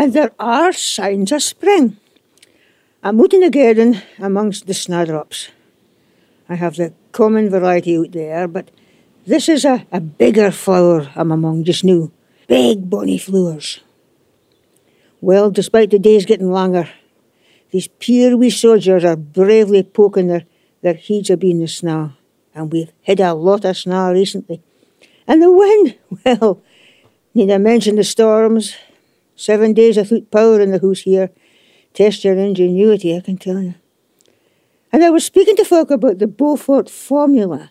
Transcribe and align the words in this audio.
and 0.00 0.14
there 0.14 0.32
are 0.38 0.72
signs 0.72 1.30
of 1.30 1.42
spring. 1.42 1.98
I'm 3.02 3.20
out 3.20 3.34
in 3.34 3.42
the 3.42 3.50
garden 3.50 4.00
amongst 4.18 4.66
the 4.66 4.72
snowdrops. 4.72 5.50
I 6.48 6.54
have 6.54 6.76
the 6.76 6.94
common 7.12 7.50
variety 7.50 7.98
out 7.98 8.12
there, 8.12 8.48
but 8.48 8.70
this 9.26 9.46
is 9.46 9.66
a, 9.66 9.86
a 9.92 10.00
bigger 10.00 10.52
flower 10.52 11.10
I'm 11.14 11.30
among 11.30 11.64
just 11.64 11.84
now. 11.84 12.10
Big 12.48 12.88
bonny 12.88 13.18
flowers. 13.18 13.80
Well, 15.20 15.50
despite 15.50 15.90
the 15.90 15.98
days 15.98 16.24
getting 16.24 16.50
longer, 16.50 16.88
these 17.70 17.86
poor 17.88 18.38
wee 18.38 18.48
soldiers 18.48 19.04
are 19.04 19.16
bravely 19.16 19.82
poking 19.82 20.28
their, 20.28 20.46
their 20.80 20.94
heads 20.94 21.28
in 21.28 21.60
the 21.60 21.68
snow, 21.68 22.14
and 22.54 22.72
we've 22.72 22.92
had 23.02 23.20
a 23.20 23.34
lot 23.34 23.66
of 23.66 23.76
snow 23.76 24.12
recently. 24.12 24.62
And 25.28 25.42
the 25.42 25.52
wind, 25.52 25.98
well, 26.24 26.62
need 27.34 27.50
I 27.50 27.58
mention 27.58 27.96
the 27.96 28.04
storms? 28.04 28.74
Seven 29.40 29.72
days 29.72 29.96
without 29.96 30.30
power 30.30 30.60
in 30.60 30.70
the 30.70 30.78
house 30.78 31.00
here. 31.00 31.30
Test 31.94 32.24
your 32.24 32.36
ingenuity, 32.36 33.16
I 33.16 33.20
can 33.20 33.38
tell 33.38 33.62
you. 33.62 33.74
And 34.92 35.02
I 35.02 35.08
was 35.08 35.24
speaking 35.24 35.56
to 35.56 35.64
folk 35.64 35.90
about 35.90 36.18
the 36.18 36.26
Beaufort 36.26 36.90
formula 36.90 37.70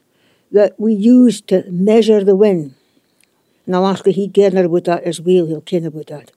that 0.52 0.74
we 0.80 0.96
use 0.96 1.42
to 1.42 1.64
measure 1.70 2.24
the 2.24 2.36
wind. 2.36 2.74
And 3.68 3.76
I'll 3.76 3.86
ask 3.86 4.04
Heath 4.04 4.34
Gerner 4.34 4.66
about 4.66 4.86
that 4.86 5.04
as 5.04 5.22
well, 5.22 5.46
he'll 5.46 5.62
ken 5.62 5.86
about 5.86 6.08
that. 6.08 6.32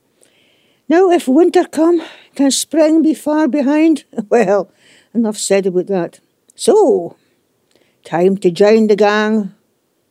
Now, 0.86 1.10
if 1.10 1.26
winter 1.26 1.64
come, 1.64 2.02
can 2.34 2.50
spring 2.50 3.00
be 3.00 3.14
far 3.14 3.48
behind? 3.48 4.04
Well, 4.28 4.70
enough 5.14 5.38
said 5.38 5.64
about 5.66 5.86
that. 5.86 6.20
So, 6.54 7.16
time 8.04 8.36
to 8.36 8.50
join 8.50 8.88
the 8.88 8.96
gang, 8.96 9.54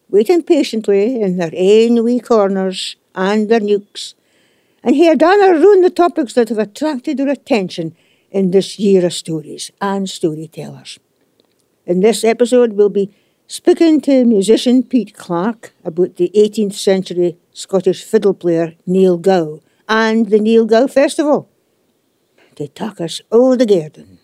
waiting 0.09 0.41
patiently 0.41 1.21
in 1.21 1.37
their 1.37 1.51
ain 1.53 2.03
wee 2.03 2.19
corners 2.19 2.95
and 3.13 3.49
their 3.49 3.59
nooks, 3.59 4.15
and 4.83 4.95
hear 4.95 5.15
Dana 5.15 5.53
run 5.53 5.81
the 5.81 5.89
topics 5.89 6.33
that 6.33 6.49
have 6.49 6.57
attracted 6.57 7.17
their 7.17 7.29
attention 7.29 7.95
in 8.31 8.51
this 8.51 8.79
year 8.79 9.05
of 9.05 9.13
stories 9.13 9.71
and 9.81 10.09
storytellers. 10.09 10.99
In 11.85 11.99
this 11.99 12.23
episode, 12.23 12.73
we'll 12.73 12.89
be 12.89 13.13
speaking 13.47 13.99
to 14.01 14.25
musician 14.25 14.83
Pete 14.83 15.13
Clark 15.13 15.73
about 15.83 16.15
the 16.15 16.31
18th 16.35 16.73
century 16.73 17.37
Scottish 17.53 18.03
fiddle 18.03 18.33
player 18.33 18.75
Niel 18.85 19.17
Gow 19.17 19.61
and 19.89 20.29
the 20.29 20.39
Niel 20.39 20.65
Gow 20.65 20.87
Festival. 20.87 21.49
They 22.55 22.67
talk 22.67 23.01
us 23.01 23.21
all 23.31 23.57
the 23.57 23.65
garden. 23.65 24.19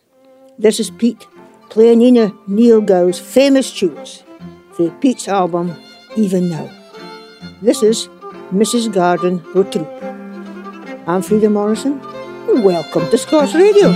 This 0.58 0.80
is 0.80 0.90
Pete 0.92 1.28
playing 1.70 2.02
in 2.02 2.38
Niel 2.48 2.82
Gow's 2.82 3.20
famous 3.20 3.72
tunes 3.72 4.24
for 4.72 4.90
Pete's 5.02 5.28
album 5.28 5.76
Even 6.16 6.50
Now. 6.50 6.70
This 7.62 7.84
is 7.84 8.08
Mrs. 8.52 8.94
Garden 8.94 9.40
Rotroop. 9.54 10.07
I'm 11.08 11.22
Frieda 11.22 11.50
Morrison. 11.50 12.02
Welcome 12.62 13.10
to 13.12 13.18
Scots 13.18 13.56
Radio. 13.56 13.94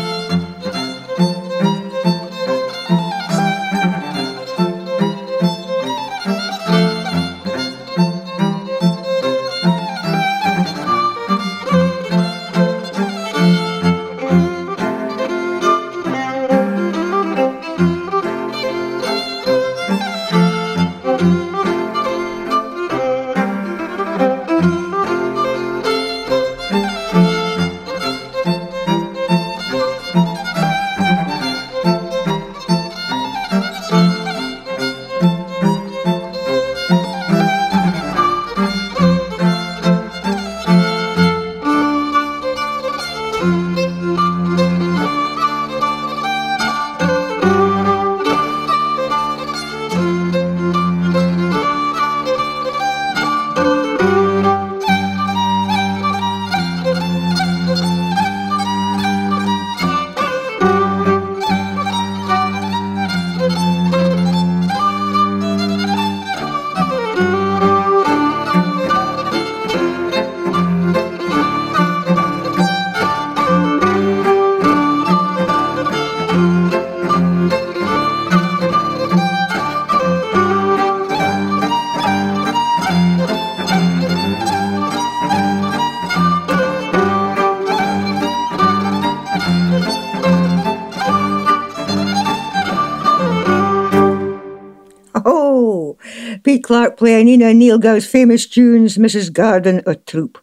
Playing 97.22 97.40
Nina 97.40 97.54
Niel 97.54 97.78
Gow's 97.78 98.08
famous 98.08 98.48
tunes, 98.48 98.98
Mrs. 98.98 99.32
Garden 99.32 99.84
a 99.86 99.94
Troup. 99.94 100.40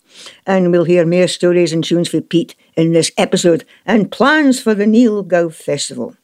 And 0.46 0.70
we'll 0.70 0.84
hear 0.84 1.04
more 1.04 1.26
stories 1.26 1.72
and 1.72 1.82
tunes 1.82 2.08
for 2.08 2.20
Pete 2.20 2.54
in 2.76 2.92
this 2.92 3.10
episode 3.18 3.64
and 3.84 4.12
plans 4.12 4.60
for 4.60 4.76
the 4.76 4.86
Niel 4.86 5.24
Gow 5.24 5.48
Festival. 5.48 6.14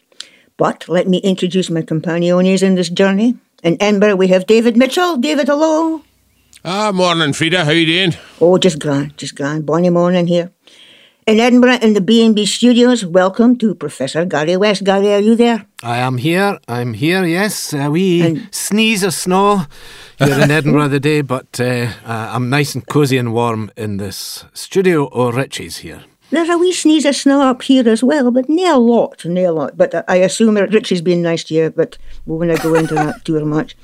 But 0.56 0.88
let 0.88 1.08
me 1.08 1.18
introduce 1.18 1.70
my 1.70 1.82
companions 1.82 2.62
in 2.62 2.76
this 2.76 2.88
journey. 2.88 3.34
In 3.64 3.82
Edinburgh, 3.82 4.14
we 4.14 4.28
have 4.28 4.46
David 4.46 4.76
Mitchell. 4.76 5.16
David, 5.16 5.48
hello. 5.48 6.02
Ah, 6.64 6.92
morning, 6.92 7.32
Frieda. 7.32 7.64
How 7.64 7.72
you 7.72 7.86
doing? 7.86 8.16
Oh, 8.40 8.56
just 8.56 8.78
grand, 8.78 9.18
just 9.18 9.34
grand. 9.34 9.66
Bonny 9.66 9.90
morning 9.90 10.28
here. 10.28 10.52
In 11.26 11.40
Edinburgh, 11.40 11.78
in 11.80 11.94
the 11.94 12.02
B&B 12.02 12.44
studios, 12.44 13.02
welcome 13.06 13.56
to 13.56 13.74
Professor 13.74 14.26
Gary 14.26 14.58
West. 14.58 14.84
Gary, 14.84 15.10
are 15.14 15.20
you 15.20 15.34
there? 15.34 15.64
I 15.82 15.96
am 15.96 16.18
here. 16.18 16.58
I'm 16.68 16.92
here. 16.92 17.24
Yes, 17.24 17.72
a 17.72 17.90
wee 17.90 18.20
And- 18.20 18.48
sneeze 18.50 19.02
or 19.02 19.10
snow 19.10 19.62
here 20.18 20.38
in 20.38 20.50
Edinburgh 20.58 20.90
today, 20.90 21.22
but 21.22 21.58
uh, 21.58 21.88
uh, 22.04 22.30
I'm 22.34 22.50
nice 22.50 22.74
and 22.74 22.86
cosy 22.86 23.16
and 23.16 23.32
warm 23.32 23.70
in 23.74 23.96
this 23.96 24.44
studio 24.52 25.06
or 25.06 25.32
Richie's 25.32 25.78
here. 25.78 26.02
There's 26.30 26.50
a 26.50 26.58
wee 26.58 26.72
sneeze 26.74 27.06
of 27.06 27.16
snow 27.16 27.40
up 27.40 27.62
here 27.62 27.88
as 27.88 28.02
well, 28.04 28.30
but 28.30 28.48
nae 28.50 28.68
a 28.70 28.76
lot, 28.78 29.24
nae 29.24 29.42
a 29.42 29.52
lot. 29.52 29.78
But 29.78 29.94
I- 29.94 30.04
I 30.08 30.16
assume 30.16 30.54
that 30.54 30.74
Richie's 30.74 31.00
been 31.02 31.22
nice 31.22 31.44
to 31.44 31.54
you, 31.54 31.70
but 31.70 31.96
we 32.26 32.36
won't 32.36 32.60
go 32.62 32.74
into 32.74 32.94
that 32.96 33.24
too 33.24 33.42
much. 33.46 33.74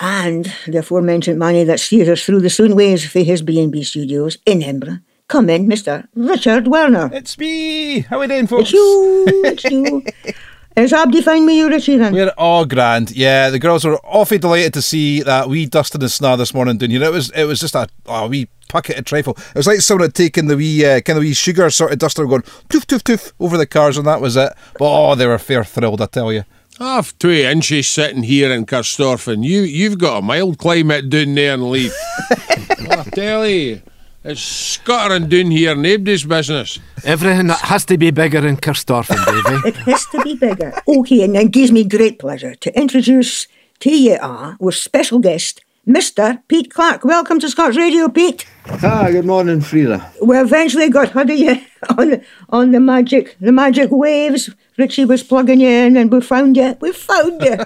And 0.00 0.52
the 0.66 0.78
aforementioned 0.78 1.38
Manny 1.38 1.62
that 1.64 1.78
steers 1.78 2.08
us 2.08 2.24
through 2.24 2.40
the 2.40 2.50
soon 2.50 2.74
ways 2.74 3.04
for 3.08 3.20
his 3.20 3.42
B&B 3.42 3.84
studios 3.84 4.38
in 4.44 4.62
Edinburgh. 4.62 4.98
Come 5.28 5.50
in, 5.50 5.68
Mr. 5.68 6.08
Richard 6.14 6.68
Werner. 6.68 7.10
It's 7.12 7.36
me. 7.36 8.00
How 8.00 8.16
are 8.16 8.20
we 8.20 8.26
doing, 8.28 8.46
folks? 8.46 8.70
It's 8.70 8.72
you, 8.72 9.24
it's 9.44 9.64
you. 9.64 10.02
Is 10.76 10.92
Abdi 10.92 11.20
fine 11.20 11.44
with 11.44 11.56
you, 11.56 11.68
Richie, 11.68 11.96
then? 11.96 12.14
We're 12.14 12.32
all 12.38 12.64
grand. 12.64 13.10
Yeah, 13.10 13.50
the 13.50 13.58
girls 13.58 13.84
were 13.84 13.98
awfully 14.04 14.38
delighted 14.38 14.72
to 14.74 14.80
see 14.80 15.22
that 15.22 15.48
wee 15.48 15.66
dust 15.66 15.94
in 15.94 16.00
the 16.00 16.08
snow 16.08 16.36
this 16.36 16.54
morning 16.54 16.78
down 16.78 16.90
here. 16.90 17.02
It 17.02 17.12
was 17.12 17.30
it 17.30 17.44
was 17.44 17.58
just 17.58 17.74
a 17.74 17.88
oh, 18.06 18.28
wee 18.28 18.48
packet 18.68 18.96
of 18.96 19.04
trifle. 19.04 19.36
It 19.36 19.56
was 19.56 19.66
like 19.66 19.80
someone 19.80 20.04
had 20.04 20.14
taken 20.14 20.46
the 20.46 20.56
wee 20.56 20.86
uh, 20.86 21.00
kind 21.00 21.18
of 21.18 21.24
wee 21.24 21.34
sugar 21.34 21.68
sort 21.70 21.92
of 21.92 21.98
duster 21.98 22.24
going 22.26 22.44
toof 22.68 22.86
toof 22.86 23.02
toof 23.02 23.32
over 23.40 23.58
the 23.58 23.66
cars 23.66 23.98
and 23.98 24.06
that 24.06 24.20
was 24.20 24.36
it. 24.36 24.52
But 24.78 25.10
oh, 25.10 25.14
they 25.14 25.26
were 25.26 25.38
fair 25.38 25.64
thrilled, 25.64 26.00
I 26.00 26.06
tell 26.06 26.32
you. 26.32 26.44
I've 26.78 27.18
two 27.18 27.32
inches 27.32 27.88
sitting 27.88 28.22
here 28.22 28.52
in 28.52 28.64
Corstorphine. 28.64 29.42
You, 29.44 29.62
you've 29.62 29.98
got 29.98 30.18
a 30.18 30.22
mild 30.22 30.58
climate 30.58 31.10
down 31.10 31.34
there 31.34 31.54
in 31.54 31.70
Leith. 31.70 31.96
I 32.30 33.02
tell 33.12 33.48
you, 33.48 33.82
it's 34.24 34.40
scuttering 34.40 35.28
down 35.28 35.50
here, 35.50 35.74
nobody's 35.74 36.24
business. 36.24 36.78
Everything 37.04 37.46
that 37.48 37.60
has 37.60 37.84
to 37.86 37.96
be 37.96 38.10
bigger 38.10 38.46
in 38.46 38.56
Corstorphine, 38.56 39.24
Davy. 39.24 39.56
It 39.68 39.76
has 39.76 40.06
to 40.06 40.22
be 40.22 40.34
bigger. 40.34 40.72
Okay, 40.86 41.22
and 41.24 41.36
it 41.36 41.50
gives 41.50 41.70
me 41.72 41.84
great 41.84 42.18
pleasure 42.18 42.54
to 42.56 42.78
introduce 42.78 43.46
to 43.80 43.90
you 43.96 44.18
our 44.20 44.56
special 44.72 45.18
guest, 45.20 45.62
Mr. 45.86 46.42
Pete 46.48 46.70
Clark. 46.74 47.04
Welcome 47.04 47.38
to 47.40 47.48
Scots 47.48 47.76
Radio, 47.76 48.08
Pete. 48.08 48.44
Ah, 48.82 49.08
good 49.10 49.24
morning, 49.24 49.60
Frieda. 49.60 50.12
We 50.22 50.36
eventually 50.36 50.90
got 50.90 51.12
hold 51.12 51.30
of 51.30 51.38
you 51.38 51.60
on 51.98 52.20
on 52.50 52.72
the 52.72 52.80
magic 52.80 53.36
the 53.40 53.52
magic 53.52 53.90
waves. 53.90 54.50
Richie 54.76 55.06
was 55.06 55.22
plugging 55.22 55.60
you 55.60 55.68
in, 55.68 55.96
and 55.96 56.12
we 56.12 56.20
found 56.20 56.56
you. 56.56 56.76
We 56.80 56.92
found 56.92 57.40
you. 57.42 57.56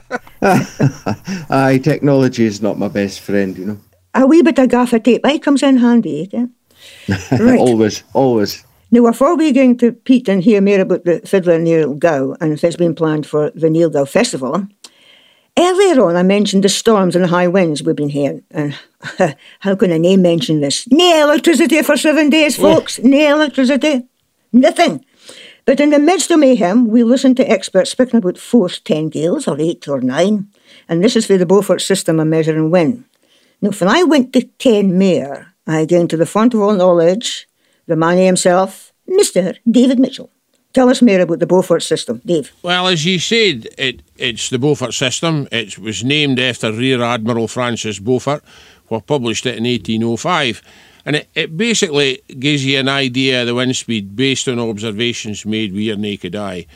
Aye, 1.50 1.81
technology 1.82 2.44
is 2.44 2.62
not 2.62 2.78
my 2.78 2.88
best 2.88 3.20
friend, 3.20 3.56
you 3.58 3.64
know. 3.66 3.78
A 4.14 4.26
wee 4.26 4.43
bit 4.43 4.59
of 4.59 4.69
gaffer 4.69 4.99
tape, 4.99 5.25
aye, 5.25 5.38
comes 5.38 5.62
in 5.62 5.79
handy. 5.79 6.29
Eh? 6.32 6.47
Right. 7.38 7.59
always, 7.59 8.03
always. 8.12 8.64
Now, 8.91 9.03
before 9.11 9.37
we 9.37 9.53
get 9.53 9.64
into 9.64 9.93
Pete 9.93 10.29
and 10.29 10.43
hear 10.43 10.61
more 10.61 10.81
about 10.81 11.05
the 11.05 11.20
Fiddler 11.20 11.59
Niel 11.59 11.94
Gow 11.94 12.37
and 12.41 12.53
if 12.53 12.62
it's 12.62 12.76
been 12.76 12.94
planned 12.94 13.26
for 13.26 13.50
the 13.55 13.70
Niel 13.70 13.88
Gow 13.88 14.05
Festival, 14.05 14.67
earlier 15.59 16.05
on 16.05 16.17
I 16.17 16.23
mentioned 16.23 16.64
the 16.64 16.69
storms 16.69 17.17
and 17.17 17.25
the 17.25 17.29
high 17.29 17.49
winds 17.49 17.82
we've 17.82 17.97
been 17.97 18.11
hearing. 18.11 18.43
And 18.50 18.79
how 19.61 19.76
can 19.76 19.93
I 19.93 19.99
name 19.99 20.23
mention 20.23 20.61
this? 20.61 20.87
No 20.91 21.23
electricity 21.23 21.82
for 21.82 21.97
seven 21.97 22.29
days, 22.29 22.56
folks. 22.56 22.99
No 22.99 23.37
electricity. 23.37 24.06
Nothing. 24.53 25.05
But 25.65 25.81
in 25.81 25.91
the 25.91 25.99
midst 25.99 26.31
of 26.31 26.41
mayhem, 26.41 26.88
we 26.88 27.05
listened 27.05 27.37
to 27.37 27.50
experts 27.50 27.93
speaking 27.93 28.19
about 28.19 28.37
force 28.37 28.81
10 28.81 29.08
gales 29.08 29.47
or 29.47 29.58
8 29.58 29.88
or 29.88 30.00
9. 30.00 30.49
And 30.88 31.05
this 31.05 31.17
is 31.17 31.26
for 31.26 31.38
the 31.38 31.47
Beaufort 31.47 31.81
system 31.81 32.19
of 32.19 32.26
measuring 32.26 32.70
wind. 32.70 33.05
Now, 33.62 33.70
when 33.70 33.88
I 33.88 34.03
went 34.03 34.32
to 34.32 34.43
10 34.43 34.99
Mayor, 34.99 35.55
I 35.69 35.87
came 35.87 36.09
to 36.09 36.17
the 36.17 36.26
font 36.26 36.53
of 36.53 36.61
all 36.61 36.75
knowledge, 36.75 37.49
the 37.87 37.94
man 37.94 38.19
himself, 38.19 38.93
Mr. 39.09 39.56
David 39.70 40.00
Mitchell. 40.00 40.31
Tell 40.73 40.88
us 40.88 41.00
more 41.00 41.20
about 41.20 41.38
the 41.38 41.47
Beaufort 41.47 41.82
system, 41.82 42.20
Dave. 42.26 42.50
Well, 42.62 42.88
as 42.88 43.05
you 43.05 43.20
said, 43.20 43.69
it, 43.79 44.03
it's 44.17 44.50
the 44.50 44.59
Beaufort 44.59 44.94
system. 44.94 45.47
It 45.53 45.79
was 45.79 46.03
named 46.03 46.41
after 46.41 46.73
Rear 46.73 47.03
Admiral 47.03 47.47
Francis 47.47 48.00
Beaufort, 48.00 48.43
who 48.88 49.00
published 49.00 49.47
it 49.47 49.59
in 49.59 49.65
1805. 49.65 50.61
And 51.05 51.17
it, 51.17 51.29
it 51.35 51.56
basically 51.56 52.23
gives 52.41 52.65
you 52.65 52.81
an 52.81 52.88
idea 52.88 53.43
of 53.43 53.47
the 53.47 53.55
wind 53.55 53.76
speed 53.76 54.17
based 54.17 54.49
on 54.49 54.58
observations 54.58 55.47
made 55.47 55.73
with 55.73 55.82
your 55.82 55.97
naked 55.97 56.35
eye. 56.35 56.67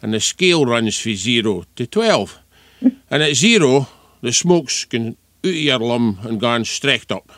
And 0.00 0.14
the 0.14 0.20
scale 0.20 0.64
runs 0.64 0.96
from 1.00 1.14
0 1.14 1.64
to 1.74 1.86
12. 1.86 2.38
Hmm. 2.78 2.88
and 3.10 3.22
at 3.22 3.34
0, 3.34 3.88
the 4.20 4.32
smokes 4.32 4.84
can 4.84 5.16
out 5.46 5.50
of 5.50 5.56
your 5.56 5.78
lum 5.78 6.18
and 6.22 6.40
gone 6.40 6.64
straight 6.64 7.10
up. 7.10 7.30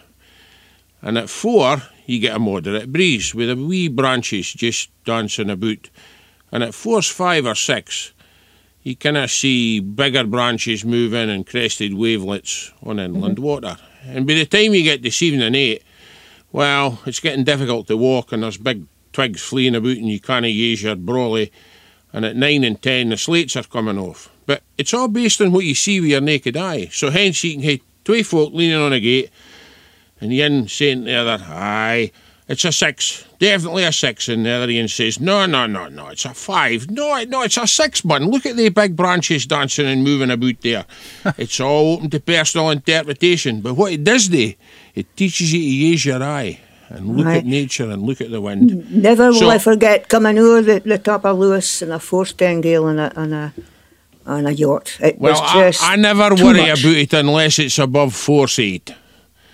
And 1.02 1.16
at 1.16 1.30
4, 1.30 1.82
you 2.06 2.18
get 2.18 2.36
a 2.36 2.38
moderate 2.38 2.92
breeze 2.92 3.34
with 3.34 3.48
the 3.48 3.56
wee 3.56 3.88
branches 3.88 4.52
just 4.52 4.90
dancing 5.04 5.50
about. 5.50 5.90
And 6.50 6.62
at 6.62 6.74
force 6.74 7.10
5 7.10 7.46
or 7.46 7.54
6, 7.54 8.12
you 8.82 8.96
kind 8.96 9.18
of 9.18 9.30
see 9.30 9.80
bigger 9.80 10.24
branches 10.24 10.84
moving 10.84 11.28
and 11.28 11.46
crested 11.46 11.94
wavelets 11.94 12.72
on 12.82 12.98
inland 12.98 13.36
mhm. 13.36 13.42
water. 13.42 13.76
And 14.04 14.26
by 14.26 14.34
the 14.34 14.46
time 14.46 14.74
you 14.74 14.82
get 14.82 15.02
to 15.02 15.10
7 15.10 15.42
and 15.42 15.54
8, 15.54 15.82
well, 16.52 16.98
it's 17.04 17.20
getting 17.20 17.44
difficult 17.44 17.86
to 17.88 17.96
walk 17.96 18.32
and 18.32 18.42
there's 18.42 18.56
big 18.56 18.86
twigs 19.12 19.42
fleeing 19.42 19.74
about 19.74 19.96
and 19.96 20.08
you 20.08 20.20
can't 20.20 20.46
use 20.46 20.82
your 20.82 20.96
brolly. 20.96 21.50
And 22.12 22.24
at 22.24 22.36
9 22.36 22.64
and 22.64 22.80
10, 22.80 23.10
the 23.10 23.18
slates 23.18 23.56
are 23.56 23.64
coming 23.64 23.98
off. 23.98 24.30
But 24.46 24.62
it's 24.78 24.94
all 24.94 25.08
based 25.08 25.42
on 25.42 25.52
what 25.52 25.66
you 25.66 25.74
see 25.74 26.00
with 26.00 26.08
your 26.08 26.22
naked 26.22 26.56
eye. 26.56 26.86
So 26.86 27.10
hence 27.10 27.44
you 27.44 27.52
can 27.52 27.62
two 28.08 28.24
folk 28.24 28.54
leaning 28.54 28.78
on 28.78 28.92
a 28.94 29.00
gate 29.00 29.30
and 30.20 30.32
the 30.32 30.68
saying 30.68 31.04
to 31.04 31.10
the 31.10 31.14
other, 31.14 31.44
aye, 31.44 32.10
it's 32.48 32.64
a 32.64 32.72
six, 32.72 33.26
definitely 33.38 33.84
a 33.84 33.92
six. 33.92 34.28
And 34.28 34.46
the 34.46 34.50
other 34.50 34.72
one 34.72 34.88
says, 34.88 35.20
no, 35.20 35.44
no, 35.44 35.66
no, 35.66 35.88
no, 35.88 36.08
it's 36.08 36.24
a 36.24 36.32
five. 36.32 36.90
No, 36.90 37.22
no, 37.24 37.42
it's 37.42 37.58
a 37.58 37.66
six, 37.66 38.06
man. 38.06 38.24
Look 38.24 38.46
at 38.46 38.56
the 38.56 38.70
big 38.70 38.96
branches 38.96 39.44
dancing 39.44 39.86
and 39.86 40.02
moving 40.02 40.30
about 40.30 40.60
there. 40.62 40.86
it's 41.36 41.60
all 41.60 41.94
open 41.94 42.08
to 42.10 42.20
personal 42.20 42.70
interpretation. 42.70 43.60
But 43.60 43.74
what 43.74 43.92
it 43.92 44.04
does 44.04 44.28
do, 44.28 44.54
it 44.94 45.14
teaches 45.14 45.52
you 45.52 45.60
to 45.60 45.66
use 45.66 46.06
your 46.06 46.22
eye 46.22 46.58
and 46.88 47.14
look 47.14 47.26
Aye. 47.26 47.38
at 47.38 47.44
nature 47.44 47.90
and 47.90 48.02
look 48.02 48.22
at 48.22 48.30
the 48.30 48.40
wind. 48.40 48.90
Never 48.90 49.30
will 49.30 49.50
I 49.50 49.58
forget 49.58 50.08
coming 50.08 50.38
over 50.38 50.62
the, 50.62 50.80
the 50.80 50.96
top 50.96 51.26
of 51.26 51.38
Lewis 51.38 51.82
in 51.82 51.92
a 51.92 51.98
force 51.98 52.32
10 52.32 52.62
gale 52.62 52.84
on 52.84 52.98
a, 52.98 53.12
on 53.14 53.34
a, 53.34 53.52
on 54.28 54.46
a 54.46 54.50
yacht. 54.52 54.96
It 55.00 55.18
Well, 55.18 55.32
was 55.32 55.40
I, 55.42 55.70
just 55.70 55.82
I 55.84 55.96
never 55.96 56.34
too 56.36 56.44
worry 56.44 56.66
much. 56.68 56.84
about 56.84 56.96
it 56.96 57.12
unless 57.12 57.58
it's 57.58 57.78
above 57.78 58.14
force 58.14 58.58
eight. 58.58 58.94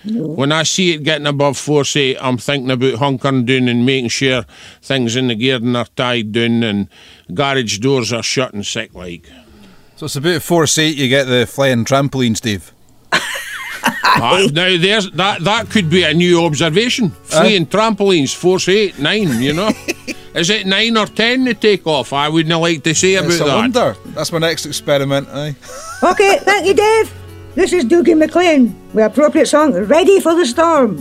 When 0.07 0.51
I 0.51 0.61
see 0.61 0.93
it 0.93 1.03
getting 1.03 1.25
above 1.25 1.57
force 1.57 1.95
eight, 1.95 2.17
I'm 2.21 2.37
thinking 2.37 2.69
about 2.69 2.93
hunkering 2.99 3.45
down 3.47 3.67
and 3.67 3.87
making 3.87 4.09
sure 4.09 4.45
things 4.81 5.15
in 5.15 5.29
the 5.29 5.35
garden 5.35 5.75
are 5.75 5.87
tied 5.95 6.31
down 6.31 6.61
and 6.63 6.89
garage 7.33 7.79
doors 7.79 8.13
are 8.13 8.21
shut 8.21 8.53
and 8.53 8.63
sick 8.63 8.93
like. 8.93 9.27
So 9.95 10.05
it's 10.05 10.15
about 10.15 10.43
force 10.43 10.77
eight. 10.77 10.95
You 10.95 11.07
get 11.09 11.23
the 11.25 11.47
flying 11.47 11.85
trampolines, 11.85 12.39
Dave. 12.39 12.71
Ah, 14.17 14.47
now 14.53 14.77
there's 14.77 15.09
that 15.11 15.43
that 15.43 15.69
could 15.69 15.89
be 15.89 16.03
a 16.03 16.13
new 16.13 16.43
observation. 16.45 17.09
Fleeing 17.23 17.65
trampolines, 17.65 18.33
force 18.35 18.69
eight, 18.69 18.97
nine, 18.99 19.41
you 19.41 19.53
know. 19.53 19.71
Is 20.35 20.49
it 20.49 20.65
nine 20.67 20.97
or 20.97 21.05
ten 21.07 21.45
to 21.45 21.53
take 21.53 21.87
off? 21.87 22.11
I 22.11 22.27
wouldn't 22.29 22.59
like 22.59 22.83
to 22.83 22.93
say 22.93 23.15
about 23.15 23.31
It's 23.31 23.39
a 23.39 23.45
that. 23.45 23.55
wonder. 23.55 23.95
That's 24.07 24.31
my 24.31 24.39
next 24.39 24.65
experiment. 24.65 25.27
Eh? 25.31 25.33
Aye. 25.53 25.55
Okay, 26.11 26.37
thank 26.39 26.67
you, 26.67 26.73
Dave. 26.73 27.11
This 27.55 27.71
is 27.71 27.85
Dougie 27.85 28.17
MacLean 28.17 28.75
with 28.93 29.05
appropriate 29.05 29.47
song, 29.47 29.71
Ready 29.73 30.19
for 30.19 30.35
the 30.35 30.45
Storm. 30.45 30.97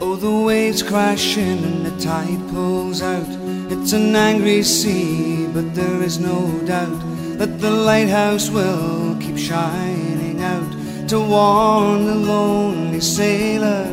Oh, 0.00 0.14
the 0.14 0.30
waves 0.46 0.82
crashing 0.82 1.58
and 1.64 1.84
the 1.84 1.90
tide 2.02 2.38
pulls 2.50 3.02
out. 3.02 3.26
It's 3.72 3.92
an 3.92 4.14
angry 4.14 4.62
sea, 4.62 5.48
but 5.52 5.74
there 5.74 6.02
is 6.02 6.18
no 6.20 6.48
doubt 6.64 7.00
that 7.38 7.58
the 7.60 7.70
lighthouse 7.70 8.48
will 8.48 9.16
keep 9.20 9.36
shining 9.36 10.40
out 10.40 11.08
to 11.08 11.18
warn 11.18 12.06
the 12.06 12.14
lonely 12.14 13.00
sailor. 13.00 13.86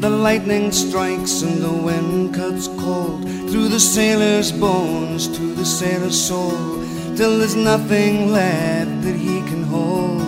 The 0.00 0.10
lightning 0.10 0.70
strikes 0.70 1.42
and 1.42 1.60
the 1.60 1.72
wind 1.72 2.32
cuts 2.32 2.68
cold 2.68 3.22
through 3.50 3.68
the 3.68 3.80
sailor's 3.80 4.52
bones 4.52 5.26
to 5.36 5.54
the 5.54 5.64
sailor's 5.64 6.18
soul, 6.18 6.84
till 7.16 7.38
there's 7.38 7.56
nothing 7.56 8.30
left 8.30 9.02
that 9.02 9.16
he 9.16 9.40
can 9.50 9.64
hold 9.64 10.22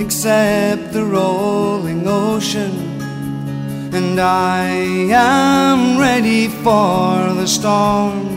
except 0.00 0.92
the 0.92 1.04
rolling 1.04 2.06
ocean. 2.06 2.70
And 3.92 4.20
I 4.20 4.68
am 5.10 5.98
ready 5.98 6.46
for 6.46 7.34
the 7.34 7.48
storm. 7.48 8.28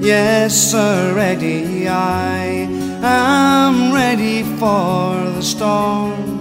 Yes, 0.00 0.56
sir, 0.56 1.12
ready. 1.14 1.86
I 1.86 2.66
am 3.02 3.92
ready 3.92 4.44
for 4.44 5.30
the 5.36 5.42
storm. 5.42 6.37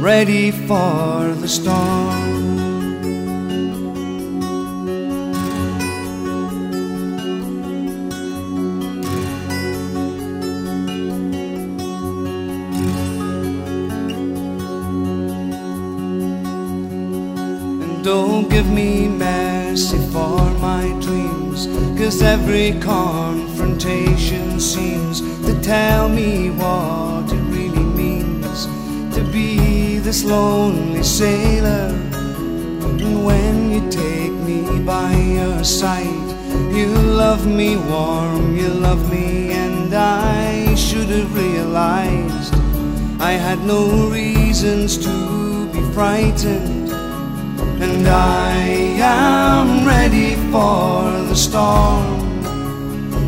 Ready 0.00 0.52
for 0.52 1.34
the 1.34 1.48
storm. 1.48 2.08
And 17.82 18.04
don't 18.04 18.48
give 18.48 18.70
me 18.70 19.08
mercy 19.08 19.98
for 20.12 20.38
my 20.60 20.86
dreams, 21.00 21.66
cause 21.98 22.22
every 22.22 22.78
confrontation 22.80 24.60
seems 24.60 25.20
to 25.44 25.60
tell 25.60 26.08
me 26.08 26.50
what 26.50 27.27
this 30.08 30.24
lonely 30.24 31.02
sailor. 31.02 31.92
And 33.02 33.26
when 33.26 33.70
you 33.70 33.82
take 33.90 34.32
me 34.32 34.62
by 34.82 35.12
your 35.14 35.62
side, 35.62 36.28
you 36.74 36.86
love 37.22 37.46
me 37.46 37.76
warm, 37.76 38.56
you 38.56 38.68
love 38.68 39.10
me, 39.12 39.50
and 39.50 39.92
I 39.92 40.74
should 40.76 41.10
have 41.10 41.34
realized 41.34 42.54
I 43.20 43.32
had 43.32 43.60
no 43.66 44.08
reasons 44.08 44.96
to 45.04 45.14
be 45.74 45.82
frightened. 45.92 46.88
And 47.86 48.08
I 48.08 48.56
am 49.04 49.86
ready 49.86 50.36
for 50.50 51.04
the 51.28 51.36
storm. 51.36 52.08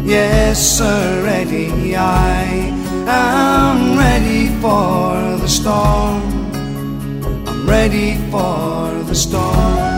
Yes, 0.07 0.57
sir, 0.79 1.23
ready. 1.23 1.95
I 1.95 2.73
am 3.07 3.99
ready 3.99 4.49
for 4.63 5.37
the 5.43 5.47
storm. 5.47 6.40
Ready 7.71 8.17
for 8.33 9.05
the 9.05 9.15
storm. 9.15 9.90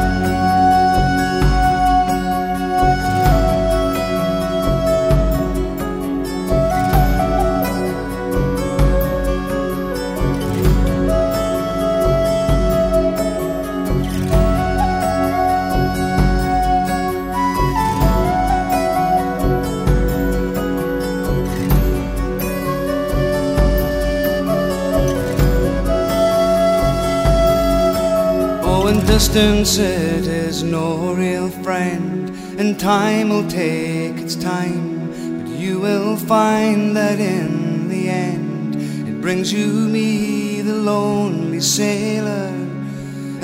Distance 29.23 29.79
it 29.79 30.27
is 30.27 30.65
no 30.65 31.15
real 31.15 31.49
friend, 31.49 32.29
and 32.59 32.79
time 32.81 33.29
will 33.29 33.49
take 33.49 34.17
its 34.17 34.35
time. 34.35 35.45
But 35.45 35.53
you 35.53 35.79
will 35.79 36.17
find 36.17 36.97
that 36.97 37.21
in 37.21 37.89
the 37.89 38.09
end, 38.09 38.75
it 39.09 39.21
brings 39.21 39.53
you 39.53 39.69
me, 39.69 40.61
the 40.61 40.75
lonely 40.75 41.61
sailor. 41.61 42.49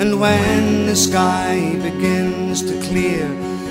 And 0.01 0.19
when 0.19 0.85
the 0.85 0.97
sky 0.97 1.77
begins 1.81 2.61
to 2.63 2.77
clear 2.89 3.23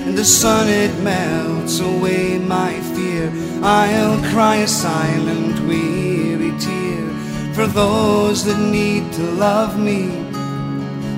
and 0.07 0.17
the 0.17 0.25
sun 0.25 0.67
it 0.67 0.95
melts 1.03 1.79
away 1.79 2.39
my 2.39 2.73
fear, 2.95 3.31
I'll 3.63 4.19
cry 4.33 4.57
a 4.57 4.67
silent, 4.67 5.61
weary 5.69 6.59
tear 6.59 7.07
for 7.53 7.67
those 7.67 8.47
that 8.47 8.59
need 8.59 9.13
to 9.13 9.25
love 9.33 9.79
me. 9.79 10.28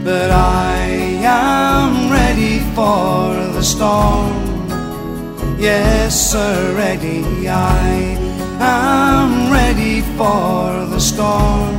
But 0.02 0.30
I 0.30 0.86
am 1.22 2.10
ready 2.10 2.60
for 2.74 3.34
the 3.52 3.62
storm. 3.62 4.32
Yes, 5.58 6.30
sir, 6.32 6.74
ready. 6.74 7.22
I 7.46 8.16
am 8.60 9.52
ready 9.52 10.00
for 10.16 10.86
the 10.86 10.98
storm. 10.98 11.76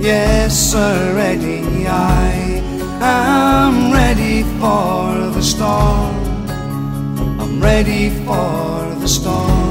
Yes, 0.00 0.56
sir, 0.70 1.14
ready. 1.16 1.88
I 1.88 2.62
am 3.00 3.92
ready 3.92 4.44
for 4.60 5.30
the 5.34 5.42
storm. 5.42 6.14
I'm 7.40 7.60
ready 7.60 8.10
for 8.24 8.94
the 9.00 9.08
storm. 9.08 9.61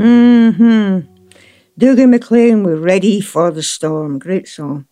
Mm-hmm. 0.00 1.00
Dougie 1.78 2.08
MacLean, 2.08 2.62
we're 2.62 2.76
ready 2.76 3.20
for 3.20 3.50
the 3.50 3.62
storm. 3.62 4.18
Great 4.18 4.48
song. 4.48 4.86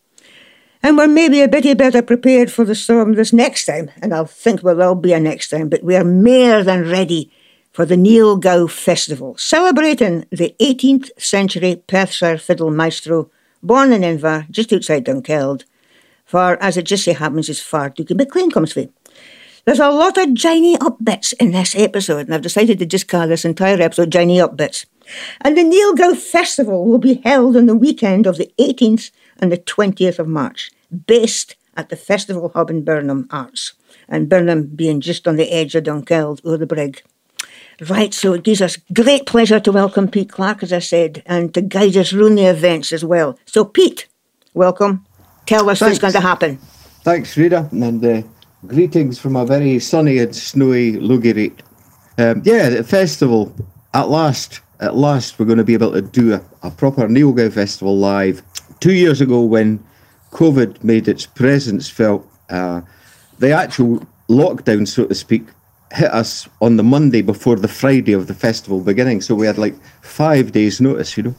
And 0.82 0.98
we're 0.98 1.08
maybe 1.08 1.40
a 1.40 1.48
bit 1.48 1.78
better 1.78 2.02
prepared 2.02 2.52
for 2.52 2.66
the 2.66 2.74
storm 2.74 3.14
this 3.14 3.32
next 3.32 3.64
time, 3.64 3.90
and 4.02 4.12
I 4.12 4.24
think 4.24 4.62
we'll 4.62 4.82
all 4.82 4.94
be 4.94 5.14
a 5.14 5.18
next 5.18 5.48
time, 5.48 5.70
but 5.70 5.82
we're 5.82 6.04
more 6.04 6.62
than 6.62 6.90
ready 6.90 7.32
for 7.72 7.86
the 7.86 7.96
Niel 7.96 8.36
Gow 8.36 8.66
Festival, 8.66 9.34
celebrating 9.38 10.26
the 10.30 10.54
18th 10.60 11.10
century 11.18 11.82
Perthshire 11.86 12.36
fiddle 12.36 12.70
maestro, 12.70 13.30
born 13.62 13.92
in 13.92 14.02
Inver, 14.02 14.48
just 14.50 14.72
outside 14.74 15.06
Dunkeld, 15.06 15.64
for, 16.26 16.62
as 16.62 16.76
it 16.76 16.84
just 16.84 17.04
so 17.04 17.14
happens, 17.14 17.48
is 17.48 17.62
far 17.62 17.88
Dougie 17.88 18.14
MacLean 18.14 18.50
comes 18.50 18.74
from. 18.74 18.90
There's 19.64 19.80
a 19.80 19.90
lot 19.90 20.16
of 20.16 20.34
Johnny 20.34 20.76
Up 20.78 21.02
bits 21.02 21.32
in 21.34 21.50
this 21.52 21.74
episode, 21.74 22.26
and 22.26 22.34
I've 22.34 22.42
decided 22.42 22.78
to 22.78 22.86
just 22.86 23.08
call 23.08 23.26
this 23.26 23.44
entire 23.44 23.80
episode 23.80 24.12
Johnny 24.12 24.40
Up 24.40 24.56
bits. 24.56 24.86
And 25.40 25.56
the 25.56 25.64
Niel 25.64 25.94
Gow 25.94 26.14
Festival 26.14 26.84
will 26.84 26.98
be 26.98 27.20
held 27.24 27.56
on 27.56 27.66
the 27.66 27.76
weekend 27.76 28.26
of 28.26 28.36
the 28.36 28.52
18th 28.58 29.10
and 29.38 29.52
the 29.52 29.58
20th 29.58 30.18
of 30.18 30.28
March, 30.28 30.70
based 31.06 31.56
at 31.76 31.88
the 31.88 31.96
Festival 31.96 32.50
Hub 32.54 32.70
in 32.70 32.84
Birnam 32.84 33.28
Arts, 33.30 33.74
and 34.08 34.28
Birnam 34.28 34.66
being 34.74 35.00
just 35.00 35.28
on 35.28 35.36
the 35.36 35.50
edge 35.52 35.74
of 35.74 35.84
Dunkeld, 35.84 36.40
or 36.44 36.56
the 36.56 36.66
brig. 36.66 37.02
Right, 37.88 38.12
so 38.12 38.32
it 38.32 38.42
gives 38.42 38.60
us 38.60 38.76
great 38.92 39.24
pleasure 39.26 39.60
to 39.60 39.70
welcome 39.70 40.08
Pete 40.08 40.30
Clark, 40.32 40.64
as 40.64 40.72
I 40.72 40.80
said, 40.80 41.22
and 41.26 41.54
to 41.54 41.62
guide 41.62 41.96
us 41.96 42.10
through 42.10 42.34
the 42.34 42.46
events 42.46 42.92
as 42.92 43.04
well. 43.04 43.38
So, 43.46 43.64
Pete, 43.64 44.08
welcome. 44.52 45.06
Tell 45.46 45.70
us 45.70 45.80
what's 45.80 46.00
going 46.00 46.12
to 46.14 46.20
happen. 46.20 46.58
Thanks, 47.02 47.36
Rita, 47.36 47.68
and 47.70 48.04
uh, 48.04 48.22
greetings 48.66 49.20
from 49.20 49.36
a 49.36 49.46
very 49.46 49.78
sunny 49.78 50.18
and 50.18 50.34
snowy 50.34 50.94
Logierait. 50.94 51.60
Um, 52.18 52.42
yeah, 52.44 52.68
the 52.68 52.82
festival, 52.82 53.54
at 53.94 54.08
last, 54.08 54.60
at 54.80 54.96
last, 54.96 55.38
we're 55.38 55.46
going 55.46 55.58
to 55.58 55.64
be 55.64 55.74
able 55.74 55.92
to 55.92 56.02
do 56.02 56.34
a, 56.34 56.42
a 56.62 56.70
proper 56.70 57.08
Niel 57.08 57.32
Gow 57.32 57.50
festival 57.50 57.96
live. 57.96 58.42
Two 58.80 58.92
years 58.92 59.20
ago, 59.20 59.42
when 59.42 59.82
COVID 60.30 60.84
made 60.84 61.08
its 61.08 61.26
presence 61.26 61.88
felt, 61.88 62.26
uh, 62.50 62.80
the 63.38 63.50
actual 63.50 64.06
lockdown, 64.28 64.86
so 64.86 65.06
to 65.06 65.14
speak, 65.14 65.44
hit 65.92 66.10
us 66.12 66.48
on 66.60 66.76
the 66.76 66.82
Monday 66.82 67.22
before 67.22 67.56
the 67.56 67.68
Friday 67.68 68.12
of 68.12 68.26
the 68.26 68.34
festival 68.34 68.80
beginning. 68.80 69.20
So 69.20 69.34
we 69.34 69.46
had 69.46 69.58
like 69.58 69.74
five 70.02 70.52
days' 70.52 70.80
notice, 70.80 71.16
you 71.16 71.22
know. 71.24 71.34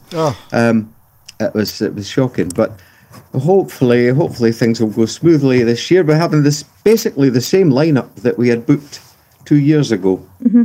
Um, 0.52 0.94
it 1.40 1.54
was 1.54 1.82
it 1.82 1.96
was 1.96 2.08
shocking, 2.10 2.50
but 2.50 2.80
hopefully, 3.34 4.10
hopefully 4.10 4.52
things 4.52 4.82
will 4.82 4.90
go 4.90 5.06
smoothly 5.06 5.64
this 5.64 5.90
year. 5.90 6.04
We're 6.04 6.16
having 6.18 6.44
this 6.44 6.64
basically 6.84 7.30
the 7.30 7.42
same 7.42 7.70
lineup 7.70 8.14
that 8.16 8.38
we 8.38 8.50
had 8.50 8.66
booked 8.66 9.00
two 9.46 9.60
years 9.60 9.92
ago. 9.92 10.18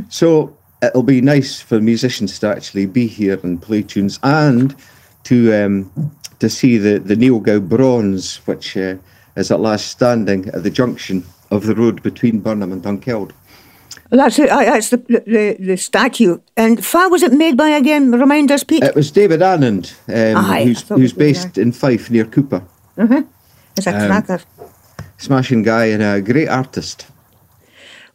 So 0.09 0.57
it'll 0.87 1.03
be 1.03 1.21
nice 1.21 1.59
for 1.61 1.79
musicians 1.79 2.39
to 2.39 2.47
actually 2.47 2.85
be 2.85 3.07
here 3.07 3.39
and 3.43 3.61
play 3.61 3.83
tunes 3.83 4.19
and 4.23 4.75
to 5.23 5.53
um, 5.53 6.11
to 6.39 6.49
see 6.49 6.77
the 6.77 6.99
the 6.99 7.15
Niel 7.15 7.39
Gow 7.39 7.59
Bronze, 7.59 8.37
which 8.45 8.77
uh, 8.77 8.95
is 9.35 9.51
at 9.51 9.59
last 9.59 9.87
standing 9.87 10.47
at 10.49 10.63
the 10.63 10.69
junction 10.69 11.23
of 11.51 11.65
the 11.65 11.75
road 11.75 12.01
between 12.01 12.39
Birnam 12.39 12.71
and 12.71 12.83
Dunkeld. 12.83 13.31
That's 14.09 14.37
it. 14.39 14.49
That's 14.49 14.89
the, 14.89 14.97
the 14.97 15.57
the 15.59 15.77
statue. 15.77 16.39
And 16.55 16.85
far 16.85 17.09
was 17.09 17.23
it 17.23 17.33
made 17.33 17.57
by 17.57 17.69
again? 17.69 18.11
Remind 18.11 18.51
us, 18.51 18.63
Pete. 18.63 18.83
It 18.83 18.95
was 18.95 19.11
David 19.11 19.41
Annand, 19.41 19.93
um, 20.07 20.45
Aye, 20.45 20.65
who's, 20.65 20.87
who's 20.87 21.13
based 21.13 21.57
in 21.57 21.71
Fife 21.71 22.09
near 22.11 22.25
Cupar. 22.25 22.63
it's 22.97 23.87
a 23.87 23.97
um, 23.97 24.07
cracker. 24.07 24.41
Smashing 25.17 25.63
guy 25.63 25.85
and 25.85 26.03
a 26.03 26.21
great 26.21 26.49
artist. 26.49 27.07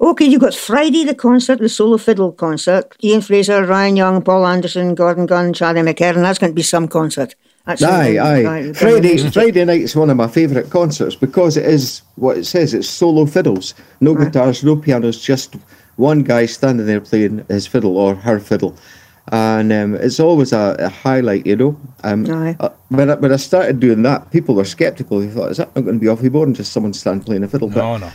Okay, 0.01 0.25
you've 0.25 0.41
got 0.41 0.55
Friday 0.55 1.05
the 1.05 1.15
concert, 1.15 1.59
the 1.59 1.69
solo 1.69 1.99
fiddle 1.99 2.33
concert. 2.33 2.97
Ian 3.05 3.21
Fraser, 3.21 3.67
Ryan 3.67 3.97
Young, 3.97 4.23
Paul 4.23 4.47
Anderson, 4.47 4.95
Gordon 4.95 5.27
Gunn, 5.27 5.53
Charlie 5.53 5.83
McKerron. 5.83 6.23
That's 6.23 6.39
going 6.39 6.53
to 6.53 6.55
be 6.55 6.63
some 6.63 6.89
concert. 6.89 7.35
That's 7.67 7.83
Aye, 7.83 8.17
aye. 8.17 8.45
right, 8.45 8.77
Friday, 8.77 9.19
Friday 9.31 9.65
night's 9.67 9.95
one 9.95 10.09
of 10.09 10.17
my 10.17 10.27
favourite 10.27 10.71
concerts 10.71 11.15
because 11.15 11.59
it 11.59 11.67
is 11.67 12.01
what 12.17 12.39
it 12.39 12.45
says. 12.47 12.73
It's 12.73 12.89
solo 12.89 13.27
fiddles, 13.27 13.75
no 14.01 14.15
guitars, 14.15 14.65
no 14.65 14.77
pianos, 14.77 15.21
just 15.21 15.57
one 15.97 16.23
guy 16.23 16.47
standing 16.47 16.87
there 16.87 17.03
playing 17.03 17.45
his 17.49 17.67
fiddle 17.67 17.99
or 17.99 18.15
her 18.15 18.41
fiddle, 18.41 18.75
and 19.31 19.71
um, 19.73 19.95
it's 19.95 20.19
always 20.19 20.55
a, 20.55 20.75
a 20.79 20.89
highlight, 20.89 21.47
you 21.47 21.57
know. 21.57 21.79
Um, 22.03 22.25
Aye. 22.31 22.57
uh, 22.59 22.71
when 22.89 23.11
I, 23.11 23.15
when 23.17 23.33
I 23.33 23.37
started 23.37 23.79
doing 23.79 24.03
that, 24.03 24.31
people 24.31 24.55
were 24.55 24.65
sceptical. 24.65 25.21
They 25.21 25.29
thought, 25.29 25.51
"Is 25.51 25.59
that 25.59 25.77
not 25.77 25.83
going 25.83 25.97
to 25.97 26.01
be 26.01 26.09
off 26.09 26.23
board 26.23 26.49
and 26.49 26.57
just 26.57 26.73
someone 26.73 26.95
stand 26.95 27.27
playing 27.27 27.45
a 27.45 27.49
fiddle?" 27.49 27.69
No, 27.69 27.99
no. 27.99 28.11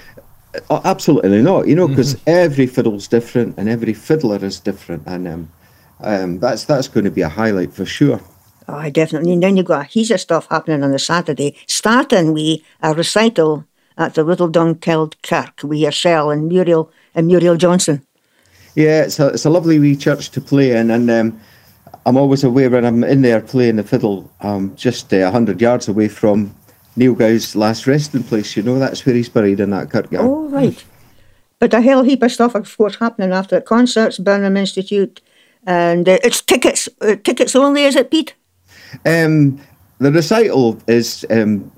Oh, 0.69 0.81
absolutely 0.83 1.41
not. 1.41 1.67
You 1.67 1.75
know, 1.75 1.88
because 1.88 2.17
every 2.27 2.67
fiddle's 2.67 3.07
different 3.07 3.57
and 3.57 3.69
every 3.69 3.93
fiddler 3.93 4.43
is 4.43 4.59
different, 4.59 5.03
and 5.05 5.27
um, 5.27 5.50
um, 6.01 6.39
that's 6.39 6.65
that's 6.65 6.88
going 6.88 7.05
to 7.05 7.12
be 7.12 7.21
a 7.21 7.29
highlight 7.29 7.74
for 7.74 7.85
sure. 7.85 8.19
Aye, 8.67 8.89
definitely. 8.89 9.33
And 9.33 9.43
then 9.43 9.57
you've 9.57 9.67
got 9.67 9.85
a 9.85 9.89
heaps 9.89 10.09
of 10.12 10.19
stuff 10.19 10.47
happening 10.50 10.83
on 10.83 10.91
the 10.91 11.00
Saturday, 11.00 11.55
starting 11.67 12.33
with 12.33 12.62
a 12.81 12.93
recital 12.93 13.65
at 13.97 14.15
the 14.15 14.24
Little 14.24 14.50
Dunkeld 14.50 15.15
Kirk 15.21 15.62
with 15.63 15.79
yourself 15.79 16.31
and 16.31 16.47
Muriel 16.47 16.91
and 17.13 17.27
Muriel 17.27 17.57
Johnstone. 17.57 18.01
Yeah, 18.75 19.03
it's 19.03 19.19
a 19.19 19.27
it's 19.29 19.45
a 19.45 19.50
lovely 19.50 19.79
wee 19.79 19.95
church 19.95 20.31
to 20.31 20.41
play 20.41 20.71
in, 20.71 20.91
and 20.91 21.09
um, 21.09 21.39
I'm 22.05 22.17
always 22.17 22.43
aware 22.43 22.69
when 22.69 22.85
I'm 22.85 23.03
in 23.03 23.21
there 23.21 23.39
playing 23.39 23.77
the 23.77 23.83
fiddle, 23.83 24.29
um, 24.41 24.75
just 24.75 25.13
a 25.13 25.24
uh, 25.24 25.31
hundred 25.31 25.62
yards 25.62 25.88
away 25.88 26.09
from 26.09 26.53
Niel 26.95 27.13
Gow's 27.13 27.55
last 27.55 27.87
resting 27.87 28.23
place. 28.23 28.55
You 28.55 28.63
know, 28.63 28.79
that's 28.79 29.05
where 29.05 29.15
he's 29.15 29.29
buried 29.29 29.59
in 29.59 29.71
that 29.71 29.89
kirkyard. 29.89 30.25
Oh, 30.25 30.47
right. 30.49 30.83
But 31.59 31.73
a 31.73 31.81
hell 31.81 32.03
heap 32.03 32.23
of 32.23 32.31
stuff, 32.31 32.55
of 32.55 32.77
course, 32.77 32.95
happening 32.95 33.31
after 33.31 33.57
it. 33.57 33.65
Concerts, 33.65 34.17
Birnam 34.17 34.57
Institute, 34.57 35.21
and 35.65 36.07
uh, 36.07 36.17
it's 36.23 36.41
tickets. 36.41 36.89
Uh, 37.01 37.15
tickets 37.23 37.55
only, 37.55 37.83
is 37.83 37.95
it, 37.95 38.11
Pete? 38.11 38.33
Um, 39.05 39.59
the 39.99 40.11
recital 40.11 40.79
is 40.87 41.25
um, 41.29 41.71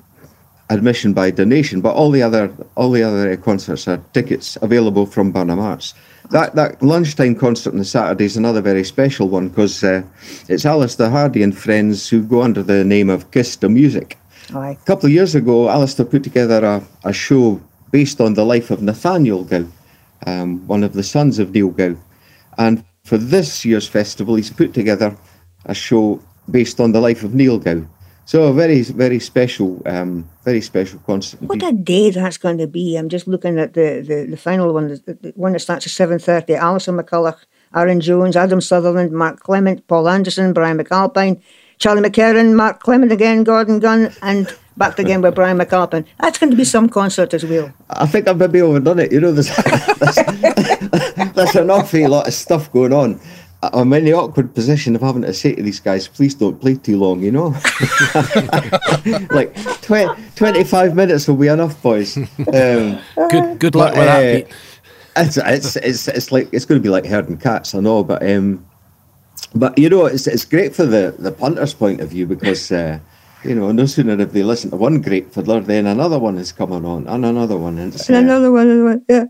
admission 0.70 1.14
by 1.14 1.32
donation, 1.32 1.82
but 1.82 1.96
all 1.96 2.12
the 2.12 2.22
other 2.22 2.52
all 2.76 2.92
the 2.92 3.04
other 3.04 3.32
uh, 3.32 3.38
concerts 3.38 3.88
are 3.88 3.98
tickets 4.14 4.58
available 4.62 5.06
from 5.06 5.32
Birnam 5.32 5.60
Arts. 5.60 5.94
That 6.32 6.56
that 6.56 6.82
lunchtime 6.82 7.36
concert 7.36 7.72
on 7.72 7.78
the 7.78 7.86
Saturday 7.86 8.26
is 8.26 8.38
another 8.38 8.62
very 8.62 8.84
special 8.84 9.30
one 9.30 9.50
because 9.50 9.84
uh, 9.84 10.02
it's 10.50 10.66
Alistair 10.66 11.10
Hardy 11.10 11.44
and 11.44 11.58
friends 11.58 12.10
who 12.10 12.22
go 12.22 12.42
under 12.42 12.64
the 12.64 12.84
name 12.84 13.10
of 13.10 13.32
Kiss 13.32 13.56
the 13.56 13.70
Music. 13.70 14.18
A 14.54 14.78
couple 14.86 15.08
of 15.08 15.12
years 15.12 15.36
ago, 15.36 15.70
Alistair 15.70 16.06
put 16.06 16.24
together 16.24 16.64
a, 16.64 16.84
a 17.04 17.14
show 17.14 17.62
based 17.92 18.22
on 18.22 18.34
the 18.34 18.46
life 18.46 18.72
of 18.72 18.82
Nathaniel 18.82 19.44
Gow, 19.44 19.66
um, 20.26 20.66
one 20.68 20.84
of 20.84 20.94
the 20.94 21.04
sons 21.04 21.40
of 21.40 21.54
Niel 21.54 21.70
Gow. 21.70 21.96
And 22.58 22.84
for 23.04 23.18
this 23.18 23.66
year's 23.66 23.88
festival, 23.88 24.36
he's 24.36 24.50
put 24.50 24.74
together 24.74 25.18
a 25.66 25.74
show 25.74 26.22
based 26.50 26.80
on 26.80 26.92
the 26.92 27.02
life 27.02 27.24
of 27.24 27.34
Niel 27.34 27.60
Gow. 27.60 27.86
So 28.26 28.44
a 28.44 28.54
very, 28.54 28.82
very 28.82 29.20
special, 29.20 29.82
um, 29.86 30.30
very 30.44 30.60
special 30.60 31.00
concert. 31.06 31.42
What 31.42 31.64
a 31.64 31.72
day 31.72 32.10
that's 32.12 32.38
going 32.38 32.58
to 32.58 32.68
be. 32.68 32.98
I'm 32.98 33.08
just 33.08 33.26
looking 33.26 33.58
at 33.58 33.74
the, 33.74 34.04
the, 34.06 34.28
the 34.32 34.38
final 34.38 34.74
one, 34.74 34.90
the, 34.90 35.18
the 35.22 35.34
one 35.36 35.54
that 35.54 35.60
starts 35.60 35.88
at 35.88 36.10
7.30. 36.10 36.58
Alison 36.58 36.98
McCulloch, 36.98 37.38
Aaron 37.74 38.02
Jones, 38.02 38.36
Adam 38.36 38.60
Sutherland, 38.60 39.12
Mark 39.12 39.40
Clement, 39.40 39.88
Paul 39.88 40.10
Anderson, 40.10 40.52
Brian 40.52 40.78
McAlpine, 40.78 41.42
Charlie 41.80 42.08
McKerron, 42.08 42.56
Mark 42.56 42.82
Clement 42.82 43.12
again, 43.12 43.44
Gordon 43.44 43.80
Gunn, 43.80 44.12
and 44.22 44.54
back 44.78 45.00
again 45.00 45.22
with 45.22 45.36
Brian 45.36 45.58
McAlpine. 45.58 46.06
That's 46.20 46.38
going 46.38 46.52
to 46.52 46.58
be 46.58 46.64
some 46.64 46.90
concert 46.90 47.34
as 47.34 47.46
well. 47.46 47.74
I 47.90 48.06
think 48.06 48.28
I've 48.28 48.38
maybe 48.38 48.62
overdone 48.62 49.00
it. 49.00 49.12
You 49.12 49.20
know, 49.20 49.32
there's, 49.32 49.56
there's, 50.00 50.16
there's 51.34 51.56
an 51.56 51.70
awful 51.70 52.10
lot 52.10 52.28
of 52.28 52.34
stuff 52.34 52.72
going 52.72 52.94
on. 52.94 53.20
I'm 53.64 53.92
in 53.94 54.06
the 54.06 54.14
awkward 54.14 54.54
position 54.54 54.96
of 54.96 55.02
having 55.02 55.24
to 55.24 55.34
say 55.34 55.56
to 55.56 55.64
these 55.64 55.80
guys, 55.80 56.08
please 56.08 56.36
don't 56.36 56.62
play 56.62 56.76
too 56.76 56.98
long, 56.98 57.22
you 57.22 57.32
know? 57.32 57.56
like 59.32 59.56
20, 59.82 60.22
25 60.36 60.96
minutes 60.96 61.28
will 61.28 61.38
be 61.38 61.48
enough, 61.48 61.82
boys. 61.82 62.18
Um, 62.18 63.00
Good, 63.30 63.60
good 63.60 63.76
luck 63.76 63.96
but, 63.96 63.98
with 63.98 64.06
that, 64.06 64.20
uh, 64.20 64.46
Pete. 64.46 64.56
it's, 65.16 65.38
it's, 65.38 65.76
it's, 65.78 66.08
it's 66.08 66.32
like, 66.32 66.50
it's 66.52 66.66
going 66.66 66.80
to 66.80 66.84
be 66.84 66.90
like 66.90 67.06
herding 67.08 67.38
cats, 67.38 67.74
I 67.74 67.80
know, 67.80 68.04
but, 68.04 68.22
um, 68.30 68.67
but 69.56 69.78
you 69.78 69.90
know, 69.90 70.06
it's, 70.06 70.28
it's 70.28 70.46
great 70.46 70.76
for 70.76 70.86
the, 70.86 71.16
the 71.18 71.32
punter's 71.32 71.74
point 71.74 72.02
of 72.02 72.10
view 72.10 72.26
because, 72.26 72.72
uh, 72.82 73.00
you 73.44 73.56
know, 73.56 73.72
no 73.72 73.86
sooner 73.86 74.18
have 74.18 74.34
they 74.34 74.44
listened 74.44 74.72
to 74.72 74.78
one 74.78 75.02
great 75.02 75.34
fiddler, 75.34 75.60
then 75.60 75.86
another 75.86 76.20
one 76.20 76.38
is 76.38 76.52
coming 76.52 76.86
on, 76.86 77.08
and 77.08 77.26
another 77.26 77.58
one. 77.58 77.78
And 77.78 77.94
it's, 77.94 78.10
uh, 78.10 78.14
And 78.14 78.26
another 78.26 78.52
one, 78.52 78.68
another 78.68 78.84
one, 78.84 79.06
yeah. 79.10 79.26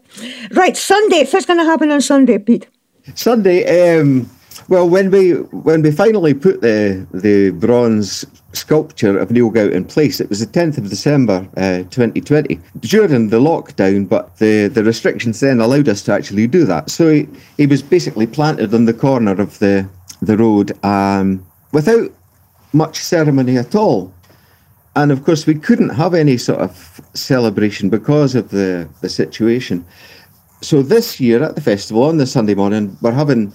Right, 0.52 0.76
Sunday. 0.76 1.26
What's 1.26 1.46
going 1.46 1.60
to 1.60 1.66
happen 1.66 1.92
on 1.92 2.02
Sunday, 2.02 2.38
Pete? 2.40 2.68
Sunday, 3.16 4.00
um, 4.00 4.30
well, 4.70 4.90
when 4.90 5.12
we 5.12 5.32
when 5.32 5.82
we 5.82 5.92
finally 5.92 6.34
put 6.34 6.62
the 6.62 7.08
the 7.14 7.52
bronze 7.52 8.26
sculpture 8.54 9.18
of 9.18 9.32
Niel 9.32 9.50
Gow 9.50 9.68
in 9.68 9.86
place, 9.86 10.20
it 10.20 10.30
was 10.30 10.40
the 10.40 10.48
10th 10.48 10.78
of 10.78 10.90
December, 10.90 11.48
uh, 11.56 11.84
2020, 11.90 12.60
during 12.80 13.30
the 13.30 13.40
lockdown. 13.40 14.10
But 14.10 14.38
the 14.38 14.68
the 14.68 14.84
restrictions 14.84 15.40
then 15.40 15.62
allowed 15.62 15.88
us 15.88 16.02
to 16.04 16.12
actually 16.14 16.48
do 16.48 16.66
that. 16.66 16.90
So 16.90 17.12
he, 17.12 17.30
he 17.56 17.66
was 17.66 17.82
basically 17.82 18.28
planted 18.28 18.74
on 18.74 18.86
the 18.86 18.94
corner 18.94 19.40
of 19.40 19.60
the 19.60 19.88
the 20.22 20.38
road 20.38 20.84
um, 20.84 21.46
without 21.72 22.12
much 22.74 22.98
ceremony 22.98 23.58
at 23.58 23.76
all. 23.76 24.14
And 24.96 25.12
of 25.12 25.24
course, 25.24 25.46
we 25.46 25.56
couldn't 25.56 25.90
have 25.90 26.14
any 26.14 26.38
sort 26.38 26.60
of 26.60 27.02
celebration 27.14 27.90
because 27.90 28.34
of 28.36 28.50
the 28.50 28.90
the 29.02 29.10
situation 29.10 29.86
so 30.62 30.82
this 30.82 31.20
year 31.20 31.44
at 31.44 31.56
the 31.56 31.62
festival 31.62 32.04
on 32.04 32.18
the 32.18 32.26
Sunday 32.26 32.56
morning, 32.56 32.98
we're 33.02 33.12
having 33.12 33.54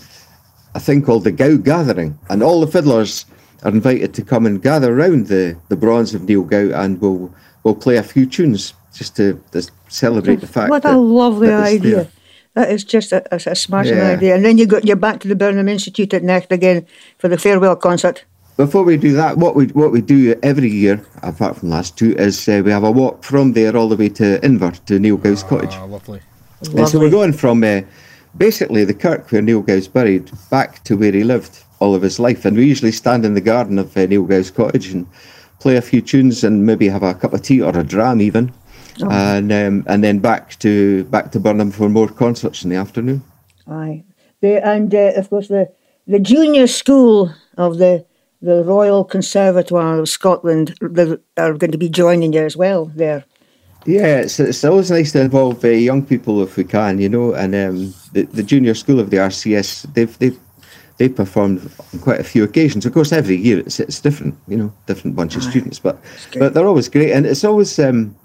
a 0.75 0.81
thing 0.81 1.03
called 1.03 1.25
the 1.25 1.33
Gow 1.33 1.57
Gathering, 1.57 2.19
and 2.31 2.43
all 2.43 2.61
the 2.61 2.67
fiddlers 2.67 3.27
are 3.63 3.71
invited 3.71 4.15
to 4.15 4.23
come 4.23 4.47
and 4.47 4.63
gather 4.63 4.97
around 4.97 5.27
the, 5.27 5.57
the 5.69 5.77
bronze 5.77 6.15
of 6.15 6.23
Niel 6.23 6.43
Gow, 6.43 6.71
and 6.75 7.01
we'll 7.01 7.35
we'll 7.65 7.75
play 7.75 7.97
a 7.97 8.03
few 8.03 8.27
tunes 8.27 8.75
just 8.95 9.17
to, 9.17 9.43
to 9.53 9.69
celebrate 9.89 10.41
the 10.41 10.47
fact. 10.47 10.71
What 10.71 10.83
that, 10.83 10.95
a 10.95 10.99
lovely 10.99 11.51
idea. 11.51 11.97
there. 11.97 12.09
That 12.55 12.71
is 12.71 12.85
just 12.85 13.13
a, 13.13 13.23
a, 13.33 13.37
a 13.51 13.55
smashing 13.55 13.97
Yeah. 13.97 14.13
idea. 14.13 14.35
And 14.35 14.45
then 14.45 14.59
you 14.59 14.67
got 14.67 14.85
you're 14.85 14.97
back 14.97 15.21
to 15.21 15.29
the 15.29 15.37
Birnam 15.37 15.69
Institute 15.69 16.13
at 16.15 16.23
Necht 16.23 16.53
again 16.53 16.87
for 17.19 17.29
the 17.29 17.39
farewell 17.39 17.77
concert. 17.77 18.25
Before 18.59 18.85
we 18.85 18.99
do 18.99 19.13
that, 19.15 19.39
what 19.39 19.57
we 19.57 19.67
what 19.69 19.93
we 19.93 20.03
do 20.03 20.35
every 20.43 20.69
year, 20.71 21.01
apart 21.23 21.57
from 21.57 21.71
last 21.71 21.97
two, 21.97 22.15
is 22.19 22.47
uh, 22.49 22.61
we 22.65 22.71
have 22.71 22.85
a 22.85 22.91
walk 22.91 23.25
from 23.25 23.55
there 23.55 23.75
all 23.77 23.89
the 23.89 23.97
way 23.97 24.11
to 24.11 24.39
Inver 24.43 24.73
to 24.85 24.99
Niel 24.99 25.17
Gow's 25.17 25.43
cottage. 25.43 25.73
Ah, 25.73 25.85
lovely. 25.85 26.21
And 26.77 26.89
so 26.89 26.99
we're 27.01 27.11
going 27.11 27.33
from 27.33 27.65
uh, 27.65 27.81
basically 28.37 28.85
the 28.85 28.95
kirk 28.95 29.33
where 29.33 29.43
Niel 29.43 29.63
Gow's 29.63 29.89
buried 29.89 30.31
back 30.51 30.85
to 30.85 30.97
where 30.97 31.13
he 31.13 31.25
lived 31.25 31.65
all 31.81 31.95
of 31.95 32.03
his 32.03 32.21
life. 32.21 32.45
And 32.45 32.57
we 32.57 32.67
usually 32.67 32.93
stand 32.93 33.25
in 33.25 33.35
the 33.35 33.41
garden 33.41 33.79
of 33.79 33.97
uh, 33.97 34.07
Niel 34.07 34.25
Gow's 34.25 34.51
cottage 34.51 34.93
and 34.93 35.07
play 35.59 35.77
a 35.77 35.83
few 35.83 36.03
tunes 36.03 36.45
and 36.45 36.67
maybe 36.67 36.89
have 36.89 37.03
a 37.03 37.15
cup 37.15 37.33
of 37.33 37.43
tea 37.43 37.63
or 37.63 37.77
a 37.77 37.83
dram 37.83 38.21
even. 38.21 38.53
And 39.01 39.53
um, 39.53 39.85
and 39.87 40.05
then 40.05 40.19
back 40.19 40.59
to 40.61 41.05
back 41.05 41.33
to 41.33 41.41
Birnam 41.41 41.71
for 41.71 41.89
more 41.89 42.09
concerts 42.09 42.65
in 42.65 42.71
the 42.71 42.77
afternoon. 42.77 43.23
Aye. 43.67 44.05
The, 44.41 44.65
and 44.67 44.95
uh, 44.95 45.13
of 45.17 45.31
course 45.31 45.49
the 45.49 45.73
the 46.07 46.19
junior 46.19 46.67
school 46.67 47.33
of 47.57 47.79
the 47.79 48.05
the 48.41 48.65
Royal 48.65 49.05
Conservatoire 49.05 50.01
of 50.01 50.09
Scotland 50.09 50.75
they 50.81 51.17
are 51.37 51.55
going 51.55 51.71
to 51.71 51.79
be 51.79 51.89
joining 51.89 52.33
you 52.33 52.45
as 52.45 52.57
well 52.57 52.87
there. 52.87 53.25
Yeah, 53.85 54.21
it's, 54.21 54.39
it's 54.39 54.65
always 54.65 54.91
nice 54.91 55.11
to 55.13 55.21
involve 55.21 55.65
uh, 55.65 55.69
young 55.69 56.07
people 56.07 56.41
if 56.43 56.57
we 56.57 56.65
can, 56.65 56.99
you 56.99 57.09
know. 57.09 57.35
And 57.35 57.55
um, 57.55 57.95
the 58.13 58.23
the 58.25 58.43
junior 58.43 58.75
school 58.75 59.01
of 59.01 59.11
the 59.11 59.17
RCS, 59.17 59.93
they've 59.95 60.19
they've 60.19 60.39
they've 60.99 61.15
performed 61.15 61.71
on 61.93 61.99
quite 62.01 62.21
a 62.21 62.25
few 62.25 62.45
occasions. 62.45 62.87
Of 62.87 62.93
course, 62.93 63.13
every 63.13 63.37
year 63.37 63.59
it's 63.61 63.81
it's 63.81 64.01
different, 64.01 64.37
you 64.47 64.57
know, 64.57 64.73
different 64.87 65.17
bunch 65.17 65.37
of 65.37 65.43
students, 65.43 65.81
but 65.81 65.99
but 66.39 66.55
they're 66.55 66.67
always 66.67 66.89
great, 66.89 67.13
and 67.13 67.27
it's 67.27 67.45
always. 67.45 67.79
Um, 67.79 68.17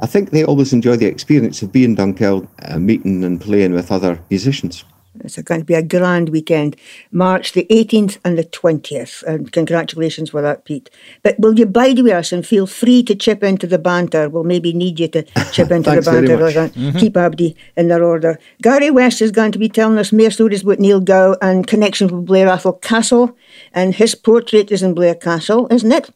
I 0.00 0.06
think 0.06 0.30
they 0.30 0.44
always 0.44 0.72
enjoy 0.72 0.96
the 0.96 1.06
experience 1.06 1.62
of 1.62 1.72
being 1.72 1.96
Dunkeld, 1.96 2.48
uh, 2.62 2.78
meeting 2.78 3.24
and 3.24 3.40
playing 3.40 3.72
with 3.72 3.92
other 3.92 4.20
musicians. 4.30 4.84
It's 5.20 5.40
going 5.42 5.60
to 5.60 5.66
be 5.66 5.74
a 5.74 5.82
grand 5.82 6.30
weekend, 6.30 6.76
March 7.10 7.52
the 7.52 7.66
18th 7.70 8.18
and 8.24 8.38
the 8.38 8.44
20th. 8.44 9.22
And 9.24 9.52
congratulations 9.52 10.30
for 10.30 10.40
that, 10.40 10.64
Pete. 10.64 10.90
But 11.22 11.38
will 11.38 11.58
you 11.58 11.66
bide 11.66 11.98
with 12.00 12.12
us 12.12 12.32
and 12.32 12.46
feel 12.46 12.66
free 12.66 13.02
to 13.04 13.14
chip 13.14 13.42
into 13.42 13.66
the 13.66 13.78
banter? 13.78 14.28
We'll 14.28 14.44
maybe 14.44 14.72
need 14.72 14.98
you 14.98 15.08
to 15.08 15.22
chip 15.52 15.70
into 15.70 15.90
the 15.90 16.02
Thanks 16.02 16.08
very 16.08 16.26
banter 16.26 16.44
much. 16.44 16.56
like 16.56 16.72
that. 16.72 16.98
Keep 16.98 17.16
Abdi 17.16 17.54
in 17.76 17.88
their 17.88 18.02
order. 18.02 18.38
Gary 18.62 18.90
West 18.90 19.20
is 19.20 19.30
going 19.30 19.52
to 19.52 19.58
be 19.58 19.68
telling 19.68 19.98
us 19.98 20.12
more 20.12 20.30
stories 20.30 20.62
about 20.62 20.78
Niel 20.78 21.00
Gow 21.00 21.36
and 21.42 21.66
connections 21.66 22.10
with 22.10 22.24
Blair 22.24 22.46
Atholl 22.46 22.80
Castle. 22.80 23.36
And 23.72 23.94
his 23.94 24.14
portrait 24.14 24.72
is 24.72 24.82
in 24.82 24.94
Blair 24.94 25.14
Castle, 25.14 25.68
isn't 25.70 25.92
it? 25.92 26.10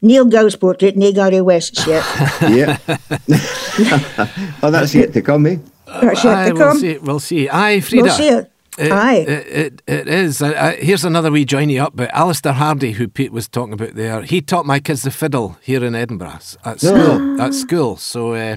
Niel 0.00 0.24
Gow's 0.26 0.56
portrait, 0.56 0.96
nae 0.96 1.10
Gary 1.12 1.40
West's 1.40 1.86
yet. 1.86 2.04
Yeah. 2.42 2.78
oh, 4.62 4.70
that's 4.70 4.94
yet 4.94 5.12
to 5.12 5.22
come, 5.22 5.46
eh? 5.46 5.56
That's 5.86 6.24
yet 6.24 6.34
Aye, 6.36 6.48
to 6.48 6.54
we'll 6.54 6.68
come. 6.68 6.78
see. 6.78 6.98
We'll 6.98 7.20
see. 7.20 7.48
Aye, 7.48 7.80
Frieda. 7.80 8.04
We'll 8.04 8.14
see 8.14 8.28
it. 8.28 8.52
It, 8.78 8.92
Aye. 8.92 9.14
It, 9.16 9.46
it, 9.48 9.82
it 9.88 10.08
is. 10.08 10.40
Uh, 10.40 10.76
here's 10.78 11.04
another 11.04 11.32
wee 11.32 11.44
join 11.44 11.68
you 11.68 11.82
up. 11.82 11.96
But 11.96 12.14
Alistair 12.14 12.52
Hardy, 12.52 12.92
who 12.92 13.08
Pete 13.08 13.32
was 13.32 13.48
talking 13.48 13.72
about 13.72 13.94
there, 13.96 14.22
he 14.22 14.40
taught 14.40 14.66
my 14.66 14.78
kids 14.78 15.02
the 15.02 15.10
fiddle 15.10 15.56
here 15.62 15.84
in 15.84 15.96
Edinburgh 15.96 16.38
at 16.64 16.78
school. 16.80 17.40
At 17.40 17.54
school, 17.54 17.96
so 17.96 18.34
uh, 18.34 18.56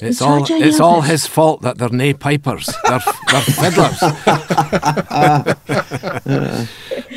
it's 0.00 0.20
all 0.20 0.44
it's 0.50 0.80
all 0.80 1.02
his 1.02 1.28
fault 1.28 1.62
that 1.62 1.78
they're 1.78 1.90
nae 1.90 2.12
pipers. 2.14 2.66
They're, 2.88 2.98
they're 3.30 3.40
fiddlers. 3.42 4.00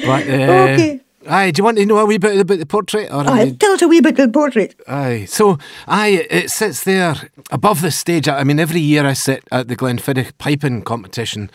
but 0.06 0.30
uh, 0.30 0.70
Okay. 0.70 1.02
Aye, 1.30 1.52
do 1.52 1.60
you 1.60 1.64
want 1.64 1.78
to 1.78 1.86
know 1.86 2.00
a 2.00 2.06
wee 2.06 2.18
bit 2.18 2.40
about 2.40 2.58
the 2.58 2.66
portrait? 2.66 3.12
Or 3.12 3.24
Aye, 3.30 3.44
you- 3.44 3.54
tell 3.54 3.72
us 3.74 3.82
a 3.84 3.88
wee 3.88 4.02
bit 4.02 4.18
of 4.20 4.26
the 4.28 4.32
portrait. 4.34 4.76
Aye. 4.88 5.26
So, 5.30 5.60
aye, 5.88 6.26
it 6.30 6.50
sits 6.50 6.84
there 6.84 7.16
above 7.52 7.82
the 7.82 7.92
stage. 7.92 8.28
I 8.28 8.44
mean, 8.44 8.60
every 8.60 8.82
year 8.82 9.06
I 9.06 9.14
sit 9.14 9.44
at 9.52 9.68
the 9.68 9.76
Glenfiddich 9.76 10.32
piping 10.40 10.82
competition, 10.82 11.52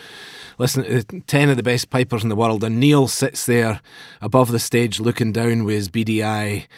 listening 0.59 1.03
to 1.03 1.21
10 1.21 1.49
of 1.51 1.57
the 1.57 1.63
best 1.65 1.91
pipers 1.91 2.23
in 2.23 2.29
the 2.29 2.37
world, 2.37 2.63
and 2.63 2.79
Niel 2.79 3.09
sits 3.09 3.47
there 3.47 3.81
above 4.23 4.53
the 4.53 4.61
stage 4.61 5.01
looking 5.01 5.33
down 5.33 5.65
with 5.65 5.75
his 5.75 5.89
beady 5.89 6.23
eye 6.23 6.69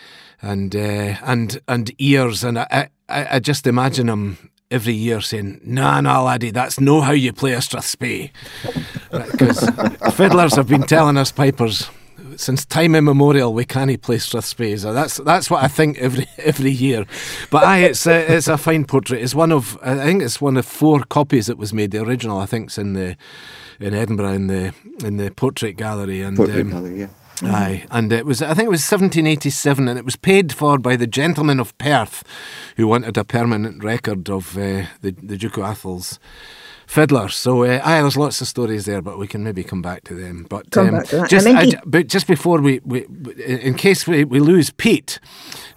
and, 0.40 0.74
uh, 0.74 1.16
and, 1.22 1.61
and 1.68 1.92
ears. 1.98 2.42
And 2.44 2.59
I, 2.59 2.88
I, 3.11 3.26
I 3.32 3.38
just 3.40 3.66
imagine 3.66 4.09
him 4.09 4.50
every 4.70 4.94
year 4.94 5.20
saying, 5.20 5.61
Nah, 5.64 6.00
nah, 6.00 6.22
laddie, 6.22 6.50
that's 6.50 6.80
no 6.80 7.02
how 7.02 7.12
you 7.12 7.35
play 7.35 7.52
a 7.52 7.59
strathspey. 7.59 8.30
Because 9.11 9.68
fiddlers 10.16 10.56
have 10.56 10.66
been 10.68 10.82
telling 10.85 11.18
us 11.18 11.30
pipers 11.30 11.90
since 12.37 12.64
time 12.64 12.94
immemorial 12.94 13.53
we 13.53 13.64
can't 13.64 14.01
play 14.03 14.16
Strathspey. 14.16 14.79
So 14.79 14.92
that's 14.92 15.16
that's 15.18 15.51
what 15.51 15.62
I 15.62 15.68
think 15.68 15.99
every 15.99 16.27
every 16.38 16.70
year. 16.70 17.05
But 17.51 17.64
aye, 17.64 17.79
it's 17.79 18.07
a, 18.07 18.35
it's 18.35 18.49
a 18.49 18.59
fine 18.59 18.85
portrait. 18.85 19.22
It's 19.22 19.35
one 19.35 19.53
of 19.53 19.79
I 19.83 19.96
think 19.96 20.22
it's 20.22 20.40
one 20.40 20.57
of 20.57 20.66
four 20.66 21.01
copies 21.05 21.46
that 21.46 21.59
was 21.59 21.72
made. 21.72 21.90
The 21.90 22.03
original 22.03 22.38
I 22.38 22.46
think's 22.46 22.79
in 22.79 22.94
the 22.94 23.16
in 23.81 23.94
Edinburgh 23.94 24.33
in 24.33 24.46
the 24.46 24.75
in 25.05 25.16
the 25.16 25.31
portrait 25.31 25.77
gallery 25.77 26.22
and. 26.22 26.37
Portrait 26.37 26.61
um, 26.61 26.70
gallery, 26.70 27.01
yeah. 27.01 27.09
Aye, 27.42 27.85
and 27.90 28.11
it 28.14 28.25
was 28.25 28.40
I 28.40 28.55
think 28.55 28.66
it 28.66 28.70
was 28.70 28.81
1787, 28.81 29.88
and 29.88 29.99
it 29.99 30.07
was 30.07 30.16
paid 30.16 30.55
for 30.55 30.79
by 30.79 30.96
the 30.96 31.07
gentlemen 31.07 31.61
of 31.61 31.77
Perth, 31.77 32.25
who 32.77 32.87
wanted 32.87 33.18
a 33.18 33.25
permanent 33.25 33.85
record 33.85 34.31
of 34.31 34.57
uh, 34.57 34.87
the 35.03 35.11
the 35.11 35.37
Duke 35.37 35.59
of 35.59 35.64
Atholl's 35.64 36.18
fiddler. 36.87 37.29
So 37.29 37.64
uh, 37.64 37.81
aye, 37.85 38.01
there's 38.01 38.16
lots 38.16 38.40
of 38.40 38.46
stories 38.49 38.85
there, 38.85 39.03
but 39.03 39.18
we 39.18 39.27
can 39.27 39.42
maybe 39.44 39.64
come 39.64 39.83
back 39.83 40.05
to 40.05 40.14
them. 40.14 40.46
But 40.49 40.70
Come 40.70 40.88
um, 40.88 40.94
back 40.94 41.07
to 41.09 41.16
that. 41.16 41.31
just 41.31 41.46
I 41.46 41.53
meant 41.53 41.75
I 41.75 41.81
but 41.85 42.07
just 42.07 42.27
before 42.27 42.61
we, 42.61 42.81
we 42.85 43.05
in 43.44 43.75
case 43.75 44.07
we, 44.07 44.25
we 44.25 44.40
lose 44.40 44.70
Pete. 44.70 45.20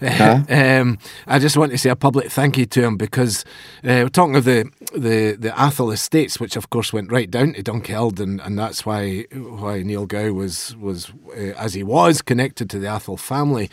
um, 0.00 0.98
I 1.26 1.38
just 1.38 1.56
want 1.56 1.72
to 1.72 1.78
say 1.78 1.90
a 1.90 1.96
public 1.96 2.30
thank 2.30 2.56
you 2.56 2.64
to 2.66 2.82
him 2.82 2.96
because 2.96 3.44
uh, 3.84 4.00
we're 4.02 4.08
talking 4.08 4.36
of 4.36 4.44
the, 4.44 4.70
the, 4.92 5.36
the 5.38 5.50
Atholl 5.50 5.92
estates, 5.92 6.40
which 6.40 6.56
of 6.56 6.70
course 6.70 6.92
went 6.92 7.12
right 7.12 7.30
down 7.30 7.52
to 7.52 7.62
Dunkeld, 7.62 8.18
and, 8.18 8.40
and 8.40 8.58
that's 8.58 8.86
why 8.86 9.26
why 9.32 9.82
Niel 9.82 10.06
Gow 10.06 10.32
was 10.32 10.76
was 10.76 11.10
uh, 11.36 11.52
as 11.58 11.74
he 11.74 11.82
was 11.82 12.22
connected 12.22 12.70
to 12.70 12.78
the 12.78 12.86
Atholl 12.86 13.18
family. 13.18 13.68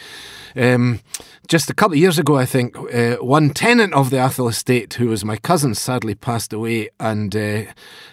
Um, 0.56 1.00
just 1.48 1.70
a 1.70 1.74
couple 1.74 1.94
of 1.94 2.00
years 2.00 2.20
ago, 2.20 2.36
I 2.36 2.46
think 2.46 2.78
uh, 2.94 3.16
one 3.18 3.52
tenant 3.52 3.94
of 3.94 4.10
the 4.10 4.18
Atholl 4.18 4.50
estate, 4.50 4.96
who 4.96 5.08
was 5.08 5.24
my 5.24 5.38
cousin, 5.38 5.76
sadly 5.76 6.16
passed 6.16 6.52
away, 6.52 6.90
and 7.00 7.27
uh, 7.36 7.64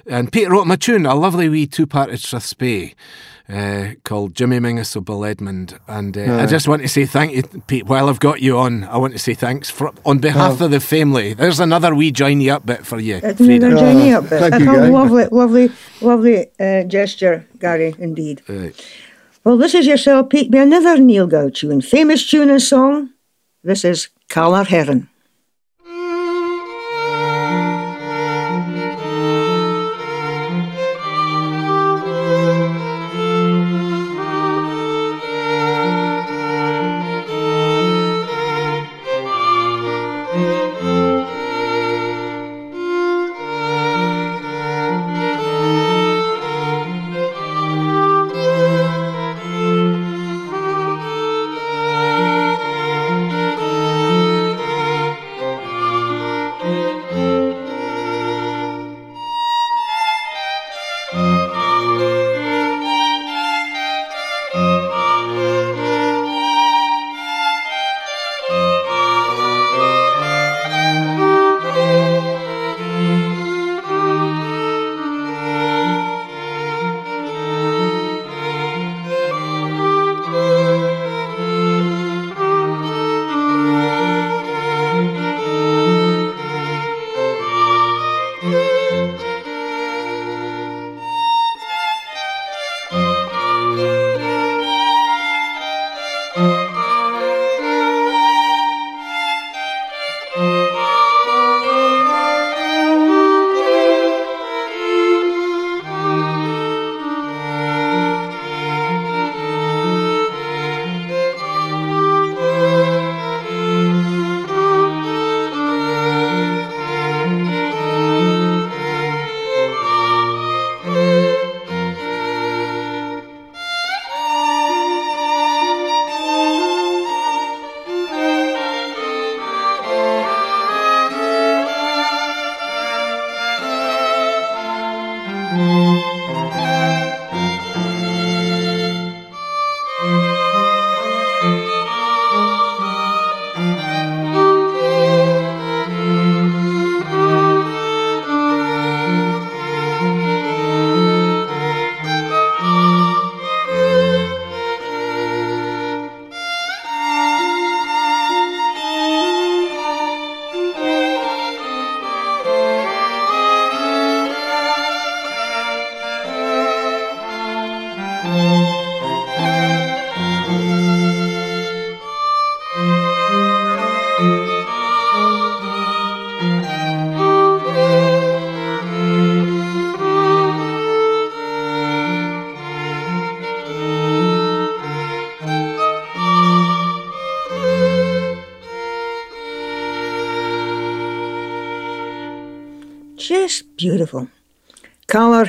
and 0.06 0.30
Pete 0.32 0.48
wrote 0.48 0.62
him 0.62 0.70
a 0.70 0.76
tune, 0.76 1.06
a 1.06 1.14
lovely 1.14 1.48
wee 1.48 1.66
two-parted 1.66 2.18
Strathspey. 2.20 2.94
Uh, 3.46 3.88
called 4.04 4.34
Jimmy 4.34 4.58
Mingus 4.58 4.96
of 4.96 5.04
Bill 5.04 5.22
Edmund, 5.22 5.78
and 5.86 6.16
uh, 6.16 6.38
I 6.38 6.46
just 6.46 6.66
want 6.66 6.80
to 6.80 6.88
say 6.88 7.04
thank 7.04 7.34
you, 7.34 7.42
Pete. 7.66 7.84
While 7.84 8.08
I've 8.08 8.18
got 8.18 8.40
you 8.40 8.56
on, 8.56 8.84
I 8.84 8.96
want 8.96 9.12
to 9.12 9.18
say 9.18 9.34
thanks 9.34 9.68
for, 9.68 9.92
on 10.06 10.16
behalf 10.18 10.62
of 10.62 10.70
the 10.70 10.80
family. 10.80 11.34
There's 11.34 11.60
another 11.60 11.94
wee 11.94 12.10
join 12.10 12.40
you 12.40 12.54
up 12.54 12.64
bit 12.64 12.86
for 12.86 12.98
you, 12.98 13.20
It's 13.22 13.36
Frieda. 13.36 13.66
another 13.66 13.82
journey 13.82 14.14
up 14.14 14.24
there. 14.30 14.48
thank 14.48 14.62
you, 14.64 14.70
a 14.70 14.74
Gary. 14.76 14.90
lovely, 14.90 15.24
lovely, 15.26 15.70
lovely 16.00 16.46
uh, 16.58 16.84
gesture, 16.84 17.46
Gary, 17.58 17.94
indeed. 17.98 18.40
Right. 18.48 18.74
Well, 19.44 19.58
this 19.58 19.74
is 19.74 19.86
yourself, 19.86 20.30
Pete, 20.30 20.50
be 20.50 20.56
another 20.56 20.96
Niel 20.96 21.26
Gow 21.26 21.50
tune. 21.50 21.82
Famous 21.82 22.26
tune 22.26 22.48
and 22.48 22.62
song. 22.62 23.10
This 23.62 23.84
is 23.84 24.08
Caller 24.30 24.64
Herrin. 24.64 25.08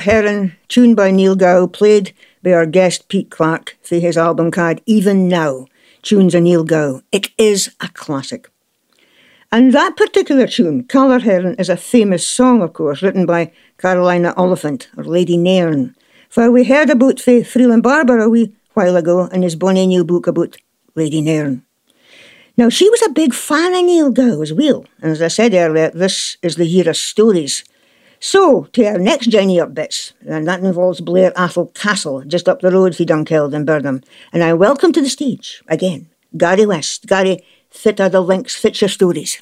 Herrin, 0.06 0.52
tuned 0.68 0.94
by 0.94 1.10
Niel 1.10 1.34
Gow, 1.34 1.66
played 1.66 2.14
by 2.40 2.52
our 2.52 2.64
guest 2.64 3.08
Pete 3.08 3.28
Clark 3.28 3.76
for 3.82 3.96
his 3.96 4.16
album 4.16 4.52
card 4.52 4.80
Even 4.86 5.26
Now, 5.26 5.66
tunes 6.02 6.32
of 6.32 6.44
Niel 6.44 6.62
Gow. 6.62 7.02
It 7.10 7.30
is 7.36 7.74
a 7.80 7.88
classic. 7.88 8.48
And 9.50 9.72
that 9.72 9.96
particular 9.96 10.46
tune, 10.46 10.84
Caller 10.84 11.18
Herrin, 11.18 11.56
is 11.58 11.68
a 11.68 11.76
famous 11.76 12.24
song, 12.24 12.62
of 12.62 12.72
course, 12.72 13.02
written 13.02 13.26
by 13.26 13.50
Carolina 13.78 14.32
Oliphant, 14.36 14.88
or 14.96 15.02
Lady 15.02 15.36
Nairne. 15.36 15.96
For 16.28 16.52
we 16.52 16.62
heard 16.62 16.88
about 16.88 17.22
the 17.24 17.42
Freeland 17.42 17.82
Barbour 17.82 18.20
a 18.20 18.28
wee 18.28 18.54
while 18.74 18.96
ago 18.96 19.24
in 19.26 19.42
his 19.42 19.56
bonny 19.56 19.88
new 19.88 20.04
book 20.04 20.28
about 20.28 20.56
Lady 20.94 21.20
Nairne. 21.20 21.62
Now, 22.56 22.68
she 22.68 22.88
was 22.88 23.02
a 23.02 23.10
big 23.10 23.34
fan 23.34 23.74
of 23.74 23.84
Niel 23.84 24.12
Gow 24.12 24.40
as 24.40 24.52
well, 24.52 24.86
and 25.02 25.10
as 25.10 25.20
I 25.20 25.28
said 25.28 25.52
earlier, 25.52 25.90
this 25.90 26.36
is 26.42 26.54
the 26.54 26.64
year 26.64 26.88
of 26.88 26.96
stories. 26.96 27.64
So, 28.26 28.64
to 28.72 28.84
our 28.86 28.98
next 28.98 29.28
journey 29.28 29.60
up 29.60 29.72
bits, 29.72 30.12
and 30.26 30.48
that 30.48 30.58
involves 30.58 31.00
Blair 31.00 31.30
Atholl 31.36 31.72
Castle, 31.74 32.24
just 32.24 32.48
up 32.48 32.58
the 32.58 32.72
road 32.72 32.96
from 32.96 33.06
Dunkeld 33.06 33.54
and 33.54 33.64
Birnam. 33.64 34.02
And 34.32 34.42
I 34.42 34.52
welcome 34.52 34.92
to 34.94 35.00
the 35.00 35.08
stage, 35.08 35.62
again, 35.68 36.08
Gary 36.36 36.66
West. 36.66 37.06
Gary, 37.06 37.44
fit 37.70 38.00
are 38.00 38.08
the 38.08 38.20
links, 38.20 38.56
fit 38.56 38.80
your 38.80 38.88
stories. 38.88 39.40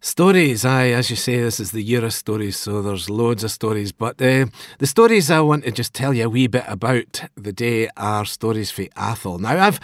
Stories, 0.00 0.64
aye, 0.64 0.88
as 0.88 1.10
you 1.10 1.16
say, 1.16 1.38
this 1.42 1.60
is 1.60 1.72
the 1.72 1.82
year 1.82 2.02
of 2.02 2.14
stories, 2.14 2.56
so 2.56 2.80
there's 2.80 3.10
loads 3.10 3.44
of 3.44 3.50
stories. 3.50 3.92
But 3.92 4.22
uh, 4.22 4.46
the 4.78 4.86
stories 4.86 5.30
I 5.30 5.40
want 5.40 5.64
to 5.64 5.70
just 5.70 5.92
tell 5.92 6.14
you 6.14 6.24
a 6.24 6.30
wee 6.30 6.46
bit 6.46 6.64
about 6.66 7.24
the 7.34 7.52
day 7.52 7.90
are 7.98 8.24
stories 8.24 8.70
for 8.70 8.84
Atholl. 8.96 9.38
Now, 9.38 9.62
I've 9.62 9.78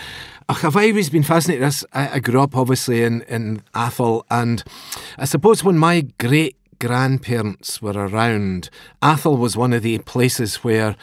I've 0.48 0.76
always 0.76 1.10
been 1.10 1.24
fascinated. 1.24 1.70
I, 1.92 2.08
I 2.14 2.18
grew 2.20 2.40
up, 2.40 2.56
obviously, 2.56 3.02
in, 3.02 3.20
in 3.28 3.62
Atholl, 3.74 4.22
and 4.30 4.64
I 5.18 5.26
suppose 5.26 5.62
when 5.62 5.76
my 5.76 6.06
great 6.18 6.56
grandparents 6.78 7.80
were 7.82 7.92
around, 7.92 8.70
Atholl 9.02 9.38
was 9.38 9.56
one 9.56 9.72
of 9.72 9.82
the 9.82 9.98
places 9.98 10.56
where 10.56 10.96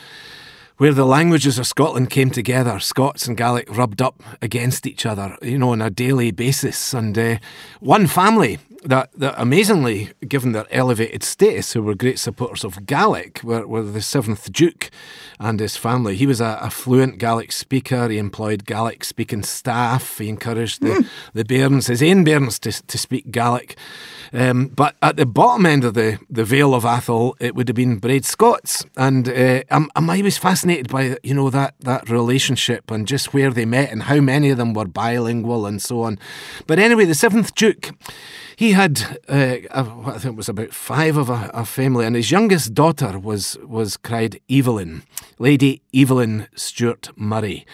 where 0.77 0.93
the 0.93 1.05
languages 1.05 1.59
of 1.59 1.67
Scotland 1.67 2.09
came 2.09 2.31
together, 2.31 2.79
Scots 2.79 3.27
and 3.27 3.37
Gaelic 3.37 3.69
rubbed 3.69 4.01
up 4.01 4.21
against 4.41 4.87
each 4.87 5.05
other, 5.05 5.37
you 5.41 5.57
know, 5.57 5.71
on 5.71 5.81
a 5.81 5.91
daily 5.91 6.31
basis. 6.31 6.93
And 6.93 7.17
uh, 7.17 7.37
one 7.79 8.07
family 8.07 8.57
that, 8.83 9.09
that 9.15 9.35
amazingly, 9.37 10.11
given 10.27 10.51
their 10.51 10.65
elevated 10.71 11.23
status, 11.23 11.73
who 11.73 11.83
were 11.83 11.95
great 11.95 12.19
supporters 12.19 12.63
of 12.63 12.85
Gaelic, 12.85 13.41
were, 13.43 13.67
were 13.67 13.83
the 13.83 14.01
seventh 14.01 14.51
Duke 14.51 14.89
and 15.39 15.59
his 15.59 15.77
family. 15.77 16.15
He 16.15 16.27
was 16.27 16.41
a, 16.41 16.57
a 16.61 16.69
fluent 16.69 17.17
Gaelic 17.17 17.51
speaker. 17.51 18.09
He 18.09 18.17
employed 18.17 18.65
Gaelic 18.65 19.03
speaking 19.03 19.43
staff. 19.43 20.17
He 20.17 20.27
encouraged 20.27 20.81
the, 20.81 20.89
mm. 20.89 21.07
the 21.33 21.45
bairns, 21.45 21.87
his 21.87 22.03
own 22.03 22.23
bairns, 22.23 22.59
to, 22.59 22.71
to 22.71 22.97
speak 22.97 23.31
Gaelic. 23.31 23.77
Um, 24.33 24.67
but 24.67 24.95
at 25.01 25.15
the 25.15 25.27
bottom 25.27 25.65
end 25.65 25.83
of 25.83 25.93
the, 25.93 26.19
the 26.29 26.43
Vale 26.43 26.73
of 26.73 26.83
Atholl, 26.83 27.35
it 27.39 27.53
would 27.53 27.67
have 27.67 27.75
been 27.75 27.99
Braid 27.99 28.25
Scots. 28.25 28.83
And 28.97 29.29
uh, 29.29 29.63
I'm, 29.69 29.89
I'm 29.95 30.09
always 30.09 30.37
fascinated 30.39 30.89
by, 30.89 31.17
you 31.21 31.35
know, 31.35 31.51
that, 31.51 31.75
that 31.81 32.09
relationship 32.09 32.89
and 32.89 33.07
just 33.07 33.33
where 33.33 33.51
they 33.51 33.65
met 33.65 33.91
and 33.91 34.03
how 34.03 34.19
many 34.19 34.49
of 34.49 34.57
them 34.57 34.73
were 34.73 34.85
bilingual 34.85 35.67
and 35.67 35.81
so 35.81 36.01
on. 36.01 36.17
But 36.65 36.79
anyway, 36.79 37.05
the 37.05 37.13
seventh 37.13 37.53
Duke, 37.53 37.91
he 38.55 38.71
had, 38.71 39.19
uh, 39.27 39.57
I 39.71 40.17
think 40.17 40.33
it 40.33 40.35
was 40.35 40.49
about 40.49 40.73
five 40.73 41.17
of 41.17 41.29
a, 41.29 41.51
a, 41.53 41.65
family, 41.65 42.05
and 42.05 42.15
his 42.15 42.31
youngest 42.31 42.73
daughter 42.73 43.17
was 43.17 43.57
was 43.63 43.97
cried 43.97 44.39
Evelyn, 44.49 45.03
Lady 45.39 45.81
Evelyn 45.93 46.47
Stewart 46.55 47.09
Murray. 47.15 47.65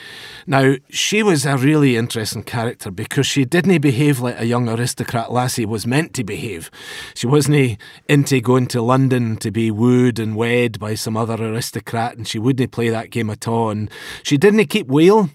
Now 0.48 0.76
she 0.90 1.24
was 1.24 1.46
a 1.46 1.58
really 1.58 1.98
interesting 1.98 2.44
character 2.44 2.92
because 2.92 3.28
she 3.28 3.46
didn't 3.46 3.82
behave 3.82 4.20
like 4.20 4.40
a 4.40 4.46
young 4.46 4.70
aristocrat 4.70 5.32
lassie 5.32 5.66
was 5.66 5.86
meant 5.88 6.14
to 6.16 6.24
behave. 6.24 6.72
She 7.14 7.28
wasn't 7.28 7.78
into 8.08 8.42
going 8.42 8.68
to 8.68 8.82
London 8.82 9.38
to 9.38 9.52
be 9.52 9.72
wooed 9.72 10.20
and 10.20 10.36
wed 10.36 10.80
by 10.80 10.96
some 10.96 11.18
other 11.18 11.36
aristocrat, 11.36 12.18
and 12.18 12.28
she 12.28 12.40
wouldn't 12.40 12.72
play 12.72 12.90
that 12.90 13.10
game 13.10 13.30
at 13.30 13.48
all. 13.48 13.70
And 13.70 13.90
she 14.24 14.38
didn't 14.38 14.66
keep 14.68 14.88
wheel 14.88 15.30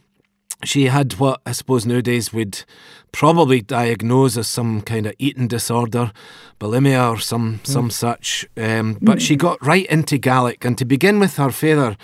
she 0.63 0.85
had 0.85 1.15
what 1.15 1.41
I 1.45 1.53
suppose 1.53 1.85
nowadays 1.85 2.33
would 2.33 2.65
probably 3.13 3.61
diagnose 3.61 4.37
as 4.37 4.49
some 4.49 4.81
kind 4.81 5.07
of 5.07 5.15
eating 5.19 5.47
disorder, 5.47 6.11
bulimia 6.59 7.13
or 7.13 7.21
some 7.21 7.59
mm. 7.59 7.67
some 7.67 7.91
such. 7.91 8.47
Um, 8.57 8.99
but 9.01 9.23
she 9.23 9.37
got 9.37 9.65
right 9.65 9.87
into 9.87 10.19
Gaelic, 10.19 10.65
and 10.65 10.77
to 10.79 10.85
begin 10.85 11.21
with, 11.21 11.37
her 11.37 11.51
father, 11.51 11.97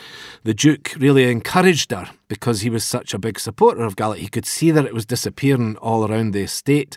the 0.44 0.54
Duke, 0.54 0.94
really 0.98 1.30
encouraged 1.30 1.90
her 1.90 2.10
because 2.28 2.60
he 2.60 2.70
was 2.70 2.84
such 2.84 3.12
a 3.12 3.18
big 3.18 3.40
supporter 3.40 3.82
of 3.82 3.96
Gaelic. 3.96 4.20
He 4.20 4.28
could 4.28 4.46
see 4.46 4.70
that 4.70 4.84
it 4.84 4.94
was 4.94 5.04
disappearing 5.04 5.76
all 5.78 6.08
around 6.08 6.30
the 6.30 6.42
estate. 6.42 6.96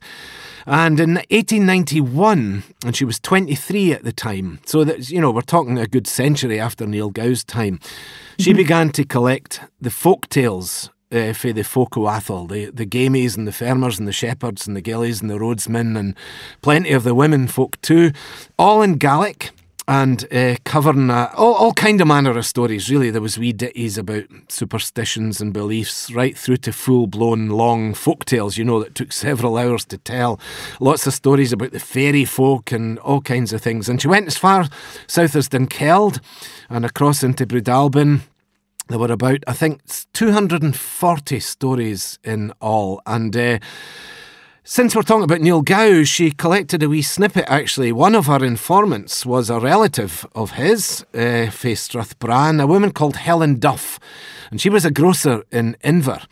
And 0.67 0.99
in 0.99 1.15
1891, 1.15 2.63
and 2.85 2.95
she 2.95 3.03
was 3.03 3.19
23 3.19 3.93
at 3.93 4.03
the 4.03 4.13
time, 4.13 4.59
so 4.65 4.83
that, 4.83 5.09
you 5.09 5.19
know, 5.19 5.31
we're 5.31 5.41
talking 5.41 5.77
a 5.77 5.87
good 5.87 6.07
century 6.07 6.59
after 6.59 6.85
Niel 6.85 7.09
Gow's 7.09 7.43
time, 7.43 7.79
she 8.39 8.51
mm-hmm. 8.51 8.57
began 8.57 8.89
to 8.91 9.03
collect 9.03 9.61
the 9.81 9.89
folk 9.89 10.29
tales 10.29 10.89
uh, 11.13 11.34
for 11.34 11.54
the 11.54 11.63
folk 11.63 11.95
o' 11.97 12.02
Atholl, 12.02 12.49
the, 12.49 12.65
the 12.65 12.86
gamies 12.86 13.38
and 13.38 13.47
the 13.47 13.52
farmers 13.52 13.99
and 13.99 14.08
the 14.08 14.13
shepherds 14.13 14.67
and 14.67 14.76
the 14.76 14.82
gillies 14.82 15.21
and 15.21 15.30
the 15.30 15.39
roadsmen 15.39 15.95
and 15.95 16.15
plenty 16.62 16.91
of 16.91 17.04
the 17.04 17.15
women 17.15 17.47
folk 17.47 17.80
too, 17.82 18.12
all 18.58 18.82
in 18.82 18.93
Gaelic 18.93 19.52
and 19.88 20.26
uh, 20.34 20.56
covering 20.63 21.10
uh, 21.10 21.30
all, 21.36 21.54
all 21.56 21.73
kind 21.73 21.99
of 21.99 22.08
manner 22.08 22.38
of 22.38 22.45
stories. 22.45 22.89
Really, 22.89 23.10
there 23.10 23.21
was 23.21 23.38
wee 23.38 23.52
ditties 23.52 23.97
about 23.97 24.23
superstitions 24.47 25.41
and 25.41 25.52
beliefs, 25.52 26.12
right 26.12 26.38
through 26.38 26.58
to 26.58 26.71
full 26.71 27.08
blown 27.08 27.49
long 27.49 27.93
folk 27.93 28.26
tales. 28.26 28.58
You 28.58 28.63
know 28.63 28.82
that 28.82 28.95
took 28.95 29.12
several 29.12 29.58
hours 29.58 29.86
to 29.86 29.97
tell. 29.97 30.39
Lots 30.80 31.06
of 31.06 31.13
stories 31.13 31.52
about 31.52 31.71
the 31.71 31.80
fairy 31.80 32.26
folk 32.26 32.71
and 32.71 32.97
all 32.99 33.21
kinds 33.21 33.52
of 33.52 33.62
things. 33.62 33.89
And 33.89 34.02
she 34.02 34.08
went 34.08 34.28
as 34.28 34.38
far 34.38 34.67
south 35.08 35.36
as 35.36 35.49
Dunkeld 35.49 36.21
and 36.69 36.86
across 36.86 37.23
into 37.23 37.45
Breadalbane 37.45 38.21
there 38.93 38.99
were 38.99 39.12
about, 39.12 39.43
I 39.47 39.53
think, 39.53 39.82
240 40.13 41.39
stories 41.39 42.19
in 42.23 42.53
all. 42.62 43.01
And 43.08 43.36
uh, 43.36 43.58
since 44.63 44.95
we're 44.95 45.01
talking 45.01 45.23
about 45.23 45.41
Niel 45.41 45.63
Gow, 45.63 46.03
she 46.03 46.29
collected 46.29 46.84
a 46.84 46.89
wee 46.89 47.01
snippet 47.01 47.45
actually. 47.47 47.91
One 47.91 48.13
of 48.13 48.27
her 48.27 48.45
informants 48.45 49.25
was 49.25 49.49
a 49.49 49.60
relative 49.60 50.27
of 50.36 50.51
his, 50.51 51.08
uh, 51.15 51.49
Strathbraan, 51.49 52.62
a 52.62 52.67
woman 52.67 52.91
called 52.91 53.15
Helen 53.15 53.58
Duff. 53.58 53.99
And 54.51 54.62
she 54.62 54.69
was 54.69 54.86
a 54.86 54.91
grocer 54.91 55.43
in 55.51 55.75
Inver. 55.84 56.27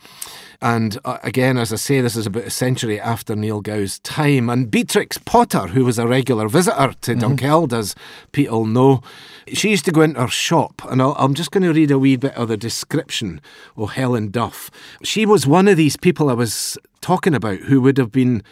And 0.62 0.96
uh, 1.04 1.18
again, 1.24 1.58
as 1.58 1.72
I 1.72 1.76
say, 1.76 2.00
this 2.00 2.14
is 2.14 2.26
about 2.26 2.44
a 2.44 2.50
century 2.50 3.00
after 3.00 3.34
Niel 3.34 3.60
Gow's 3.60 3.98
time. 3.98 4.48
And 4.48 4.70
Beatrix 4.70 5.18
Potter, 5.18 5.66
who 5.66 5.84
was 5.84 5.98
a 5.98 6.06
regular 6.06 6.48
visitor 6.48 6.94
to 7.00 7.14
mm-hmm. 7.14 7.34
Dunkeld, 7.34 7.72
as 7.72 7.96
people 8.30 8.64
know, 8.64 9.02
she 9.48 9.70
used 9.70 9.84
to 9.86 9.92
go 9.92 10.02
into 10.02 10.20
her 10.20 10.28
shop. 10.28 10.80
And 10.88 11.02
i 11.02 11.12
am 11.18 11.34
just 11.34 11.50
going 11.50 11.64
to 11.64 11.72
read 11.72 11.90
a 11.90 11.98
wee 11.98 12.14
bit 12.14 12.34
of 12.36 12.46
the 12.46 12.56
description 12.56 13.40
of 13.76 13.90
Helen 13.90 14.30
Duff. 14.30 14.70
She 15.02 15.26
was 15.26 15.48
one 15.48 15.66
of 15.66 15.76
these 15.76 15.96
people 15.96 16.30
I 16.30 16.34
was 16.34 16.78
talking 17.00 17.34
about 17.34 17.58
who 17.58 17.80
would 17.80 17.98
have 17.98 18.12
been 18.12 18.44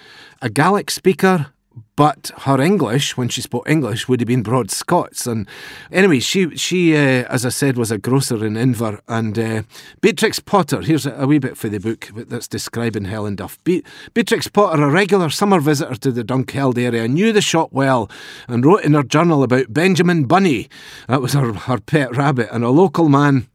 a 0.43 0.51
Gaelic 0.51 0.91
speaker, 0.91 1.53
but 1.97 2.31
her 2.39 2.61
English, 2.61 3.17
when 3.17 3.29
she 3.29 3.43
spoke 3.43 3.69
English, 3.69 4.09
would 4.09 4.21
have 4.21 4.27
been 4.27 4.43
broad 4.43 4.71
Scots. 4.71 5.27
And 5.27 5.47
anyway, 5.93 6.21
she, 6.21 6.57
she 6.57 6.97
uh, 6.97 7.25
as 7.29 7.45
I 7.45 7.51
said, 7.51 7.77
was 7.77 7.91
a 7.91 7.99
grocer 7.99 8.45
in 8.45 8.55
Inver. 8.55 9.01
And 9.07 9.39
uh, 9.39 9.63
Beatrix 10.01 10.41
Potter, 10.41 10.81
here's 10.81 11.05
a, 11.05 11.13
a, 11.13 11.27
wee 11.27 11.39
bit 11.39 11.57
for 11.57 11.69
the 11.69 11.79
book 11.79 12.09
that's 12.15 12.49
describing 12.49 13.05
Helen 13.05 13.37
Duff. 13.37 13.63
Be- 13.65 13.85
Beatrix 14.15 14.49
Potter, 14.49 14.83
a 14.83 14.91
regular 14.91 15.29
summer 15.29 15.61
visitor 15.61 15.97
to 15.97 16.11
the 16.11 16.25
Dunkeld 16.25 16.79
area, 16.79 17.07
knew 17.07 17.33
the 17.33 17.43
shop 17.43 17.71
well 17.73 18.11
and 18.49 18.65
wrote 18.65 18.85
in 18.85 18.95
her 18.95 19.03
journal 19.03 19.43
about 19.43 19.73
Benjamin 19.73 20.25
Bunny, 20.25 20.71
that 21.07 21.21
was 21.21 21.35
her, 21.35 21.53
her 21.53 21.81
pet 21.81 22.17
rabbit, 22.17 22.49
and 22.51 22.65
a 22.65 22.71
local 22.71 23.09
man 23.09 23.47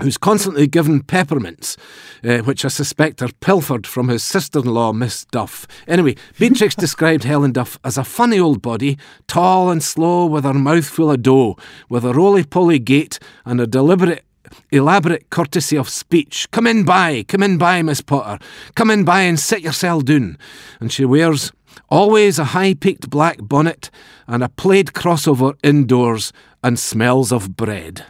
who's 0.00 0.16
constantly 0.16 0.66
given 0.66 1.02
peppermints, 1.02 1.76
uh, 2.24 2.38
which 2.38 2.64
I 2.64 2.68
suspect 2.68 3.22
are 3.22 3.32
pilfered 3.40 3.86
from 3.86 4.08
his 4.08 4.22
sister 4.22 4.60
in 4.60 4.66
law, 4.66 4.92
Miss 4.92 5.24
Duff. 5.26 5.66
Anyway, 5.86 6.16
Beatrix 6.38 6.74
described 6.76 7.24
Helen 7.24 7.52
Duff 7.52 7.78
as 7.84 7.98
a 7.98 8.04
funny 8.04 8.38
old 8.38 8.62
body, 8.62 8.98
tall 9.26 9.70
and 9.70 9.82
slow, 9.82 10.26
with 10.26 10.44
her 10.44 10.54
mouth 10.54 10.86
full 10.86 11.10
of 11.10 11.22
dough, 11.22 11.56
with 11.88 12.04
a 12.04 12.14
roly 12.14 12.44
poly 12.44 12.78
gait 12.78 13.18
and 13.44 13.60
a 13.60 13.66
deliberate 13.66 14.24
elaborate 14.72 15.30
courtesy 15.30 15.76
of 15.76 15.88
speech. 15.88 16.50
Come 16.50 16.66
in 16.66 16.84
by, 16.84 17.24
come 17.28 17.42
in 17.42 17.58
by, 17.58 17.82
Miss 17.82 18.00
Potter. 18.00 18.44
Come 18.74 18.90
in 18.90 19.04
by 19.04 19.22
and 19.22 19.38
sit 19.38 19.60
yourself 19.60 20.04
down. 20.04 20.38
And 20.80 20.92
she 20.92 21.04
wears 21.04 21.52
always 21.88 22.38
a 22.38 22.46
high 22.46 22.74
peaked 22.74 23.10
black 23.10 23.38
bonnet 23.40 23.90
and 24.26 24.42
a 24.42 24.48
plaid 24.48 24.88
crossover 24.88 25.56
indoors 25.62 26.32
and 26.62 26.78
smells 26.78 27.32
of 27.32 27.56
bread. 27.56 28.06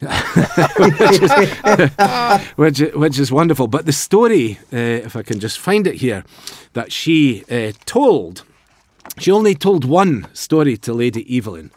which, 0.00 1.22
is, 1.22 1.32
which, 2.56 2.78
which, 2.94 3.18
is 3.18 3.32
wonderful. 3.32 3.66
But 3.66 3.84
the 3.84 3.92
story, 3.92 4.58
uh, 4.72 4.76
if 4.76 5.16
I 5.16 5.22
can 5.22 5.40
just 5.40 5.58
find 5.58 5.88
it 5.88 5.96
here, 5.96 6.24
that 6.74 6.92
she 6.92 7.44
uh, 7.50 7.72
told, 7.84 8.44
she 9.18 9.32
only 9.32 9.56
told 9.56 9.84
one 9.84 10.28
story 10.34 10.76
to 10.76 10.92
Lady 10.92 11.26
Evelyn, 11.36 11.72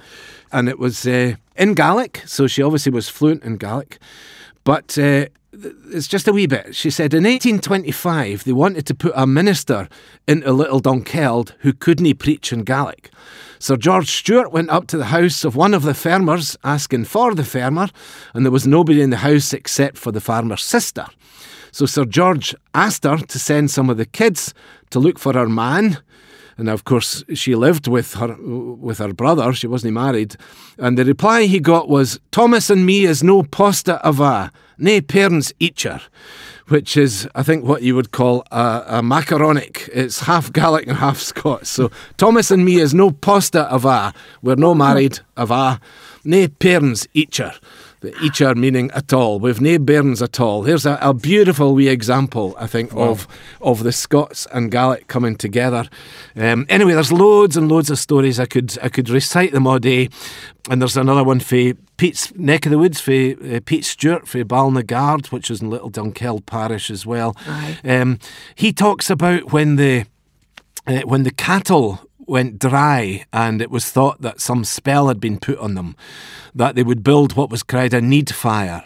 and 0.51 0.69
it 0.69 0.77
was 0.77 1.07
uh, 1.07 1.33
in 1.55 1.73
Gaelic, 1.73 2.21
so 2.27 2.45
she 2.45 2.61
obviously 2.61 2.91
was 2.91 3.09
fluent 3.09 3.43
in 3.43 3.57
Gaelic. 3.57 3.97
But 4.63 4.97
uh, 4.97 5.25
it's 5.53 6.07
just 6.07 6.27
a 6.27 6.33
wee 6.33 6.47
bit. 6.47 6.75
She 6.75 6.89
said 6.89 7.13
in 7.13 7.23
1825 7.23 8.43
they 8.43 8.51
wanted 8.51 8.85
to 8.87 8.95
put 8.95 9.13
a 9.15 9.27
minister 9.27 9.89
into 10.27 10.51
Little 10.51 10.81
Dunkeld 10.81 11.53
who 11.59 11.73
couldn't 11.73 12.19
preach 12.19 12.53
in 12.53 12.63
Gaelic. 12.63 13.09
Sir 13.59 13.77
George 13.77 14.09
Stewart 14.09 14.51
went 14.51 14.69
up 14.69 14.87
to 14.87 14.97
the 14.97 15.05
house 15.05 15.43
of 15.43 15.55
one 15.55 15.73
of 15.73 15.83
the 15.83 15.93
farmers 15.93 16.57
asking 16.63 17.05
for 17.05 17.35
the 17.35 17.43
farmer, 17.43 17.89
and 18.33 18.43
there 18.43 18.51
was 18.51 18.65
nobody 18.65 19.01
in 19.01 19.11
the 19.11 19.17
house 19.17 19.53
except 19.53 19.97
for 19.97 20.11
the 20.11 20.21
farmer's 20.21 20.63
sister. 20.63 21.05
So 21.71 21.85
Sir 21.85 22.05
George 22.05 22.55
asked 22.73 23.03
her 23.03 23.17
to 23.17 23.39
send 23.39 23.69
some 23.69 23.89
of 23.89 23.97
the 23.97 24.05
kids 24.05 24.53
to 24.89 24.99
look 24.99 25.19
for 25.19 25.33
her 25.33 25.47
man. 25.47 25.99
And 26.61 26.69
of 26.69 26.83
course, 26.83 27.23
she 27.33 27.55
lived 27.55 27.87
with 27.87 28.13
her 28.13 28.35
with 28.39 28.99
her 28.99 29.13
brother. 29.13 29.51
She 29.51 29.65
wasn't 29.65 29.95
married. 29.95 30.35
And 30.77 30.95
the 30.95 31.03
reply 31.03 31.45
he 31.45 31.59
got 31.59 31.89
was, 31.89 32.19
"Thomas 32.29 32.69
and 32.69 32.85
me 32.85 33.05
is 33.05 33.23
no 33.23 33.41
posta 33.41 33.99
ava, 34.05 34.51
nae 34.77 34.99
parents 34.99 35.51
eacher," 35.59 35.99
which 36.67 36.95
is, 36.95 37.27
I 37.33 37.41
think, 37.41 37.65
what 37.65 37.81
you 37.81 37.95
would 37.95 38.11
call 38.11 38.45
a, 38.51 38.83
a 38.99 39.01
macaronic. 39.01 39.89
It's 39.91 40.19
half 40.19 40.53
Gaelic 40.53 40.85
and 40.85 40.97
half 40.97 41.17
Scots. 41.17 41.67
So 41.67 41.89
Thomas 42.17 42.51
and 42.51 42.63
me 42.63 42.75
is 42.79 42.93
no 42.93 43.09
posta 43.09 43.67
ava. 43.73 44.13
We're 44.43 44.53
no 44.67 44.75
married 44.75 45.19
ava, 45.35 45.79
nae 46.23 46.45
parents 46.45 47.07
eacher 47.15 47.53
the 48.01 48.11
eacher 48.13 48.55
meaning 48.55 48.91
at 48.91 49.13
all. 49.13 49.39
We've 49.39 49.61
nae 49.61 49.77
bairns 49.77 50.21
at 50.21 50.39
all. 50.39 50.63
Here's 50.63 50.85
a, 50.85 50.97
a, 51.01 51.13
beautiful 51.13 51.75
wee 51.75 51.87
example, 51.87 52.55
I 52.57 52.67
think, 52.67 52.93
wow. 52.93 53.09
of 53.09 53.27
of 53.61 53.83
the 53.83 53.91
Scots 53.91 54.47
and 54.51 54.71
Gaelic 54.71 55.07
coming 55.07 55.35
together. 55.35 55.87
Um, 56.35 56.65
anyway, 56.67 56.93
there's 56.93 57.11
loads 57.11 57.55
and 57.55 57.69
loads 57.69 57.89
of 57.91 57.99
stories. 57.99 58.39
I 58.39 58.47
could 58.47 58.77
I 58.81 58.89
could 58.89 59.09
recite 59.09 59.51
them 59.51 59.67
all 59.67 59.79
day. 59.79 60.09
And 60.69 60.81
there's 60.81 60.97
another 60.97 61.23
one 61.23 61.39
for 61.39 61.73
Pete's 61.97 62.35
neck 62.35 62.65
of 62.65 62.71
the 62.71 62.77
woods 62.77 62.99
for 63.01 63.11
uh, 63.11 63.59
Pete 63.65 63.85
Stewart 63.85 64.27
for 64.27 64.43
Balnaguard, 64.43 65.31
which 65.31 65.49
is 65.49 65.61
in 65.61 65.69
Little 65.69 65.89
Dunkeld 65.89 66.45
Parish 66.45 66.91
as 66.91 67.05
well. 67.05 67.35
Um, 67.83 68.19
he 68.55 68.73
talks 68.73 69.09
about 69.09 69.51
when 69.51 69.75
the 69.75 70.05
uh, 70.87 71.01
when 71.01 71.23
the 71.23 71.31
cattle 71.31 71.99
went 72.31 72.59
dry 72.59 73.25
and 73.33 73.61
it 73.61 73.69
was 73.69 73.89
thought 73.89 74.21
that 74.21 74.39
some 74.39 74.63
spell 74.63 75.09
had 75.09 75.19
been 75.19 75.39
put 75.39 75.57
on 75.57 75.75
them, 75.75 75.95
that 76.55 76.75
they 76.75 76.83
would 76.83 77.03
build 77.03 77.35
what 77.35 77.49
was 77.49 77.63
cried 77.63 77.93
a 77.93 78.01
need 78.01 78.33
fire. 78.33 78.83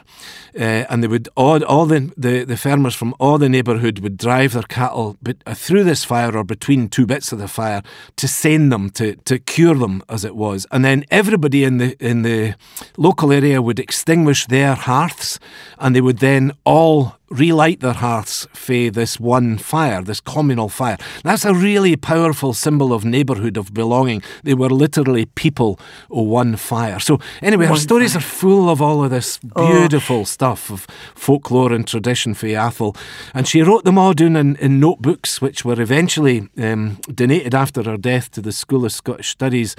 Uh, 0.57 0.85
and 0.89 1.03
they 1.03 1.07
would 1.07 1.27
all, 1.35 1.61
all 1.65 1.85
the, 1.85 2.13
the, 2.15 2.45
the 2.45 2.55
farmers 2.55 2.95
from 2.95 3.13
all 3.19 3.37
the 3.37 3.49
neighbourhood 3.49 3.99
would 3.99 4.15
drive 4.17 4.53
their 4.53 4.63
cattle 4.63 5.17
but, 5.21 5.35
uh, 5.45 5.53
through 5.53 5.83
this 5.83 6.05
fire 6.05 6.35
or 6.35 6.45
between 6.45 6.87
two 6.87 7.05
bits 7.05 7.33
of 7.33 7.39
the 7.39 7.47
fire 7.47 7.83
to 8.15 8.25
send 8.25 8.71
them, 8.71 8.89
to, 8.91 9.15
to 9.25 9.37
cure 9.37 9.75
them, 9.75 10.01
as 10.07 10.23
it 10.23 10.33
was. 10.33 10.65
And 10.71 10.85
then 10.85 11.03
everybody 11.11 11.65
in 11.65 11.77
the 11.77 11.97
in 11.99 12.21
the 12.21 12.55
local 12.95 13.33
area 13.33 13.61
would 13.61 13.79
extinguish 13.79 14.45
their 14.45 14.75
hearths, 14.75 15.39
and 15.77 15.93
they 15.93 16.01
would 16.01 16.19
then 16.19 16.53
all 16.63 17.17
relight 17.29 17.79
their 17.79 17.93
hearths 17.93 18.47
for 18.53 18.89
this 18.91 19.19
one 19.19 19.57
fire, 19.57 20.01
this 20.01 20.21
communal 20.21 20.69
fire. 20.69 20.97
That's 21.23 21.45
a 21.45 21.53
really 21.53 21.95
powerful 21.95 22.53
symbol 22.53 22.93
of 22.93 23.03
neighbourhood, 23.03 23.57
of 23.57 23.73
belonging. 23.73 24.21
They 24.43 24.53
were 24.53 24.69
literally 24.69 25.25
people 25.25 25.79
of 26.11 26.25
one 26.25 26.55
fire. 26.55 26.99
So 26.99 27.19
anyway, 27.41 27.54
one 27.63 27.71
our 27.71 27.77
stories 27.77 28.13
fire. 28.13 28.19
are 28.19 28.23
full 28.23 28.69
of 28.69 28.81
all 28.81 29.03
of 29.03 29.11
this 29.11 29.39
oh. 29.55 29.67
beautiful 29.67 30.21
oh. 30.21 30.23
stuff 30.25 30.69
of 30.69 30.85
folklore 31.15 31.73
and 31.73 31.87
tradition 31.87 32.33
for 32.33 32.47
Atholl. 32.47 32.95
And 33.33 33.47
she 33.47 33.61
wrote 33.61 33.85
them 33.85 33.97
all 33.97 34.13
down 34.13 34.35
in, 34.35 34.55
in 34.57 34.79
notebooks, 34.79 35.41
which 35.41 35.65
were 35.65 35.81
eventually 35.81 36.47
um, 36.57 36.97
donated 37.13 37.55
after 37.55 37.81
her 37.83 37.97
death 37.97 38.29
to 38.31 38.41
the 38.41 38.51
School 38.51 38.85
of 38.85 38.91
Scottish 38.91 39.29
Studies. 39.29 39.75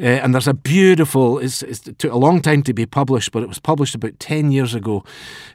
Uh, 0.00 0.04
and 0.04 0.32
there's 0.32 0.48
a 0.48 0.54
beautiful, 0.54 1.38
it's, 1.38 1.62
it's, 1.62 1.86
it 1.86 1.98
took 1.98 2.12
a 2.12 2.18
long 2.18 2.40
time 2.40 2.62
to 2.62 2.72
be 2.72 2.86
published, 2.86 3.32
but 3.32 3.42
it 3.42 3.48
was 3.48 3.58
published 3.58 3.94
about 3.94 4.18
10 4.18 4.50
years 4.50 4.74
ago, 4.74 5.04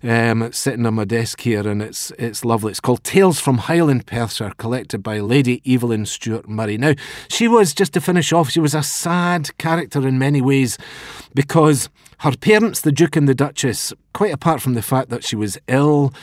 um, 0.03 0.51
sitting 0.51 0.85
on 0.85 0.93
my 0.93 1.05
desk 1.05 1.21
desk 1.21 1.41
here, 1.41 1.67
and 1.67 1.81
it's 1.81 2.11
it's 2.17 2.43
lovely. 2.43 2.71
It's 2.71 2.79
called 2.79 3.03
Tales 3.03 3.39
from 3.39 3.59
Highland 3.69 4.05
Perthshire, 4.05 4.53
collected 4.57 5.03
by 5.03 5.19
Lady 5.19 5.61
Evelyn 5.65 6.05
Stewart 6.05 6.49
Murray. 6.49 6.77
Now, 6.77 6.93
she 7.29 7.47
was 7.47 7.73
just 7.73 7.93
to 7.93 8.01
finish 8.01 8.33
off. 8.33 8.49
She 8.49 8.59
was 8.59 8.75
a 8.75 8.83
sad 8.83 9.55
character 9.57 10.07
in 10.07 10.17
many 10.17 10.41
ways, 10.41 10.77
because 11.33 11.60
her 12.19 12.35
parents, 12.37 12.81
the 12.81 12.91
Duke 12.91 13.15
and 13.15 13.27
the 13.27 13.35
Duchess, 13.35 13.93
quite 14.13 14.33
apart 14.33 14.61
from 14.61 14.73
the 14.73 14.81
fact 14.81 15.09
that 15.09 15.23
she 15.23 15.35
was 15.35 15.57
ill, 15.67 16.13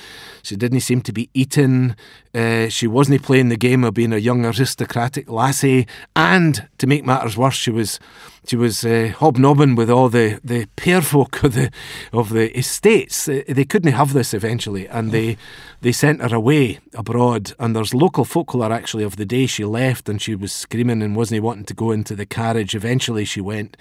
she 0.43 0.57
didn't 0.57 0.81
seem 0.81 1.01
to 1.03 1.13
be 1.13 1.29
eating, 1.35 1.95
uh, 2.35 2.69
she 2.69 2.87
wasn't 2.87 3.23
playing 3.23 3.49
the 3.49 3.57
game 3.57 3.85
of 3.85 3.95
being 3.95 4.13
a 4.13 4.19
young 4.19 4.45
aristocratic 4.45 5.31
lassie, 5.31 5.87
and 6.15 6.69
to 6.79 6.87
make 6.87 7.05
matters 7.05 7.37
worse, 7.37 7.55
she 7.55 7.71
was 7.71 7.99
she 8.47 8.57
was 8.57 8.85
uh, 8.85 9.13
hobnobbing 9.19 9.75
with 9.75 9.91
all 9.91 10.09
the 10.09 10.41
the 10.43 10.67
pair 10.77 11.03
folk 11.03 11.43
of 11.43 11.53
the 11.55 11.71
of 12.13 12.31
the 12.31 12.57
estates. 12.57 13.27
They 13.27 13.65
couldn't 13.65 13.93
have 13.93 14.13
this 14.13 14.33
eventually, 14.33 14.87
and 14.89 15.13
they 15.13 15.37
they 15.81 15.93
sent 15.93 16.23
her 16.23 16.35
away 16.35 16.79
abroad. 16.95 17.53
And 17.59 17.77
there's 17.77 17.93
local 17.93 18.25
folklore 18.25 18.73
actually 18.73 19.05
of 19.05 19.17
the 19.17 19.27
day 19.27 19.47
she 19.47 19.65
left, 19.65 20.09
and 20.09 20.21
she 20.21 20.35
was 20.35 20.53
screaming 20.53 21.03
and 21.03 21.17
wasn't 21.17 21.43
wanting 21.43 21.67
to 21.67 21.75
go 21.75 21.91
into 21.91 22.15
the 22.15 22.27
carriage. 22.27 22.75
Eventually, 22.75 23.25
she 23.25 23.41
went, 23.41 23.77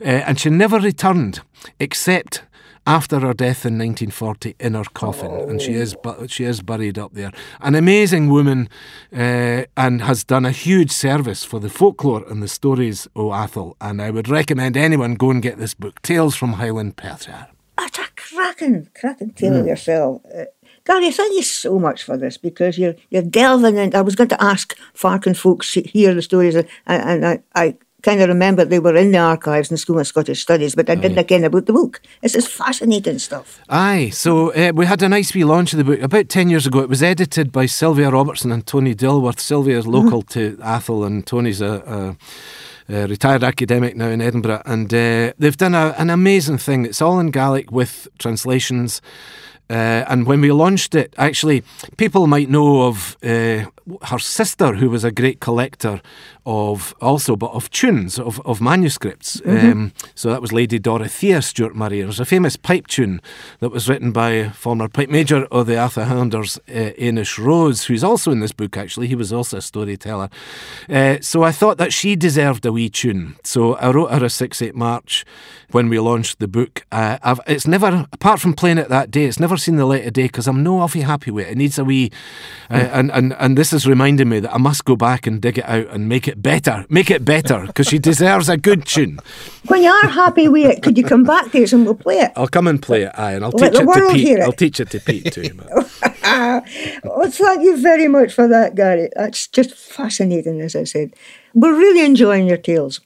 uh, 0.00 0.04
and 0.26 0.38
she 0.38 0.50
never 0.50 0.78
returned, 0.78 1.40
except 1.78 2.42
after 2.86 3.20
her 3.20 3.34
death 3.34 3.64
in 3.64 3.78
1940 3.78 4.56
in 4.58 4.74
her 4.74 4.84
coffin, 4.94 5.30
oh. 5.30 5.48
and 5.48 5.60
she 5.60 5.74
is 5.74 5.94
she 6.26 6.44
is 6.44 6.62
buried 6.62 6.98
up 6.98 7.12
there. 7.14 7.32
An 7.60 7.74
amazing 7.74 8.28
woman, 8.28 8.68
uh, 9.12 9.64
and 9.76 10.02
has 10.02 10.24
done 10.24 10.44
a 10.44 10.50
huge 10.50 10.90
service 10.90 11.44
for 11.44 11.60
the 11.60 11.68
folklore 11.68 12.24
and 12.28 12.42
the 12.42 12.48
stories 12.48 13.06
of 13.14 13.26
Atholl. 13.32 13.74
And 13.80 14.02
I 14.02 14.10
would 14.10 14.28
recommend 14.28 14.76
anyone 14.76 15.14
go 15.14 15.30
and 15.30 15.42
get 15.42 15.58
this 15.58 15.74
book, 15.74 16.02
Tales 16.02 16.34
from 16.34 16.54
Highland 16.54 16.96
Perthshire. 16.96 17.48
It's 17.80 17.98
a 17.98 18.06
cracking, 18.16 18.88
cracking 18.98 19.32
tale 19.32 19.62
mm. 19.62 19.66
yourself. 19.66 20.22
Uh, 20.26 20.44
Gary, 20.84 21.12
thank 21.12 21.34
you 21.34 21.42
so 21.42 21.78
much 21.78 22.02
for 22.02 22.16
this 22.16 22.36
because 22.36 22.76
you're 22.76 22.96
you're 23.10 23.22
delving 23.22 23.76
in. 23.76 23.94
I 23.94 24.00
was 24.00 24.16
going 24.16 24.28
to 24.30 24.42
ask 24.42 24.76
Farkin 24.94 25.36
folks 25.36 25.72
hear 25.74 26.14
the 26.14 26.22
stories, 26.22 26.56
and, 26.56 26.66
and 26.86 27.24
I, 27.24 27.42
I 27.54 27.76
kind 28.02 28.20
of 28.20 28.28
remember 28.28 28.64
they 28.64 28.78
were 28.78 28.96
in 28.96 29.12
the 29.12 29.18
archives 29.18 29.70
in 29.70 29.74
the 29.74 29.78
School 29.78 29.98
of 29.98 30.06
Scottish 30.06 30.42
Studies, 30.42 30.74
but 30.74 30.90
I 30.90 30.96
didn't 30.96 31.18
again 31.18 31.44
about 31.44 31.66
the 31.66 31.72
book. 31.72 32.00
This 32.20 32.34
is 32.34 32.46
fascinating 32.46 33.18
stuff. 33.18 33.60
Aye, 33.68 34.10
so 34.10 34.52
uh, 34.52 34.72
we 34.74 34.86
had 34.86 35.02
a 35.02 35.08
nice 35.08 35.34
wee 35.34 35.44
launch 35.44 35.72
of 35.72 35.78
the 35.78 35.84
book 35.84 36.00
about 36.00 36.28
10 36.28 36.50
years 36.50 36.66
ago. 36.66 36.80
It 36.80 36.88
was 36.88 37.02
edited 37.02 37.52
by 37.52 37.66
Sylvia 37.66 38.10
Robertson 38.10 38.52
and 38.52 38.66
Tony 38.66 38.94
Dilworth. 38.94 39.40
Sylvia's 39.40 39.84
mm-hmm. 39.84 39.94
local 39.94 40.22
to 40.22 40.56
Atholl, 40.56 41.06
and 41.06 41.26
Tony's 41.26 41.60
a, 41.60 42.16
a, 42.88 42.94
a 42.94 43.06
retired 43.06 43.44
academic 43.44 43.96
now 43.96 44.08
in 44.08 44.20
Edinburgh. 44.20 44.62
And 44.66 44.92
uh, 44.92 45.32
they've 45.38 45.56
done 45.56 45.74
a, 45.74 45.94
an 45.98 46.10
amazing 46.10 46.58
thing. 46.58 46.84
It's 46.84 47.00
all 47.00 47.20
in 47.20 47.30
Gaelic 47.30 47.70
with 47.70 48.08
translations. 48.18 49.00
Uh, 49.70 50.04
and 50.08 50.26
when 50.26 50.40
we 50.40 50.52
launched 50.52 50.94
it, 50.94 51.14
actually, 51.16 51.62
people 51.96 52.26
might 52.26 52.50
know 52.50 52.82
of 52.82 53.16
uh, 53.22 53.64
her 54.04 54.18
sister, 54.18 54.74
who 54.74 54.90
was 54.90 55.04
a 55.04 55.10
great 55.10 55.40
collector 55.40 56.00
of 56.44 56.94
also, 57.00 57.36
but 57.36 57.52
of 57.52 57.70
tunes, 57.70 58.18
of, 58.18 58.40
of 58.44 58.60
manuscripts. 58.60 59.40
Mm-hmm. 59.40 59.70
Um, 59.70 59.92
so 60.14 60.30
that 60.30 60.40
was 60.40 60.52
Lady 60.52 60.78
Dorothea 60.78 61.42
Stewart 61.42 61.74
Murray. 61.74 62.02
There's 62.02 62.20
a 62.20 62.24
famous 62.24 62.56
pipe 62.56 62.86
tune 62.86 63.20
that 63.60 63.70
was 63.70 63.88
written 63.88 64.12
by 64.12 64.48
former 64.50 64.88
pipe 64.88 65.08
major 65.08 65.44
of 65.46 65.66
the 65.66 65.74
Atholl 65.74 66.06
Highlanders, 66.06 66.58
uh, 66.68 66.92
Anish 66.98 67.38
Rose, 67.38 67.84
who's 67.84 68.02
also 68.02 68.32
in 68.32 68.40
this 68.40 68.52
book, 68.52 68.76
actually. 68.76 69.06
He 69.06 69.14
was 69.14 69.32
also 69.32 69.58
a 69.58 69.62
storyteller. 69.62 70.30
Uh, 70.88 71.18
so 71.20 71.42
I 71.42 71.52
thought 71.52 71.78
that 71.78 71.92
she 71.92 72.16
deserved 72.16 72.66
a 72.66 72.72
wee 72.72 72.88
tune. 72.88 73.36
So 73.44 73.74
I 73.76 73.90
wrote 73.90 74.10
her 74.10 74.24
a 74.24 74.30
6 74.30 74.62
8 74.62 74.74
March 74.74 75.24
when 75.70 75.88
we 75.88 75.98
launched 75.98 76.38
the 76.38 76.48
book. 76.48 76.84
Uh, 76.92 77.36
it's 77.46 77.66
never, 77.66 78.06
apart 78.12 78.40
from 78.40 78.54
playing 78.54 78.78
it 78.78 78.88
that 78.88 79.10
day, 79.10 79.24
it's 79.24 79.40
never 79.40 79.56
seen 79.56 79.76
the 79.76 79.86
light 79.86 80.06
of 80.06 80.12
day 80.12 80.24
because 80.24 80.46
I'm 80.46 80.62
no 80.62 80.80
awfully 80.80 81.02
happy 81.02 81.30
with 81.30 81.46
it. 81.46 81.52
It 81.52 81.58
needs 81.58 81.78
a 81.78 81.84
wee, 81.84 82.10
uh, 82.70 82.80
mm. 82.80 82.90
and, 82.92 83.10
and, 83.12 83.32
and 83.38 83.56
this 83.56 83.71
is 83.72 83.86
reminding 83.86 84.28
me 84.28 84.40
that 84.40 84.54
I 84.54 84.58
must 84.58 84.84
go 84.84 84.96
back 84.96 85.26
and 85.26 85.40
dig 85.40 85.58
it 85.58 85.68
out 85.68 85.88
and 85.88 86.08
make 86.08 86.28
it 86.28 86.42
better. 86.42 86.84
Make 86.88 87.10
it 87.10 87.24
better 87.24 87.66
because 87.66 87.86
she 87.86 87.98
deserves 87.98 88.48
a 88.48 88.56
good 88.56 88.86
tune. 88.86 89.18
When 89.66 89.82
you 89.82 89.90
are 89.90 90.08
happy 90.08 90.48
with 90.48 90.66
it, 90.66 90.82
could 90.82 90.96
you 90.96 91.04
come 91.04 91.24
back 91.24 91.50
to 91.52 91.62
us 91.62 91.72
and 91.72 91.84
we'll 91.84 91.94
play 91.94 92.18
it? 92.18 92.32
I'll 92.36 92.48
come 92.48 92.66
and 92.66 92.82
play 92.82 93.02
it, 93.02 93.12
aye, 93.18 93.32
and 93.32 93.44
I'll 93.44 93.50
Let 93.50 93.72
teach 93.72 93.82
it 93.82 93.86
to 93.86 94.12
Pete. 94.12 94.28
It. 94.28 94.40
I'll 94.40 94.52
teach 94.52 94.80
it 94.80 94.90
to 94.90 95.00
Pete 95.00 95.32
too. 95.32 95.50
well, 97.04 97.30
thank 97.30 97.62
you 97.62 97.76
very 97.80 98.08
much 98.08 98.32
for 98.32 98.48
that, 98.48 98.74
Gary. 98.74 99.08
That's 99.16 99.46
just 99.48 99.74
fascinating, 99.74 100.60
as 100.60 100.76
I 100.76 100.84
said. 100.84 101.14
We're 101.54 101.76
really 101.76 102.04
enjoying 102.04 102.46
your 102.46 102.58
tales. 102.58 103.00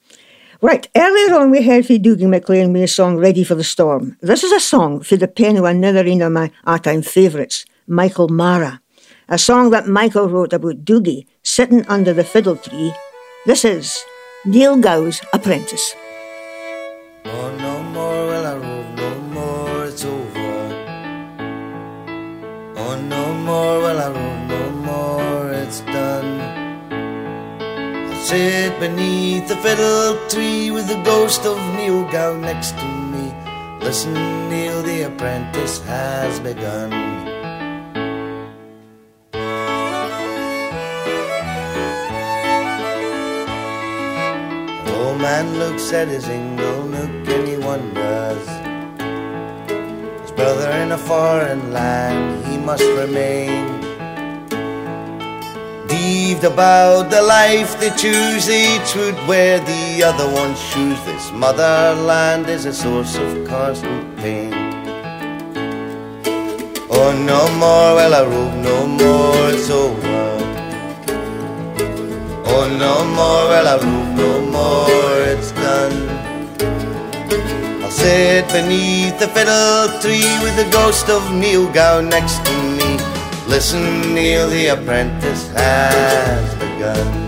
Right, 0.62 0.88
earlier 0.96 1.36
on 1.36 1.50
we 1.50 1.62
heard 1.62 1.86
from 1.86 1.96
Dougie 1.96 2.28
MacLean 2.28 2.72
with 2.72 2.82
a 2.82 2.88
song 2.88 3.18
Ready 3.18 3.44
for 3.44 3.54
the 3.54 3.64
Storm. 3.64 4.16
This 4.22 4.42
is 4.42 4.52
a 4.52 4.60
song 4.60 5.02
for 5.02 5.16
the 5.16 5.28
pen 5.28 5.58
of 5.58 5.64
another 5.64 6.02
one 6.04 6.22
of 6.22 6.32
my 6.32 6.50
all-time 6.64 7.02
favourites, 7.02 7.66
Michael 7.86 8.28
Marra. 8.28 8.80
A 9.28 9.38
song 9.38 9.70
that 9.70 9.88
Michael 9.88 10.28
wrote 10.28 10.52
about 10.52 10.84
Dougie 10.84 11.26
sitting 11.42 11.84
under 11.88 12.12
the 12.12 12.22
fiddle 12.22 12.54
tree. 12.54 12.94
This 13.44 13.64
is 13.64 13.98
Niel 14.44 14.76
Gow's 14.78 15.20
Apprentice. 15.32 15.96
Oh, 17.24 17.50
no 17.58 17.82
more 17.90 18.26
will 18.30 18.46
I 18.46 18.54
rove, 18.54 18.94
no 18.94 19.10
more, 19.34 19.84
it's 19.86 20.04
over. 20.04 20.54
Oh, 22.78 23.02
no 23.02 23.34
more 23.34 23.80
will 23.80 23.98
I 23.98 24.10
rove, 24.14 24.46
no 24.46 24.70
more, 24.86 25.50
it's 25.50 25.80
done. 25.80 26.40
I 26.92 28.22
Sit 28.22 28.78
beneath 28.78 29.48
the 29.48 29.56
fiddle 29.56 30.22
tree 30.28 30.70
with 30.70 30.86
the 30.86 31.02
ghost 31.02 31.44
of 31.44 31.58
Niel 31.74 32.06
Gow 32.12 32.36
next 32.36 32.78
to 32.78 32.86
me. 32.86 33.34
Listen, 33.80 34.14
Niel, 34.48 34.84
the 34.84 35.02
apprentice 35.02 35.82
has 35.82 36.38
begun. 36.38 37.25
Man 45.18 45.58
looks 45.58 45.92
at 45.92 46.08
his 46.08 46.28
ingle 46.28 46.84
nook 46.84 47.28
and 47.28 47.48
he 47.48 47.56
wonders. 47.56 48.46
His 50.22 50.32
brother 50.32 50.70
in 50.82 50.92
a 50.92 50.98
foreign 50.98 51.72
land, 51.72 52.44
he 52.46 52.58
must 52.58 52.82
remain. 52.82 53.80
Deeved 55.86 56.44
about 56.44 57.10
the 57.10 57.22
life 57.22 57.78
they 57.80 57.90
choose, 57.90 58.48
each 58.48 58.94
would 58.94 59.18
wear 59.26 59.58
the 59.60 60.02
other 60.02 60.28
one's 60.32 60.60
shoes. 60.60 60.98
This 61.04 61.30
motherland 61.32 62.48
is 62.48 62.64
a 62.64 62.72
source 62.72 63.16
of 63.16 63.46
constant 63.46 64.16
pain. 64.18 64.52
Oh, 66.90 67.12
no 67.12 67.42
more 67.62 67.94
will 67.96 68.14
I 68.14 68.22
rove, 68.22 68.56
no 68.56 68.86
more, 68.86 69.50
it's 69.50 69.70
over. 69.70 70.55
Oh, 72.58 72.66
no 72.68 73.04
more 73.04 73.48
will 73.50 73.68
I 73.68 73.76
rove, 73.76 74.16
no 74.16 74.40
more, 74.50 75.20
it's 75.28 75.52
done. 75.52 75.92
I'll 77.82 77.90
sit 77.90 78.48
beneath 78.48 79.18
the 79.18 79.28
fiddle 79.28 80.00
tree 80.00 80.32
with 80.42 80.56
the 80.56 80.66
ghost 80.72 81.10
of 81.10 81.34
Niel 81.34 81.70
Gow 81.70 82.00
next 82.00 82.42
to 82.46 82.52
me. 82.78 82.96
Listen, 83.46 84.14
Niel, 84.14 84.48
the 84.48 84.68
apprentice 84.68 85.52
has 85.52 86.54
begun. 86.54 87.25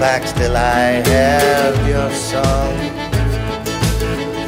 Outback, 0.00 0.26
still 0.26 0.56
I 0.56 1.02
have 1.12 1.76
your 1.86 2.10
song. 2.10 2.74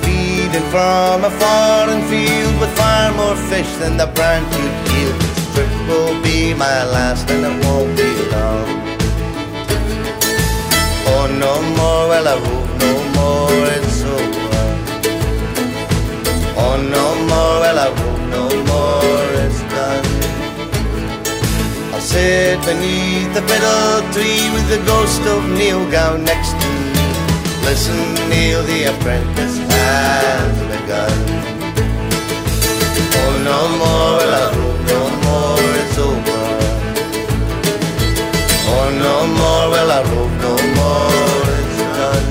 Feeding 0.03 0.67
from 0.71 1.25
a 1.25 1.31
foreign 1.31 2.03
field 2.09 2.61
with 2.61 2.75
far 2.77 3.13
more 3.13 3.37
fish 3.51 3.71
than 3.77 3.97
the 3.99 4.07
brand 4.07 4.47
could 4.53 4.75
yield. 4.93 5.21
This 5.21 5.55
trip 5.55 5.71
will 5.89 6.23
be 6.23 6.55
my 6.55 6.85
last, 6.85 7.31
and 7.31 7.45
it 7.45 7.65
won't 7.65 7.95
be 7.97 8.11
long. 8.33 8.67
Oh, 11.13 11.27
no 11.45 11.55
more 11.79 12.09
will 12.11 12.29
I 12.29 12.37
rove, 12.45 12.73
no 12.85 12.93
more, 13.17 13.67
it's 13.77 14.03
over. 14.05 14.65
Oh, 16.65 16.77
no 16.97 17.07
more 17.29 17.57
will 17.63 17.79
I 17.87 18.02
sit 22.13 22.61
beneath 22.67 23.33
the 23.33 23.41
fiddle 23.49 24.01
tree 24.13 24.45
with 24.53 24.67
the 24.69 24.81
ghost 24.85 25.23
of 25.35 25.41
Niel 25.57 25.83
Gow 25.91 26.13
next 26.17 26.53
to 26.61 26.69
me. 26.95 27.09
Listen, 27.65 28.01
Niel, 28.29 28.63
the 28.73 28.81
apprentice 28.93 29.57
has 29.73 30.55
begun. 30.73 31.19
Oh, 33.21 33.33
no 33.51 33.61
more 33.81 34.21
rove, 34.33 34.81
no 34.93 35.01
more, 35.25 35.69
it's 35.81 35.99
over. 36.09 36.45
Oh, 38.75 38.89
no 39.07 39.17
more 39.41 39.65
will 39.73 39.91
I 39.99 40.01
rove, 40.13 40.35
no 40.47 40.55
more, 40.79 41.49
it's 41.61 41.81
done. 41.99 42.31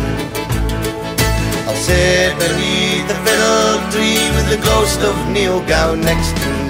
I'll 1.67 1.81
sit 1.87 2.31
beneath 2.37 3.05
the 3.11 3.17
fiddle 3.25 3.75
tree 3.93 4.25
with 4.35 4.47
the 4.53 4.61
ghost 4.69 4.99
of 5.09 5.15
Niel 5.33 5.59
Gow 5.65 5.95
next 5.95 6.37
to 6.37 6.49
me. 6.49 6.60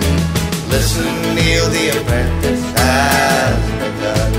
Listen, 0.71 1.05
Niel, 1.35 1.67
the 1.69 1.89
apprentice 2.01 2.63
has 2.77 3.71
begun. 3.81 4.31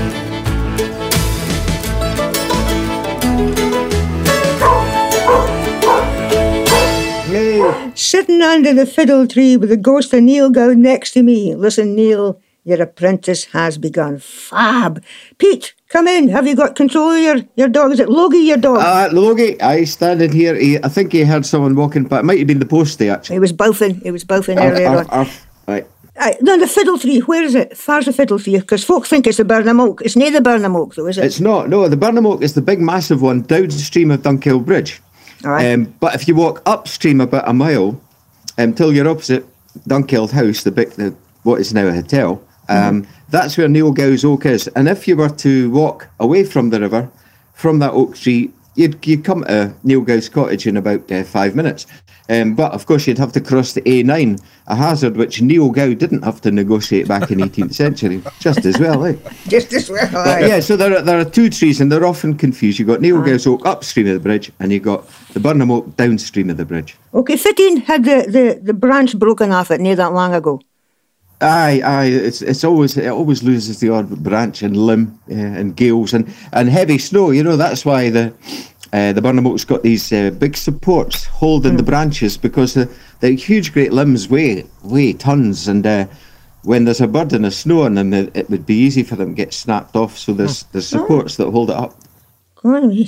Sitting 7.95 8.41
under 8.41 8.73
the 8.73 8.85
fiddle 8.85 9.27
tree 9.27 9.57
with 9.57 9.69
the 9.69 9.77
ghost 9.77 10.13
of 10.13 10.23
Niel 10.23 10.49
Gow 10.49 10.73
next 10.73 11.11
to 11.11 11.21
me. 11.23 11.55
Listen, 11.55 11.95
Niel, 11.95 12.41
your 12.63 12.81
apprentice 12.81 13.45
has 13.45 13.77
begun. 13.77 14.17
Fab. 14.19 15.03
Pete, 15.37 15.75
come 15.89 16.07
in. 16.07 16.29
Have 16.29 16.47
you 16.47 16.55
got 16.55 16.75
control 16.75 17.11
of 17.11 17.21
your, 17.21 17.37
your 17.55 17.67
dog? 17.67 17.91
Is 17.91 17.99
it 17.99 18.09
Logie, 18.09 18.39
your 18.39 18.57
dog? 18.57 18.77
Uh, 18.79 19.09
Logie, 19.13 19.61
I 19.61 19.83
standing 19.83 20.31
here. 20.31 20.55
He, 20.55 20.77
I 20.83 20.87
think 20.87 21.11
he 21.11 21.23
heard 21.23 21.45
someone 21.45 21.75
walking, 21.75 22.05
but 22.05 22.21
it 22.21 22.23
might 22.23 22.39
have 22.39 22.47
been 22.47 22.59
the 22.59 22.65
postie 22.65 23.09
actually. 23.09 23.35
it 23.35 23.39
was 23.39 23.53
bothing. 23.53 24.01
It 24.03 24.11
was 24.11 24.23
bothing 24.23 24.57
Arf, 24.57 24.73
earlier 24.73 25.05
on. 25.09 25.27
Right. 25.67 25.87
Aye, 26.23 26.37
no, 26.39 26.57
the 26.57 26.67
fiddle 26.67 26.97
tree. 26.97 27.19
Where 27.19 27.43
is 27.43 27.53
it? 27.53 27.75
Far's 27.77 28.05
the 28.05 28.13
fiddle 28.13 28.39
tree? 28.39 28.57
Because 28.57 28.83
folk 28.83 29.05
think 29.05 29.27
it's 29.27 29.37
the 29.37 29.43
Birnam 29.43 29.81
Oak. 29.81 30.01
It's 30.01 30.15
near 30.15 30.31
the 30.31 30.39
Birnam 30.39 30.75
Oak, 30.75 30.95
though, 30.95 31.07
is 31.07 31.17
it? 31.17 31.25
It's 31.25 31.41
not. 31.41 31.67
No, 31.67 31.89
the 31.89 31.97
Birnam 31.97 32.25
Oak 32.25 32.41
is 32.41 32.53
the 32.53 32.61
big, 32.61 32.79
massive 32.79 33.21
one 33.21 33.41
downstream 33.41 34.09
of 34.09 34.21
Dunkeld 34.21 34.65
Bridge. 34.65 35.01
All 35.43 35.51
right. 35.51 35.73
Um, 35.73 35.93
but 35.99 36.15
if 36.15 36.25
you 36.25 36.35
walk 36.35 36.61
upstream 36.65 37.19
about 37.19 37.47
a 37.47 37.53
mile 37.53 37.99
until 38.57 38.93
you're 38.93 39.09
opposite 39.09 39.45
Dunkeld 39.89 40.31
House, 40.31 40.63
the 40.63 40.71
big, 40.71 40.91
the, 40.91 41.13
what 41.43 41.59
is 41.59 41.73
now 41.73 41.87
a 41.87 41.93
hotel, 41.93 42.41
um, 42.69 43.05
that's 43.29 43.57
where 43.57 43.67
Niel 43.67 43.91
Gow's 43.91 44.23
Oak 44.23 44.45
is. 44.45 44.69
And 44.69 44.87
if 44.87 45.09
you 45.09 45.17
were 45.17 45.29
to 45.29 45.71
walk 45.71 46.07
away 46.21 46.45
from 46.45 46.69
the 46.69 46.79
river, 46.79 47.09
from 47.53 47.79
that 47.79 47.91
oak 47.91 48.15
tree, 48.15 48.51
you'd, 48.75 49.05
you'd 49.05 49.25
come 49.25 49.43
to 49.43 49.73
Niel 49.83 50.01
Gow's 50.01 50.29
cottage 50.29 50.67
in 50.67 50.77
about 50.77 51.11
uh, 51.11 51.23
five 51.23 51.53
minutes. 51.53 51.85
Um, 52.29 52.55
but 52.55 52.71
of 52.71 52.85
course, 52.85 53.05
you'd 53.05 53.17
have 53.17 53.33
to 53.33 53.41
cross 53.41 53.73
the 53.73 53.81
A9, 53.81 54.41
a 54.67 54.75
hazard 54.75 55.17
which 55.17 55.41
Niel 55.41 55.69
Gow 55.71 55.93
didn't 55.93 56.23
have 56.23 56.39
to 56.41 56.51
negotiate 56.51 57.07
back 57.07 57.31
in 57.31 57.39
18th 57.39 57.73
century, 57.73 58.23
just 58.39 58.65
as 58.65 58.79
well, 58.79 59.05
eh? 59.05 59.15
Just 59.47 59.73
as 59.73 59.89
well. 59.89 60.09
But 60.11 60.43
yeah, 60.43 60.59
so 60.61 60.77
there 60.77 60.97
are, 60.97 61.01
there 61.01 61.19
are 61.19 61.25
two 61.25 61.49
trees 61.49 61.81
and 61.81 61.91
they're 61.91 62.05
often 62.05 62.37
confused. 62.37 62.79
You've 62.79 62.87
got 62.87 63.01
Niel 63.01 63.21
Gow's 63.21 63.45
Oak 63.45 63.65
upstream 63.65 64.07
of 64.07 64.13
the 64.13 64.19
bridge 64.19 64.51
and 64.59 64.71
you've 64.71 64.83
got 64.83 65.07
the 65.33 65.39
Birnam 65.39 65.71
Oak 65.71 65.97
downstream 65.97 66.49
of 66.49 66.57
the 66.57 66.65
bridge. 66.65 66.95
Okay, 67.13 67.35
15 67.35 67.77
had 67.81 68.05
the, 68.05 68.25
the, 68.27 68.59
the 68.61 68.73
branch 68.73 69.17
broken 69.19 69.51
off 69.51 69.69
it 69.71 69.81
near 69.81 69.95
that 69.95 70.13
long 70.13 70.33
ago. 70.33 70.61
Aye, 71.41 71.81
aye, 71.83 72.05
it's 72.05 72.41
it's 72.41 72.63
always 72.63 72.95
it 72.95 73.09
always 73.09 73.43
loses 73.43 73.81
the 73.81 73.89
odd 73.89 74.23
branch 74.23 74.61
and 74.61 74.77
limb 74.77 75.19
uh, 75.29 75.33
and 75.33 75.75
gales 75.75 76.13
and, 76.13 76.33
and 76.53 76.69
heavy 76.69 76.97
snow. 76.97 77.31
You 77.31 77.43
know 77.43 77.57
that's 77.57 77.83
why 77.83 78.09
the 78.09 78.33
uh, 78.93 79.11
the 79.11 79.21
Birnam 79.21 79.47
Oak's 79.47 79.65
got 79.65 79.83
these 79.83 80.13
uh, 80.13 80.29
big 80.29 80.55
supports 80.55 81.25
holding 81.25 81.75
the 81.75 81.83
branches 81.83 82.37
because 82.37 82.75
the, 82.75 82.89
the 83.19 83.31
huge 83.31 83.73
great 83.73 83.91
limbs 83.91 84.29
weigh 84.29 84.65
weigh 84.83 85.13
tons 85.13 85.67
and 85.67 85.85
uh, 85.85 86.05
when 86.63 86.85
there's 86.85 87.01
a 87.01 87.07
burden 87.07 87.45
of 87.45 87.53
snow 87.53 87.83
on 87.83 87.95
them, 87.95 88.13
it, 88.13 88.31
it 88.33 88.49
would 88.49 88.65
be 88.65 88.75
easy 88.75 89.03
for 89.03 89.15
them 89.15 89.29
to 89.29 89.35
get 89.35 89.53
snapped 89.53 89.95
off. 89.95 90.17
So 90.17 90.33
there's 90.33 90.63
there's 90.71 90.87
supports 90.87 91.35
that 91.37 91.49
hold 91.51 91.69
it 91.69 91.75
up. 91.75 91.95
Oh. 92.65 93.03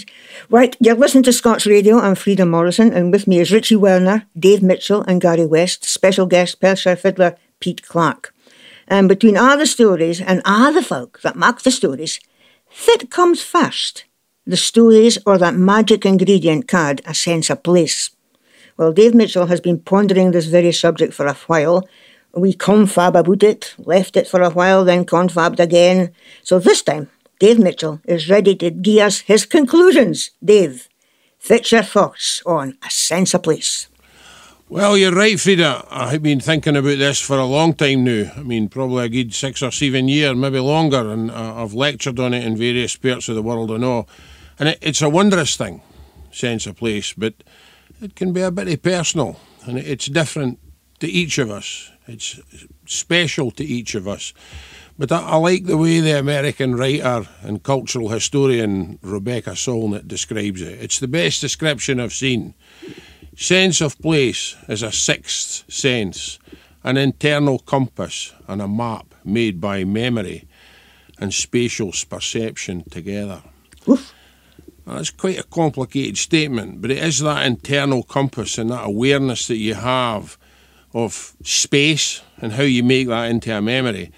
Right, 0.50 0.76
you're 0.82 0.96
listening 0.96 1.24
to 1.24 1.32
Scots 1.34 1.66
Radio. 1.66 1.98
I'm 1.98 2.16
Frieda 2.16 2.46
Morrison, 2.46 2.92
and 2.92 3.10
with 3.10 3.26
me 3.26 3.40
is 3.40 3.54
Richie 3.54 3.78
Werner, 3.78 4.26
Dave 4.38 4.62
Mitchell, 4.62 5.04
and 5.04 5.22
Gary 5.22 5.46
West, 5.46 5.86
special 5.86 6.26
guest 6.26 6.60
Perthshire 6.60 6.98
fiddler 6.98 7.38
Pete 7.62 7.82
Clark. 7.88 8.34
And 8.86 9.08
between 9.08 9.38
all 9.38 9.58
the 9.58 9.66
stories 9.66 10.20
and 10.20 10.42
all 10.44 10.74
the 10.74 10.84
folk 10.84 11.22
that 11.22 11.38
make 11.38 11.62
the 11.62 11.72
stories, 11.72 12.20
fit 12.70 13.10
comes 13.10 13.42
first. 13.42 14.04
The 14.48 14.58
stories 14.58 15.18
or 15.26 15.40
that 15.40 15.56
magic 15.56 16.06
ingredient 16.06 16.68
card, 16.68 17.02
a 17.06 17.16
sense 17.16 17.50
of 17.50 17.64
place. 17.64 18.12
Well, 18.78 18.94
Dave 18.94 19.16
Mitchell 19.16 19.48
has 19.48 19.60
been 19.60 19.80
pondering 19.80 20.32
this 20.32 20.46
very 20.46 20.72
subject 20.72 21.14
for 21.14 21.26
a 21.26 21.34
while. 21.48 21.88
We 22.34 22.54
confab 22.54 23.16
about 23.16 23.42
it, 23.42 23.74
left 23.80 24.16
it 24.16 24.28
for 24.28 24.42
a 24.42 24.52
while, 24.52 24.86
then 24.86 25.06
confabbed 25.06 25.60
again. 25.60 26.12
So 26.44 26.60
this 26.60 26.84
time, 26.84 27.10
Dave 27.40 27.58
Mitchell 27.58 28.02
is 28.06 28.30
ready 28.30 28.56
to 28.58 28.70
give 28.70 29.00
us 29.00 29.22
his 29.22 29.46
conclusions. 29.46 30.32
Dave, 30.44 30.90
fetch 31.40 31.72
your 31.72 31.82
thoughts 31.82 32.44
on 32.46 32.78
a 32.86 32.92
sense 32.92 33.34
of 33.34 33.42
place. 33.42 33.88
Well, 34.68 34.98
you're 34.98 35.14
right, 35.14 35.40
Frieda. 35.40 35.86
I've 35.90 36.24
been 36.24 36.40
thinking 36.40 36.76
about 36.76 36.98
this 36.98 37.20
for 37.20 37.38
a 37.38 37.46
long 37.46 37.74
time 37.74 38.04
now. 38.04 38.32
I 38.36 38.44
mean, 38.44 38.68
probably 38.68 39.06
a 39.06 39.10
good 39.10 39.34
six 39.34 39.64
or 39.64 39.72
seven 39.72 40.08
years, 40.08 40.36
maybe 40.36 40.60
longer, 40.60 41.12
and 41.12 41.32
uh, 41.32 41.64
I've 41.64 41.74
lectured 41.74 42.20
on 42.20 42.34
it 42.34 42.44
in 42.44 42.58
various 42.58 42.96
parts 42.96 43.30
of 43.30 43.36
the 43.36 43.44
world 43.44 43.72
and 43.72 43.84
all. 43.84 44.08
And 44.60 44.70
it, 44.70 44.80
it's 44.82 45.02
a 45.02 45.10
wondrous 45.10 45.56
thing, 45.56 45.82
sense 46.32 46.66
of 46.66 46.78
place, 46.78 47.14
but 47.14 47.34
it 48.02 48.16
can 48.16 48.34
be 48.34 48.42
a 48.42 48.52
bit 48.52 48.82
personal, 48.82 49.40
and 49.66 49.78
it's 49.78 50.08
different 50.08 50.60
to 51.00 51.08
each 51.08 51.38
of 51.38 51.50
us. 51.50 51.92
It's 52.08 52.40
special 52.86 53.52
to 53.52 53.64
each 53.64 53.96
of 53.96 54.08
us. 54.08 54.34
But 54.98 55.12
I, 55.12 55.22
I 55.22 55.36
like 55.38 55.66
the 55.66 55.78
way 55.78 56.00
the 56.00 56.18
American 56.18 56.76
writer 56.76 57.28
and 57.42 57.64
cultural 57.64 58.10
historian 58.10 59.00
Rebecca 59.02 59.52
Solnit 59.52 60.08
describes 60.08 60.62
it. 60.62 60.82
It's 60.82 61.00
the 61.00 61.08
best 61.08 61.42
description 61.42 62.00
I've 62.00 62.14
seen. 62.14 62.54
Sense 63.36 63.82
of 63.82 64.00
place 64.00 64.56
is 64.70 64.82
a 64.82 64.92
sixth 64.92 65.70
sense, 65.72 66.40
an 66.84 66.96
internal 66.96 67.60
compass 67.60 68.34
and 68.48 68.62
a 68.62 68.68
map 68.68 69.14
made 69.26 69.60
by 69.60 69.84
memory 69.84 70.48
and 71.20 71.34
spatial 71.34 71.92
perception 72.10 72.84
together. 72.90 73.42
That's 74.86 75.10
quite 75.10 75.40
a 75.40 75.44
complicated 75.44 76.18
statement, 76.18 76.82
but 76.82 76.92
it 76.92 77.04
is 77.04 77.20
that 77.20 77.46
internal 77.46 78.04
compass 78.04 78.58
and 78.58 78.70
that 78.70 78.86
awareness 78.86 79.48
that 79.48 79.58
you 79.58 79.74
have 79.74 80.38
of 80.94 81.36
space 81.44 82.22
and 82.38 82.54
how 82.54 82.64
you 82.64 82.84
make 82.84 83.08
that 83.08 83.30
into 83.30 83.56
a 83.56 83.62
memory. 83.62 84.12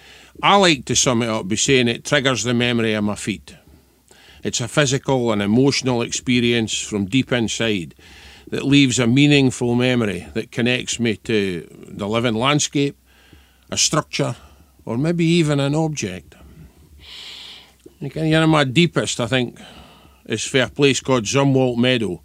I 0.44 0.58
like 0.58 0.86
to 0.86 0.96
sum 0.96 1.24
it 1.24 1.30
up 1.30 1.48
by 1.48 1.56
saying 1.56 1.88
it 1.88 2.04
triggers 2.04 2.44
the 2.44 2.54
memory 2.54 2.94
of 2.94 3.04
my 3.06 3.16
feet. 3.16 3.56
It's 4.44 4.62
a 4.62 4.68
physical 4.68 5.32
and 5.32 5.42
emotional 5.42 6.02
experience 6.02 6.80
from 6.80 7.06
deep 7.06 7.32
inside 7.32 7.96
that 8.50 8.64
leaves 8.64 9.00
a 9.00 9.08
meaningful 9.08 9.74
memory 9.74 10.28
that 10.34 10.52
connects 10.52 11.00
me 11.00 11.16
to 11.18 11.68
the 11.90 12.08
living 12.08 12.36
landscape, 12.36 12.98
a 13.72 13.78
structure, 13.78 14.36
or 14.86 14.98
maybe 14.98 15.26
even 15.26 15.60
an 15.60 15.76
object. 15.76 16.36
You 18.00 18.10
can, 18.10 18.26
you 18.26 18.40
know, 18.40 18.48
my 18.48 18.64
deepest, 18.64 19.20
I 19.20 19.28
think, 19.28 19.60
is 20.28 20.44
for 20.44 20.62
a 20.62 20.70
place 20.70 21.00
called 21.00 21.24
Zumwalt 21.24 21.78
Meadow 21.78 22.22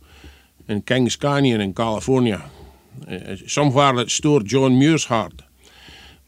in 0.68 0.82
Kings 0.82 1.16
Canyon 1.16 1.60
in 1.60 1.72
California. 1.72 2.42
Uh, 3.08 3.36
somewhere 3.46 3.94
that 3.94 4.10
stored 4.10 4.44
John 4.44 4.78
Muir's 4.78 5.06
heart. 5.06 5.42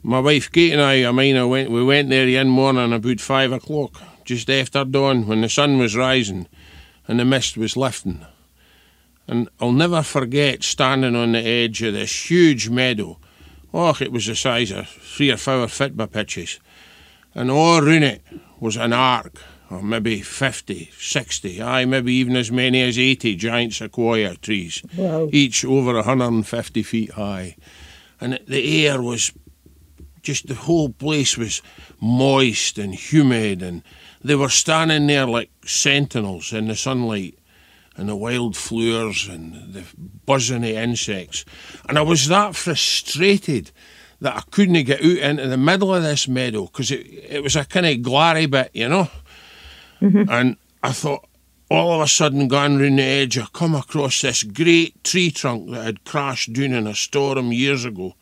My 0.03 0.21
wife 0.21 0.51
Kate 0.51 0.73
and 0.73 0.81
I, 0.81 1.07
I 1.07 1.13
mean, 1.13 1.37
I 1.37 1.45
went, 1.45 1.71
we 1.71 1.85
went 1.85 2.11
there 2.11 2.27
one 2.27 2.49
morning 2.49 2.93
about 2.93 3.21
five 3.21 3.53
o'clock, 3.53 4.01
just 4.25 4.49
after 4.49 4.85
dawn, 4.85 5.27
when 5.27 5.43
the 5.43 5.49
sun 5.49 5.79
was 5.79 5.97
rising 5.97 6.47
and 7.07 7.21
the 7.21 7.25
mist 7.25 7.57
was 7.57 7.77
lifting. 7.77 8.25
And 9.27 9.49
I'll 9.61 9.73
never 9.73 10.03
forget 10.03 10.63
standing 10.63 11.17
on 11.17 11.33
the 11.33 11.39
edge 11.39 11.83
of 11.83 11.95
this 11.95 12.31
huge 12.31 12.69
meadow. 12.69 13.19
Oh, 13.73 13.97
it 14.01 14.13
was 14.13 14.27
the 14.27 14.37
size 14.37 14.71
of 14.71 14.89
three 14.89 15.31
or 15.31 15.37
four 15.37 15.67
football 15.69 16.07
pitches. 16.07 16.61
And 17.35 17.51
all 17.51 17.83
round 17.83 18.05
it 18.05 18.23
was 18.61 18.77
an 18.77 18.93
arc 18.93 19.41
or 19.71 19.83
maybe 19.83 20.21
50, 20.21 20.91
60, 20.99 21.63
aye, 21.63 21.85
maybe 21.85 22.13
even 22.15 22.37
as 22.37 22.51
many 22.53 22.83
as 22.83 22.99
80 22.99 23.35
giant 23.37 23.73
sequoia 23.73 24.37
trees, 24.37 24.83
Wow. 24.97 25.29
each 25.33 25.65
over 25.65 25.95
150 25.95 26.83
feet 26.83 27.13
high. 27.13 27.57
And 28.21 28.39
the 28.47 28.87
air 28.87 29.01
was 29.03 29.33
just, 30.23 30.47
the 30.49 30.55
whole 30.55 30.91
place 30.91 31.37
was 31.37 31.63
moist 32.01 32.79
and 32.79 32.95
humid, 32.95 33.63
and 33.63 33.83
they 34.23 34.35
were 34.35 34.49
standing 34.49 35.07
there 35.07 35.27
like 35.27 35.51
sentinels 35.65 36.53
in 36.53 36.69
the 36.69 36.77
sunlight 36.77 37.39
and 37.97 38.09
the 38.09 38.17
wild 38.17 38.57
flowers 38.57 39.29
and 39.29 39.73
the 39.73 39.85
buzzing 40.27 40.65
of 40.65 40.71
insects. 40.71 41.45
And 41.89 41.99
I 41.99 42.03
was 42.03 42.29
that 42.29 42.55
frustrated 42.57 43.71
that 44.21 44.37
I 44.37 44.43
couldn't 44.51 44.83
get 44.85 45.01
out 45.01 45.05
into 45.31 45.47
the 45.49 45.57
middle 45.57 45.95
of 45.95 46.03
this 46.03 46.27
meadow 46.27 46.65
because 46.65 46.91
it, 46.91 47.07
it 47.29 47.43
was 47.43 47.57
a 47.57 47.65
kind 47.65 47.87
of 47.87 48.03
glary 48.03 48.47
bit, 48.47 48.71
you 48.73 48.89
know. 48.89 49.09
Mm-hmm. 50.01 50.31
And 50.31 50.57
I 50.83 50.93
thought, 50.93 51.27
all 51.71 51.95
of 51.95 52.01
a 52.01 52.09
sudden, 52.09 52.49
going 52.49 52.79
round 52.79 52.99
the 52.99 53.03
edge, 53.03 53.39
I 53.39 53.47
come 53.53 53.75
across 53.75 54.21
this 54.21 54.43
great 54.43 55.03
tree 55.03 55.31
trunk 55.31 55.71
that 55.71 55.85
had 55.85 56.05
crashed 56.05 56.53
down 56.53 56.73
in 56.73 56.87
a 56.87 56.95
storm 56.95 57.53
years 57.53 57.85
ago. 57.85 58.15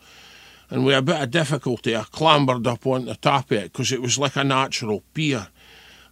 And 0.69 0.85
with 0.85 0.97
a 0.97 1.01
bit 1.01 1.21
of 1.21 1.31
difficulty, 1.31 1.95
I 1.95 2.03
clambered 2.03 2.65
up 2.65 2.87
on 2.87 3.05
the 3.05 3.15
top 3.15 3.51
of 3.51 3.57
it 3.57 3.71
because 3.71 3.91
it 3.91 4.01
was 4.01 4.17
like 4.17 4.35
a 4.35 4.43
natural 4.43 5.03
pier. 5.13 5.47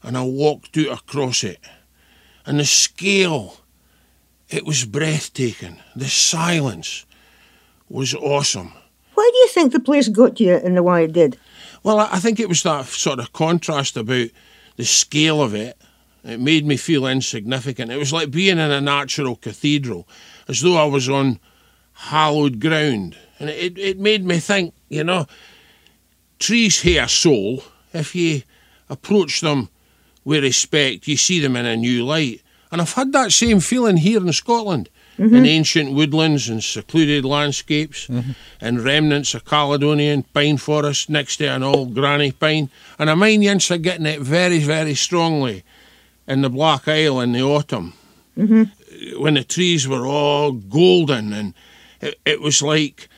And 0.04 0.18
I 0.18 0.24
walked 0.24 0.78
out 0.78 1.00
across 1.00 1.44
it. 1.44 1.60
And 2.46 2.60
the 2.60 2.66
scale, 2.66 3.58
it 4.50 4.66
was 4.66 4.86
breathtaking. 4.86 5.78
The 5.96 6.10
silence 6.10 7.06
was 7.90 8.14
awesome. 8.14 8.74
Why 9.14 9.30
do 9.32 9.40
you 9.40 9.48
think 9.48 9.72
the 9.72 9.80
place 9.80 10.10
got 10.10 10.38
to 10.38 10.44
you 10.44 10.56
and 10.56 10.76
the 10.76 10.84
why 10.84 11.02
it 11.02 11.14
did? 11.14 11.38
Well, 11.84 12.00
I 12.00 12.10
I 12.12 12.20
think 12.20 12.40
it 12.40 12.50
was 12.50 12.64
that 12.64 12.86
sort 12.86 13.20
of 13.20 13.34
contrast 13.34 13.98
about 13.98 14.30
the 14.82 14.86
scale 14.86 15.44
of 15.44 15.54
it. 15.54 15.78
It 16.24 16.40
made 16.40 16.66
me 16.66 16.76
feel 16.76 17.06
insignificant. 17.06 17.92
It 17.92 17.98
was 17.98 18.12
like 18.12 18.32
being 18.32 18.58
in 18.58 18.72
a 18.72 18.82
natural 18.82 19.36
cathedral, 19.36 20.08
as 20.48 20.62
though 20.62 20.76
I 20.76 20.86
was 20.86 21.08
on 21.08 21.40
hallowed 21.94 22.60
ground. 22.60 23.16
And 23.38 23.52
it, 23.52 23.78
it 23.78 24.00
made 24.00 24.26
me 24.26 24.40
think, 24.40 24.74
you 24.90 25.04
know, 25.04 25.28
trees 26.40 26.84
a 26.84 27.08
soul. 27.08 27.64
If 27.94 28.16
you 28.16 28.42
approach 28.90 29.42
them 29.42 29.70
with 30.26 30.44
respect, 30.44 31.08
you 31.08 31.16
see 31.16 31.40
them 31.40 31.56
in 31.56 31.68
a 31.68 31.78
new 31.78 32.04
light. 32.04 32.42
And 32.72 32.82
I've 32.82 32.94
had 32.94 33.12
that 33.12 33.32
same 33.32 33.60
feeling 33.60 33.98
here 33.98 34.26
in 34.26 34.34
Scotland. 34.34 34.90
Mm-hmm. 35.20 35.36
In 35.36 35.46
ancient 35.46 35.94
woodlands 35.94 36.50
and 36.50 36.64
secluded 36.64 37.26
landscapes, 37.26 38.08
mm-hmm. 38.08 38.32
and 38.60 38.82
remnants 38.82 39.36
of 39.36 39.46
Caledonian 39.46 40.24
pine 40.24 40.58
forest 40.58 41.10
next 41.10 41.38
to 41.38 41.48
an 41.48 41.64
old 41.64 41.94
granny 41.94 42.32
pine. 42.32 42.70
And 42.98 43.10
I 43.10 43.14
mind 43.14 43.44
yints 43.44 43.70
are 43.70 43.78
getting 43.78 44.06
it 44.06 44.22
very, 44.22 44.60
very 44.60 44.96
strongly 44.96 45.64
in 46.28 46.42
the 46.42 46.50
Black 46.50 46.88
Isle 46.88 47.20
in 47.20 47.34
the 47.34 47.44
autumn. 47.44 47.94
Mm-hmm. 48.38 49.22
When 49.22 49.36
the 49.36 49.44
trees 49.44 49.88
were 49.88 50.08
all 50.08 50.54
golden 50.54 51.34
and 51.34 51.54
it, 52.00 52.20
it 52.26 52.42
was 52.42 52.62
like 52.62 53.10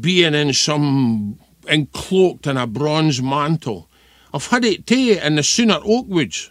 being 0.00 0.34
in 0.34 0.52
some 0.52 1.38
encloaked 1.64 2.46
in 2.46 2.56
a 2.56 2.66
bronze 2.66 3.22
mantle. 3.22 3.88
I've 4.32 4.46
had 4.46 4.64
it 4.64 4.86
too 4.86 5.18
in 5.22 5.36
the 5.36 5.42
Sunart 5.42 5.84
Oakwoods, 5.84 6.50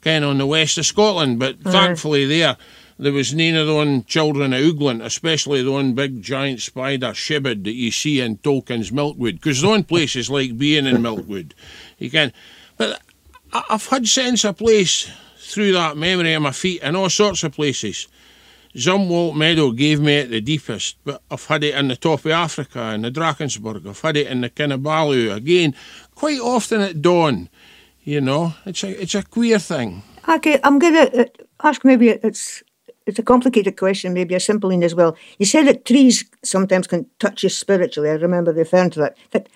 kind 0.00 0.24
of 0.24 0.30
on 0.30 0.38
the 0.38 0.46
west 0.46 0.78
of 0.78 0.86
Scotland, 0.86 1.38
but 1.38 1.60
thankfully 1.60 2.26
there 2.26 2.56
there 3.02 3.12
was 3.12 3.34
none 3.34 3.56
of 3.56 3.66
the 3.66 3.74
one 3.74 4.04
children 4.04 4.52
of 4.52 4.60
Oogland, 4.60 5.04
especially 5.04 5.62
the 5.62 5.72
one 5.72 5.94
big 5.94 6.22
giant 6.22 6.60
spider 6.60 7.08
shibbid 7.08 7.64
that 7.64 7.74
you 7.74 7.90
see 7.90 8.20
in 8.20 8.38
Tolkien's 8.38 8.92
Mirkwood, 8.92 9.36
because 9.36 9.60
the 9.60 9.68
one 9.68 9.84
place 9.84 10.16
is 10.16 10.30
like 10.30 10.56
being 10.56 10.86
in 10.86 11.02
Mirkwood. 11.02 11.54
You 11.98 12.10
can, 12.10 12.32
but 12.76 13.00
I've 13.52 13.86
had 13.86 14.08
sense 14.08 14.44
of 14.44 14.56
place 14.56 15.10
through 15.36 15.72
that 15.72 15.96
memory 15.96 16.32
of 16.32 16.42
my 16.42 16.52
feet 16.52 16.82
in 16.82 16.96
all 16.96 17.10
sorts 17.10 17.42
of 17.42 17.52
places. 17.52 18.08
Zumwalt 18.74 19.36
Meadow 19.36 19.72
gave 19.72 20.00
me 20.00 20.14
it 20.14 20.30
the 20.30 20.40
deepest, 20.40 20.96
but 21.04 21.20
I've 21.30 21.44
had 21.44 21.62
it 21.62 21.74
in 21.74 21.88
the 21.88 21.96
top 21.96 22.24
of 22.24 22.30
Africa, 22.30 22.92
in 22.94 23.02
the 23.02 23.10
Drakensberg, 23.10 23.86
I've 23.86 24.00
had 24.00 24.16
it 24.16 24.28
in 24.28 24.40
the 24.40 24.48
Kinabalu, 24.48 25.34
again, 25.34 25.74
quite 26.14 26.40
often 26.40 26.80
at 26.80 27.02
dawn. 27.02 27.50
You 28.02 28.20
know, 28.20 28.54
it's 28.64 28.82
a 28.82 29.00
it's 29.00 29.14
a 29.14 29.22
queer 29.22 29.58
thing. 29.58 30.02
Okay, 30.28 30.58
I'm 30.64 30.80
to 30.80 31.20
uh, 31.20 31.24
ask 31.62 31.84
maybe 31.84 32.08
it's 32.08 32.62
it's 33.06 33.18
a 33.18 33.22
complicated 33.22 33.76
question, 33.76 34.14
maybe 34.14 34.34
a 34.34 34.40
simple 34.40 34.70
one 34.70 34.82
as 34.82 34.94
well. 34.94 35.16
You 35.38 35.46
said 35.46 35.66
that 35.66 35.84
trees 35.84 36.24
sometimes 36.42 36.86
can 36.86 37.06
touch 37.18 37.42
you 37.42 37.48
spiritually. 37.48 38.10
I 38.10 38.14
remember 38.14 38.52
referring 38.52 38.90
to 38.90 39.00
that. 39.00 39.16
But 39.30 39.48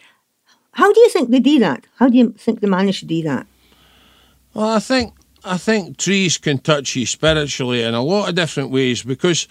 how 0.72 0.92
do 0.92 1.00
you 1.00 1.08
think 1.08 1.30
they 1.30 1.40
do 1.40 1.58
that? 1.60 1.86
How 1.96 2.08
do 2.08 2.16
you 2.16 2.32
think 2.32 2.60
they 2.60 2.68
manage 2.68 3.00
to 3.00 3.06
do 3.06 3.22
that? 3.22 3.46
Well, 4.54 4.68
I 4.68 4.78
think 4.78 5.14
I 5.44 5.58
think 5.58 5.96
trees 5.96 6.38
can 6.38 6.58
touch 6.58 6.96
you 6.96 7.06
spiritually 7.06 7.82
in 7.82 7.94
a 7.94 8.02
lot 8.02 8.28
of 8.28 8.34
different 8.34 8.70
ways 8.70 9.02
because 9.02 9.46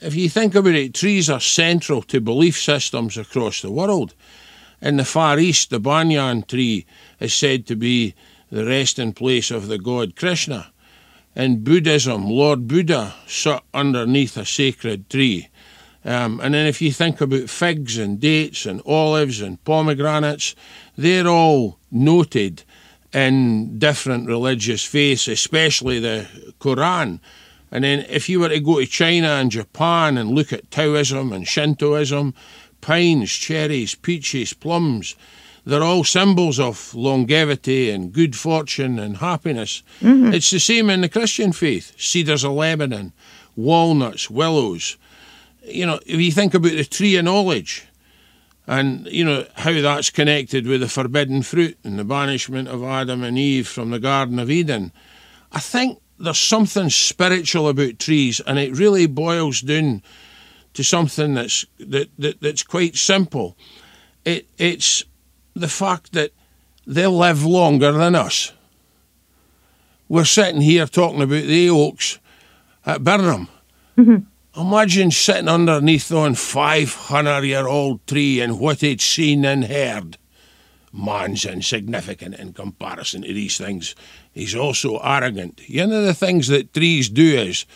if 0.00 0.14
you 0.14 0.28
think 0.28 0.54
about 0.54 0.74
it, 0.74 0.92
trees 0.92 1.30
are 1.30 1.40
central 1.40 2.02
to 2.02 2.20
belief 2.20 2.60
systems 2.60 3.16
across 3.16 3.62
the 3.62 3.70
world. 3.70 4.14
In 4.82 4.98
the 4.98 5.04
Far 5.04 5.38
East, 5.38 5.70
the 5.70 5.80
banyan 5.80 6.42
tree 6.42 6.84
is 7.20 7.32
said 7.32 7.66
to 7.66 7.76
be 7.76 8.14
the 8.50 8.66
resting 8.66 9.14
place 9.14 9.50
of 9.50 9.68
the 9.68 9.78
god 9.78 10.14
Krishna. 10.14 10.73
In 11.36 11.64
Buddhism, 11.64 12.26
Lord 12.26 12.68
Buddha 12.68 13.14
sat 13.26 13.64
underneath 13.74 14.36
a 14.36 14.44
sacred 14.44 15.10
tree. 15.10 15.48
Um, 16.04 16.38
and 16.40 16.54
then 16.54 16.66
if 16.66 16.80
you 16.80 16.92
think 16.92 17.20
about 17.20 17.50
figs 17.50 17.98
and 17.98 18.20
dates 18.20 18.66
and 18.66 18.80
olives 18.86 19.40
and 19.40 19.62
pomegranates, 19.64 20.54
they're 20.96 21.26
all 21.26 21.78
noted 21.90 22.62
in 23.12 23.78
different 23.78 24.28
religious 24.28 24.84
faiths, 24.84 25.26
especially 25.26 25.98
the 25.98 26.28
Quran. 26.60 27.20
And 27.72 27.82
then 27.82 28.06
if 28.08 28.28
you 28.28 28.38
were 28.38 28.50
to 28.50 28.60
go 28.60 28.78
to 28.78 28.86
China 28.86 29.28
and 29.28 29.50
Japan 29.50 30.16
and 30.16 30.30
look 30.30 30.52
at 30.52 30.70
Taoism 30.70 31.32
and 31.32 31.48
Shintoism, 31.48 32.34
pines, 32.80 33.32
cherries, 33.32 33.96
peaches, 33.96 34.52
plums, 34.52 35.16
they're 35.64 35.82
all 35.82 36.04
symbols 36.04 36.60
of 36.60 36.94
longevity 36.94 37.90
and 37.90 38.12
good 38.12 38.36
fortune 38.36 38.98
and 38.98 39.18
happiness. 39.18 39.82
Mm-hmm. 40.00 40.34
It's 40.34 40.50
the 40.50 40.60
same 40.60 40.90
in 40.90 41.00
the 41.00 41.08
Christian 41.08 41.52
faith 41.52 41.94
cedars 41.98 42.44
of 42.44 42.52
Lebanon, 42.52 43.12
walnuts, 43.56 44.28
willows. 44.28 44.96
You 45.64 45.86
know, 45.86 46.00
if 46.04 46.20
you 46.20 46.30
think 46.30 46.54
about 46.54 46.72
the 46.72 46.84
tree 46.84 47.16
of 47.16 47.24
knowledge, 47.24 47.86
and 48.66 49.06
you 49.06 49.24
know 49.24 49.46
how 49.56 49.72
that's 49.72 50.10
connected 50.10 50.66
with 50.66 50.80
the 50.80 50.88
forbidden 50.88 51.42
fruit 51.42 51.76
and 51.84 51.98
the 51.98 52.04
banishment 52.04 52.68
of 52.68 52.82
Adam 52.82 53.22
and 53.22 53.38
Eve 53.38 53.68
from 53.68 53.90
the 53.90 53.98
Garden 53.98 54.38
of 54.38 54.50
Eden. 54.50 54.92
I 55.52 55.60
think 55.60 56.00
there's 56.18 56.38
something 56.38 56.90
spiritual 56.90 57.68
about 57.68 57.98
trees, 57.98 58.40
and 58.40 58.58
it 58.58 58.76
really 58.76 59.06
boils 59.06 59.60
down 59.60 60.02
to 60.74 60.82
something 60.82 61.34
that's 61.34 61.66
that, 61.78 62.08
that 62.18 62.40
that's 62.40 62.62
quite 62.62 62.96
simple. 62.96 63.56
It 64.24 64.48
it's 64.56 65.04
the 65.54 65.68
fact 65.68 66.12
that 66.12 66.32
they 66.86 67.06
live 67.06 67.44
longer 67.44 67.92
than 67.92 68.14
us. 68.14 68.52
We're 70.08 70.24
sitting 70.24 70.60
here 70.60 70.86
talking 70.86 71.22
about 71.22 71.44
the 71.44 71.70
oaks 71.70 72.18
at 72.84 73.02
Birnam. 73.02 73.48
Mm-hmm. 73.96 74.60
Imagine 74.60 75.10
sitting 75.10 75.48
underneath 75.48 76.12
on 76.12 76.34
500 76.34 77.42
year 77.42 77.66
old 77.66 78.06
tree 78.06 78.40
and 78.40 78.60
what 78.60 78.80
he'd 78.82 79.00
seen 79.00 79.44
and 79.44 79.64
heard. 79.64 80.18
Man's 80.92 81.44
insignificant 81.44 82.36
in 82.36 82.52
comparison 82.52 83.22
to 83.22 83.34
these 83.34 83.58
things. 83.58 83.96
He's 84.32 84.54
also 84.54 84.98
arrogant. 84.98 85.60
You 85.68 85.86
know, 85.86 86.02
the 86.02 86.14
things 86.14 86.46
that 86.48 86.72
trees 86.72 87.08
do 87.08 87.36
is 87.36 87.66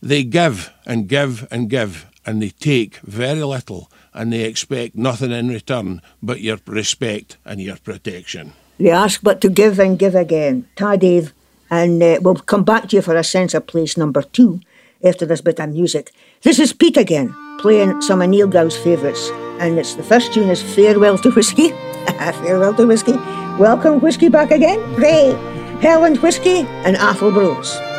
they 0.00 0.24
give 0.24 0.72
and 0.86 1.06
give 1.06 1.46
and 1.50 1.68
give, 1.68 2.06
and 2.24 2.40
they 2.40 2.48
take 2.48 2.96
very 2.98 3.42
little, 3.42 3.90
and 4.14 4.32
they 4.32 4.42
expect 4.42 4.94
nothing 4.96 5.30
in 5.30 5.48
return 5.48 6.02
but 6.22 6.40
your 6.40 6.58
respect 6.66 7.38
and 7.44 7.60
your 7.60 7.76
protection. 7.76 8.52
They 8.78 8.90
ask 8.90 9.22
but 9.22 9.40
to 9.42 9.50
give 9.50 9.78
and 9.78 9.98
give 9.98 10.14
again. 10.14 10.66
Ta, 10.76 10.96
Dave. 10.96 11.32
And 11.70 12.02
uh, 12.02 12.18
we'll 12.20 12.34
come 12.34 12.64
back 12.64 12.88
to 12.88 12.96
you 12.96 13.02
for 13.02 13.14
a 13.14 13.22
sense 13.22 13.54
of 13.54 13.66
place 13.66 13.96
number 13.96 14.22
two 14.22 14.60
after 15.04 15.24
this 15.24 15.40
bit 15.40 15.60
of 15.60 15.70
music. 15.70 16.12
This 16.42 16.58
is 16.58 16.72
Pete 16.72 16.96
again, 16.96 17.34
playing 17.58 18.00
some 18.02 18.22
of 18.22 18.28
Niel 18.28 18.48
Gow's 18.48 18.76
favourites. 18.76 19.30
And 19.60 19.78
it's 19.78 19.94
the 19.94 20.02
first 20.02 20.32
tune 20.32 20.48
is 20.48 20.62
Farewell 20.62 21.18
to 21.18 21.30
Whiskey. 21.30 21.68
Farewell 22.42 22.74
to 22.74 22.86
Whiskey. 22.86 23.16
Welcome, 23.58 24.00
Whiskey, 24.00 24.28
back 24.30 24.50
again. 24.50 24.80
Ray, 24.94 25.32
Helen 25.80 26.16
Whiskey, 26.16 26.66
and 26.84 26.96
Atholl 26.96 27.32
Braes. 27.32 27.90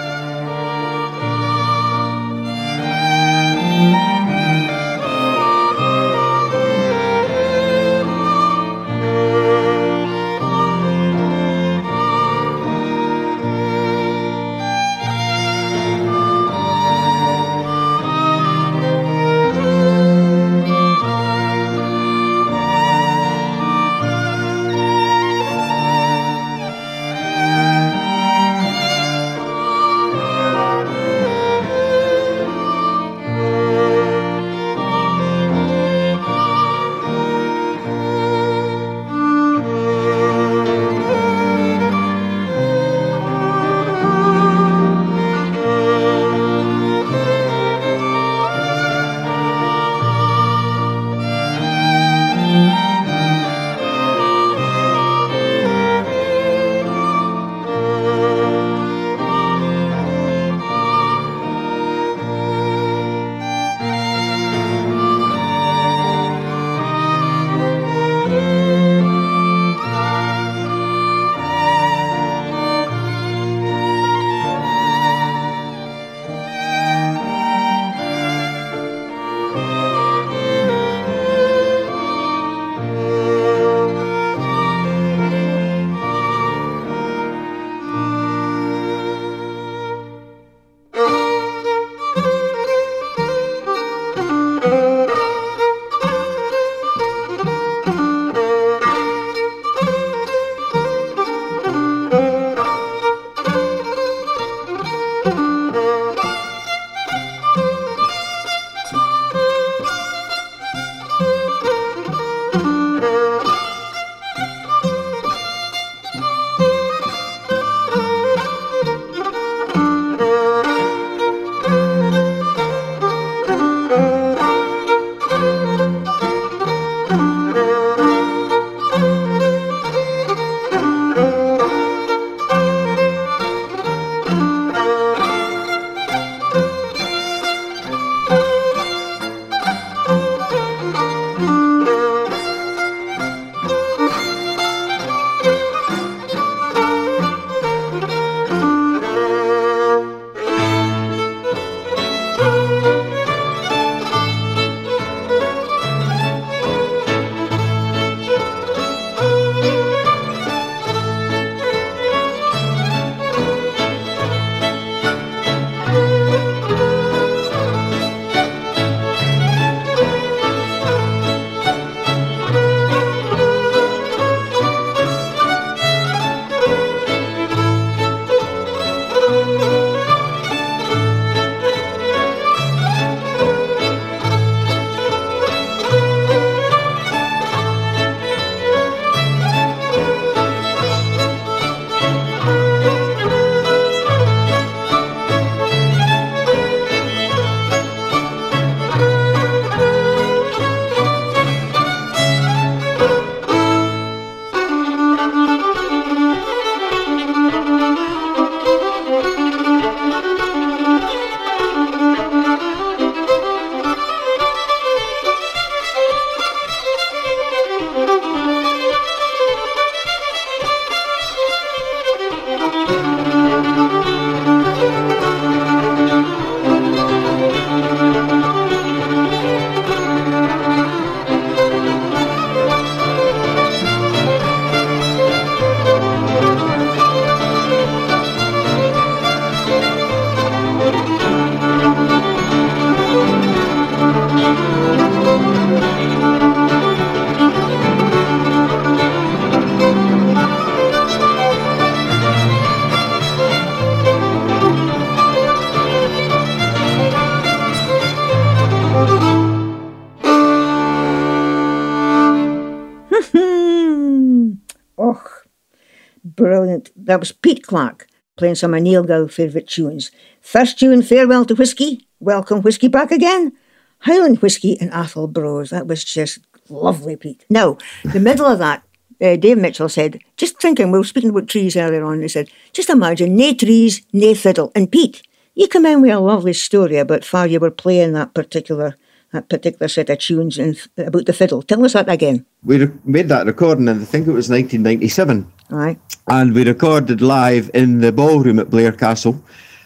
Brilliant. 266.41 266.89
That 266.95 267.19
was 267.19 267.31
Pete 267.31 267.61
Clark 267.61 268.07
playing 268.35 268.55
some 268.55 268.73
of 268.73 268.81
Niel 268.81 269.03
Gow 269.03 269.27
favourite 269.27 269.67
tunes. 269.67 270.09
First 270.41 270.79
tune, 270.79 271.03
Farewell 271.03 271.45
to 271.45 271.53
Whiskey, 271.53 272.07
Welcome 272.19 272.63
Whiskey 272.63 272.87
Back 272.87 273.11
Again, 273.11 273.51
Highland 273.99 274.39
Whiskey 274.39 274.75
and 274.81 274.89
Atholl 274.89 275.31
Braes. 275.31 275.69
That 275.69 275.85
was 275.85 276.03
just 276.03 276.39
lovely, 276.67 277.15
Pete. 277.15 277.45
Now, 277.51 277.77
the 278.03 278.19
middle 278.19 278.47
of 278.47 278.57
that, 278.57 278.81
uh, 279.21 279.35
Dave 279.35 279.59
Mitchell 279.59 279.87
said, 279.87 280.19
just 280.35 280.59
thinking, 280.59 280.91
we 280.91 280.97
were 280.97 281.03
speaking 281.03 281.29
about 281.29 281.47
trees 281.47 281.77
earlier 281.77 282.03
on, 282.03 282.23
he 282.23 282.27
said, 282.27 282.49
just 282.73 282.89
imagine, 282.89 283.35
nae 283.35 283.53
trees, 283.53 284.01
nae 284.11 284.33
fiddle. 284.33 284.71
And 284.73 284.91
Pete, 284.91 285.21
you 285.53 285.67
come 285.67 285.85
in 285.85 286.01
with 286.01 286.09
a 286.09 286.19
lovely 286.19 286.53
story 286.53 286.97
about 286.97 287.27
how 287.27 287.43
you 287.43 287.59
were 287.59 287.69
playing 287.69 288.13
that 288.13 288.33
particular 288.33 288.97
that 289.31 289.47
particular 289.49 289.87
set 289.87 290.09
of 290.09 290.19
tunes 290.19 290.57
and 290.57 290.77
about 290.97 291.25
the 291.25 291.33
fiddle. 291.33 291.61
Tell 291.61 291.85
us 291.85 291.93
that 291.93 292.09
again. 292.09 292.45
We 292.63 292.83
re- 292.83 292.91
made 293.05 293.29
that 293.29 293.45
recording, 293.45 293.87
and 293.87 294.01
I 294.01 294.05
think 294.05 294.27
it 294.27 294.31
was 294.31 294.49
1997. 294.49 295.51
Aye. 295.71 295.97
And 296.27 296.53
we 296.53 296.65
recorded 296.65 297.21
live 297.21 297.71
in 297.73 297.99
the 297.99 298.11
ballroom 298.11 298.59
at 298.59 298.69
Blair 298.69 298.91
Castle, 298.91 299.41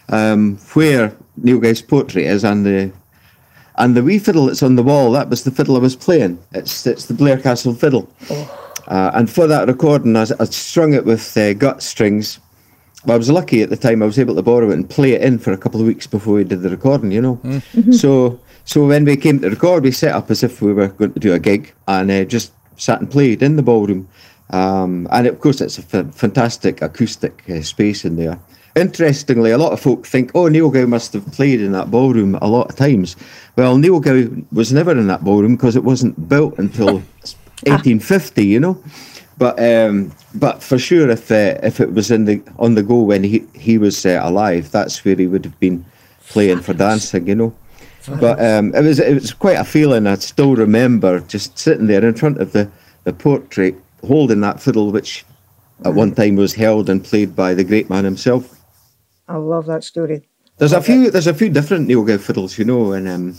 um, 0.08 0.56
where 0.74 1.16
Niel 1.36 1.58
Gow's 1.58 1.82
portrait 1.82 2.26
is, 2.26 2.44
and 2.44 2.66
the 2.66 2.92
and 3.78 3.94
the 3.96 4.02
wee 4.02 4.18
fiddle 4.18 4.46
that's 4.46 4.62
on 4.62 4.76
the 4.76 4.82
wall. 4.82 5.12
That 5.12 5.28
was 5.28 5.44
the 5.44 5.50
fiddle 5.50 5.76
I 5.76 5.80
was 5.80 5.96
playing. 5.96 6.38
It's 6.52 6.86
it's 6.86 7.06
the 7.06 7.14
Blair 7.14 7.38
Castle 7.38 7.74
fiddle. 7.74 8.08
Uh, 8.88 9.10
and 9.14 9.28
for 9.30 9.46
that 9.46 9.66
recording, 9.66 10.16
I, 10.16 10.26
I 10.38 10.44
strung 10.44 10.94
it 10.94 11.04
with 11.04 11.36
uh, 11.36 11.54
gut 11.54 11.82
strings. 11.82 12.38
Well, 13.04 13.14
I 13.14 13.18
was 13.18 13.30
lucky 13.30 13.62
at 13.62 13.70
the 13.70 13.76
time; 13.76 14.02
I 14.02 14.06
was 14.06 14.18
able 14.18 14.34
to 14.34 14.42
borrow 14.42 14.70
it 14.70 14.74
and 14.74 14.88
play 14.88 15.12
it 15.12 15.22
in 15.22 15.38
for 15.38 15.52
a 15.52 15.58
couple 15.58 15.80
of 15.80 15.86
weeks 15.86 16.06
before 16.06 16.34
we 16.34 16.44
did 16.44 16.62
the 16.62 16.70
recording. 16.70 17.12
You 17.12 17.22
know, 17.22 17.62
so 17.92 18.40
so 18.64 18.86
when 18.86 19.04
we 19.04 19.16
came 19.16 19.40
to 19.40 19.50
record, 19.50 19.84
we 19.84 19.92
set 19.92 20.14
up 20.14 20.30
as 20.30 20.42
if 20.42 20.60
we 20.60 20.72
were 20.72 20.88
going 20.88 21.12
to 21.12 21.20
do 21.20 21.32
a 21.32 21.38
gig, 21.38 21.72
and 21.86 22.10
uh, 22.10 22.24
just 22.24 22.52
sat 22.76 23.00
and 23.00 23.10
played 23.10 23.42
in 23.42 23.56
the 23.56 23.62
ballroom. 23.62 24.08
Um, 24.50 25.08
and 25.10 25.26
of 25.26 25.40
course, 25.40 25.60
it's 25.60 25.78
a 25.78 25.84
f- 25.92 26.14
fantastic 26.14 26.82
acoustic 26.82 27.42
uh, 27.48 27.62
space 27.62 28.04
in 28.04 28.16
there. 28.16 28.38
Interestingly, 28.76 29.50
a 29.50 29.58
lot 29.58 29.72
of 29.72 29.80
folk 29.80 30.06
think, 30.06 30.30
oh, 30.34 30.48
Niel 30.48 30.70
Gow 30.70 30.86
must 30.86 31.14
have 31.14 31.26
played 31.32 31.60
in 31.60 31.72
that 31.72 31.90
ballroom 31.90 32.36
a 32.42 32.46
lot 32.46 32.68
of 32.68 32.76
times. 32.76 33.16
Well, 33.56 33.78
Niel 33.78 34.00
Gow 34.00 34.28
was 34.52 34.72
never 34.72 34.92
in 34.92 35.06
that 35.06 35.24
ballroom 35.24 35.56
because 35.56 35.76
it 35.76 35.84
wasn't 35.84 36.28
built 36.28 36.58
until 36.58 36.86
1850, 37.64 38.44
you 38.44 38.60
know. 38.60 38.82
But 39.38 39.60
um, 39.62 40.12
but 40.34 40.62
for 40.62 40.78
sure, 40.78 41.10
if 41.10 41.30
uh, 41.30 41.58
if 41.62 41.80
it 41.80 41.92
was 41.92 42.10
in 42.10 42.24
the 42.24 42.42
on 42.58 42.74
the 42.74 42.82
go 42.82 43.00
when 43.02 43.22
he 43.22 43.44
he 43.54 43.76
was 43.76 44.06
uh, 44.06 44.20
alive, 44.22 44.70
that's 44.70 45.04
where 45.04 45.16
he 45.16 45.26
would 45.26 45.44
have 45.44 45.58
been 45.60 45.84
playing 46.28 46.60
for 46.60 46.72
dancing, 46.72 47.26
you 47.26 47.34
know. 47.34 47.54
But 48.08 48.40
um, 48.42 48.74
it 48.74 48.82
was 48.82 48.98
it 48.98 49.14
was 49.14 49.32
quite 49.34 49.58
a 49.58 49.64
feeling. 49.64 50.06
I 50.06 50.14
still 50.16 50.54
remember 50.54 51.20
just 51.20 51.58
sitting 51.58 51.86
there 51.86 52.04
in 52.04 52.14
front 52.14 52.40
of 52.40 52.52
the, 52.52 52.70
the 53.04 53.12
portrait, 53.12 53.74
holding 54.06 54.40
that 54.40 54.60
fiddle, 54.60 54.90
which 54.90 55.24
at 55.84 55.94
one 55.94 56.14
time 56.14 56.36
was 56.36 56.54
held 56.54 56.88
and 56.88 57.04
played 57.04 57.36
by 57.36 57.54
the 57.54 57.64
great 57.64 57.90
man 57.90 58.04
himself. 58.04 58.58
I 59.28 59.36
love 59.36 59.66
that 59.66 59.84
story. 59.84 60.26
There's 60.58 60.72
a 60.72 60.80
few 60.80 61.10
there's 61.10 61.26
a 61.26 61.34
few 61.34 61.50
different 61.50 61.86
Niel 61.86 62.04
Gow 62.04 62.16
fiddles, 62.16 62.58
you 62.58 62.64
know, 62.64 62.92
and 62.92 63.06
um, 63.08 63.36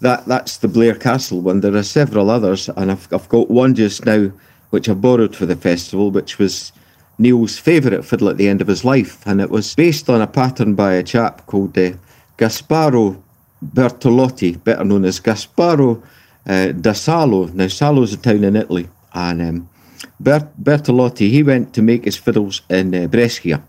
that 0.00 0.26
that's 0.26 0.58
the 0.58 0.68
Blair 0.68 0.94
Castle 0.94 1.40
one. 1.40 1.60
There 1.60 1.74
are 1.74 1.82
several 1.82 2.28
others, 2.30 2.68
and 2.76 2.90
I've 2.90 3.08
I've 3.12 3.28
got 3.28 3.50
one 3.50 3.74
just 3.74 4.04
now 4.04 4.30
which 4.70 4.88
I 4.88 4.94
borrowed 4.94 5.34
for 5.34 5.46
the 5.46 5.56
festival, 5.56 6.10
which 6.10 6.38
was 6.38 6.72
Niel's 7.18 7.58
favourite 7.58 8.04
fiddle 8.04 8.28
at 8.28 8.36
the 8.36 8.48
end 8.48 8.60
of 8.60 8.68
his 8.68 8.84
life, 8.84 9.26
and 9.26 9.40
it 9.40 9.50
was 9.50 9.74
based 9.74 10.10
on 10.10 10.20
a 10.20 10.26
pattern 10.26 10.74
by 10.74 10.92
a 10.92 11.02
chap 11.02 11.46
called 11.46 11.76
uh, 11.78 11.92
Gasparo 12.36 13.20
Bertolotti, 13.64 14.62
better 14.62 14.84
known 14.84 15.04
as 15.04 15.20
Gasparo 15.20 16.02
uh, 16.46 16.72
da 16.72 16.92
Salo. 16.92 17.46
Now, 17.46 17.68
Salo's 17.68 18.12
a 18.12 18.18
town 18.18 18.44
in 18.44 18.56
Italy, 18.56 18.88
and 19.14 19.42
um, 19.42 19.68
Bert- 20.20 20.56
Bertolotti 20.62 21.28
he 21.30 21.42
went 21.42 21.74
to 21.74 21.82
make 21.82 22.04
his 22.04 22.16
fiddles 22.16 22.62
in 22.68 22.94
uh, 22.94 23.06
Brescia. 23.06 23.62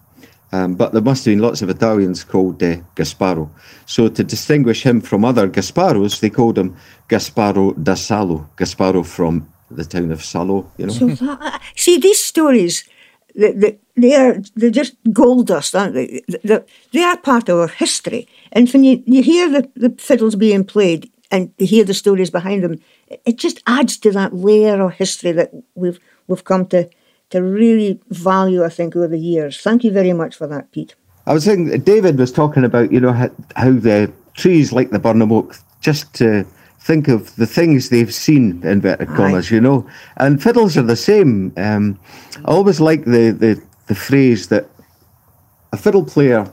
Um, 0.52 0.76
but 0.76 0.94
there 0.94 1.02
must 1.02 1.26
have 1.26 1.32
been 1.32 1.44
lots 1.44 1.62
of 1.62 1.70
Italians 1.70 2.24
called 2.24 2.64
uh, 2.64 2.78
Gasparo. 2.96 3.50
So 3.86 4.10
to 4.10 4.24
distinguish 4.24 4.84
him 4.84 5.00
from 5.02 5.24
other 5.24 5.48
Gasparos, 5.48 6.20
they 6.20 6.32
called 6.32 6.58
him 6.58 6.76
Gasparo 7.08 7.76
da 7.84 7.94
Salo, 7.94 8.50
Gasparo 8.58 9.06
from 9.06 9.48
the 9.70 9.86
town 9.86 10.12
of 10.12 10.24
Salo. 10.24 10.72
You 10.78 10.88
know. 10.88 10.94
So 10.94 11.08
that, 11.08 11.62
see 11.76 12.00
these 12.00 12.24
stories, 12.24 12.84
they, 13.36 13.52
they, 13.52 13.80
they 13.96 14.16
are 14.16 14.42
they're 14.56 14.72
just 14.72 14.96
gold 15.14 15.48
dust, 15.48 15.76
aren't 15.76 15.94
they? 15.94 16.22
They, 16.44 16.60
they 16.94 17.04
are 17.04 17.18
part 17.18 17.50
of 17.50 17.60
our 17.60 17.68
history. 17.68 18.28
And 18.52 18.68
when 18.72 18.84
you, 18.84 19.04
you 19.06 19.22
hear 19.22 19.50
the, 19.52 19.70
the 19.76 19.96
fiddles 20.02 20.36
being 20.36 20.64
played 20.64 21.12
and 21.30 21.54
you 21.60 21.68
hear 21.68 21.84
the 21.84 21.94
stories 21.94 22.32
behind 22.32 22.64
them, 22.64 22.82
it 23.08 23.38
just 23.38 23.62
adds 23.68 23.98
to 23.98 24.12
that 24.12 24.34
layer 24.34 24.82
of 24.82 24.94
history 24.94 25.32
that 25.34 25.52
we've 25.76 26.00
we've 26.30 26.46
come 26.46 26.66
to 26.68 26.90
to 27.32 27.44
really 27.44 28.00
value, 28.10 28.64
I 28.64 28.70
think, 28.70 28.96
over 28.96 29.08
the 29.08 29.20
years. 29.20 29.62
Thank 29.62 29.84
you 29.84 29.92
very 29.92 30.14
much 30.14 30.36
for 30.36 30.48
that, 30.48 30.72
Pete. 30.72 30.96
I 31.28 31.34
was 31.34 31.44
saying, 31.44 31.70
David 31.82 32.18
was 32.18 32.32
talking 32.32 32.64
about, 32.64 32.92
you 32.92 33.00
know, 33.00 33.14
how, 33.14 33.30
how 33.56 33.72
the 33.72 34.12
trees 34.34 34.74
like 34.74 34.90
the 34.90 34.98
Birnam 34.98 35.32
Oak, 35.32 35.56
just 35.80 36.12
to 36.16 36.44
think 36.80 37.08
of 37.08 37.36
the 37.36 37.46
things 37.46 37.90
they've 37.90 38.14
seen, 38.14 38.66
inverted 38.66 39.10
commas, 39.10 39.52
you 39.52 39.62
know. 39.62 39.88
And 40.18 40.42
fiddles 40.42 40.76
are 40.76 40.82
the 40.82 40.96
same. 40.96 41.54
Um, 41.56 42.00
I 42.46 42.52
always 42.52 42.80
like 42.80 43.06
the, 43.06 43.30
the, 43.30 43.62
the 43.86 43.96
phrase 43.96 44.48
that 44.48 44.68
a 45.72 45.78
fiddle 45.78 46.04
player 46.04 46.52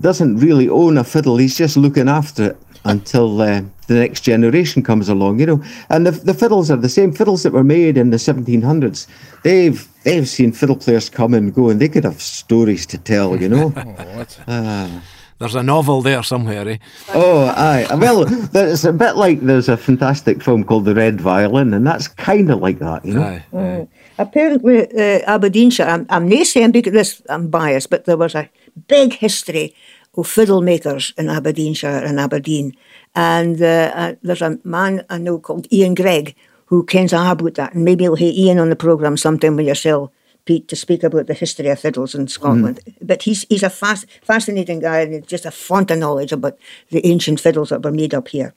doesn't 0.00 0.36
really 0.36 0.68
own 0.68 0.96
a 0.96 1.02
fiddle, 1.02 1.38
he's 1.38 1.58
just 1.58 1.76
looking 1.76 2.08
after 2.08 2.50
it 2.50 2.56
until 2.84 3.40
uh, 3.40 3.62
the 3.88 3.94
next 3.94 4.20
generation 4.20 4.82
comes 4.82 5.08
along, 5.08 5.40
you 5.40 5.46
know. 5.46 5.62
And 5.90 6.06
the, 6.06 6.12
the 6.12 6.34
fiddles 6.34 6.70
are 6.70 6.76
the 6.76 6.88
same 6.88 7.12
fiddles 7.12 7.42
that 7.42 7.52
were 7.52 7.64
made 7.64 7.96
in 7.96 8.10
the 8.10 8.16
1700s. 8.16 9.06
They've 9.42 9.88
they've 10.04 10.28
seen 10.28 10.52
fiddle 10.52 10.76
players 10.76 11.10
come 11.10 11.34
and 11.34 11.52
go, 11.52 11.70
and 11.70 11.80
they 11.80 11.88
could 11.88 12.04
have 12.04 12.22
stories 12.22 12.86
to 12.86 12.98
tell, 12.98 13.36
you 13.36 13.48
know. 13.48 13.70
There's 15.38 15.54
a 15.54 15.62
novel 15.62 16.02
there 16.02 16.24
somewhere, 16.24 16.68
eh? 16.68 16.78
oh, 17.14 17.46
aye. 17.56 17.86
Well, 17.94 18.26
it's 18.56 18.82
a 18.82 18.92
bit 18.92 19.14
like 19.14 19.40
there's 19.40 19.68
a 19.68 19.76
fantastic 19.76 20.42
film 20.42 20.64
called 20.64 20.84
The 20.84 20.96
Red 20.96 21.20
Violin, 21.20 21.72
and 21.74 21.86
that's 21.86 22.08
kind 22.08 22.50
of 22.50 22.58
like 22.58 22.80
that, 22.80 23.04
you 23.04 23.14
know. 23.14 23.22
Aye, 23.22 23.44
aye. 23.56 23.88
Apparently, 24.18 24.90
uh, 24.90 25.20
Aberdeenshire, 25.28 25.86
I'm, 25.86 26.06
I'm 26.10 26.28
not 26.28 26.44
saying 26.44 26.72
because 26.72 26.92
this, 26.92 27.22
I'm 27.28 27.46
biased, 27.46 27.88
but 27.88 28.04
there 28.04 28.16
was 28.16 28.34
a 28.34 28.50
big 28.88 29.12
history 29.12 29.76
of 30.18 30.26
fiddle 30.26 30.60
makers 30.60 31.14
in 31.16 31.28
Aberdeenshire 31.28 32.04
and 32.04 32.18
Aberdeen. 32.18 32.76
And 33.14 33.62
uh, 33.62 33.92
uh, 33.94 34.14
there's 34.22 34.42
a 34.42 34.58
man 34.64 35.04
I 35.08 35.18
know 35.18 35.38
called 35.38 35.72
Ian 35.72 35.94
Gregg 35.94 36.34
who 36.66 36.84
kens 36.84 37.12
a 37.12 37.30
about 37.30 37.54
that. 37.54 37.74
And 37.74 37.84
maybe 37.84 38.02
you'll 38.04 38.16
hear 38.16 38.32
Ian 38.34 38.58
on 38.58 38.68
the 38.68 38.76
programme 38.76 39.16
sometime 39.16 39.54
with 39.54 39.66
yourself, 39.66 40.10
Pete, 40.44 40.66
to 40.68 40.76
speak 40.76 41.04
about 41.04 41.28
the 41.28 41.34
history 41.34 41.68
of 41.68 41.78
fiddles 41.78 42.16
in 42.16 42.26
Scotland. 42.26 42.80
But 43.00 43.22
he's 43.22 43.46
he's 43.48 43.62
a 43.62 43.70
fast, 43.70 44.06
fascinating 44.22 44.80
guy 44.80 45.02
and 45.02 45.26
just 45.26 45.46
a 45.46 45.52
font 45.52 45.90
of 45.92 45.98
knowledge 45.98 46.32
about 46.32 46.58
the 46.90 47.06
ancient 47.06 47.38
fiddles 47.40 47.68
that 47.68 47.82
were 47.82 47.92
made 47.92 48.12
up 48.12 48.28
here. 48.28 48.54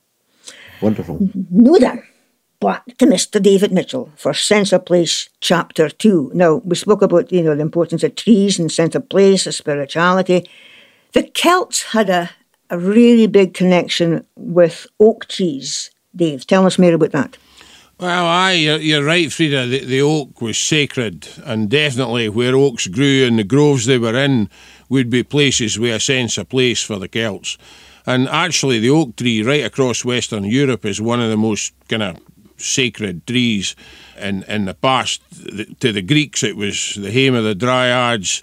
Wonderful. 0.81 1.19
Now 1.51 1.77
then, 1.77 2.03
back 2.59 2.85
to 2.97 3.05
Mr. 3.05 3.41
David 3.41 3.71
Mitchell 3.71 4.09
for 4.15 4.33
Sense 4.33 4.73
of 4.73 4.85
Place, 4.85 5.29
Chapter 5.39 5.89
2. 5.89 6.31
Now, 6.33 6.55
we 6.65 6.75
spoke 6.75 7.01
about, 7.01 7.31
you 7.31 7.43
know, 7.43 7.55
the 7.55 7.61
importance 7.61 8.03
of 8.03 8.15
trees 8.15 8.57
and 8.57 8.71
sense 8.71 8.95
of 8.95 9.09
place, 9.09 9.45
of 9.47 9.53
spirituality. 9.53 10.49
The 11.13 11.23
Celts 11.23 11.83
had 11.91 12.09
a, 12.09 12.29
a 12.69 12.77
really 12.77 13.27
big 13.27 13.53
connection 13.53 14.25
with 14.35 14.87
oak 14.99 15.27
trees. 15.27 15.91
Dave, 16.15 16.47
tell 16.47 16.65
us 16.65 16.79
more 16.79 16.93
about 16.93 17.11
that. 17.11 17.37
Well, 17.99 18.25
aye, 18.25 18.53
you're, 18.53 18.77
you're 18.77 19.03
right, 19.03 19.31
Frieda. 19.31 19.67
The, 19.67 19.85
the 19.85 20.01
oak 20.01 20.41
was 20.41 20.57
sacred, 20.57 21.27
and 21.45 21.69
definitely 21.69 22.29
where 22.29 22.55
oaks 22.55 22.87
grew 22.87 23.27
and 23.27 23.37
the 23.37 23.43
groves 23.43 23.85
they 23.85 23.99
were 23.99 24.15
in 24.15 24.49
would 24.89 25.09
be 25.09 25.23
places 25.23 25.77
with 25.77 25.93
a 25.93 25.99
sense 25.99 26.37
of 26.37 26.49
place 26.49 26.81
for 26.81 26.97
the 26.97 27.07
Celts. 27.07 27.57
And 28.05 28.27
actually, 28.27 28.79
the 28.79 28.89
oak 28.89 29.17
tree 29.17 29.43
right 29.43 29.63
across 29.63 30.03
Western 30.03 30.45
Europe 30.45 30.85
is 30.85 30.99
one 30.99 31.21
of 31.21 31.29
the 31.29 31.37
most 31.37 31.73
kind 31.87 32.01
of 32.01 32.17
sacred 32.57 33.27
trees. 33.27 33.75
In, 34.17 34.43
in 34.43 34.65
the 34.65 34.73
past, 34.73 35.21
the, 35.31 35.65
to 35.79 35.91
the 35.91 36.01
Greeks, 36.01 36.43
it 36.43 36.55
was 36.55 36.95
the 36.95 37.11
home 37.11 37.35
of 37.35 37.43
the 37.43 37.55
Dryads, 37.55 38.41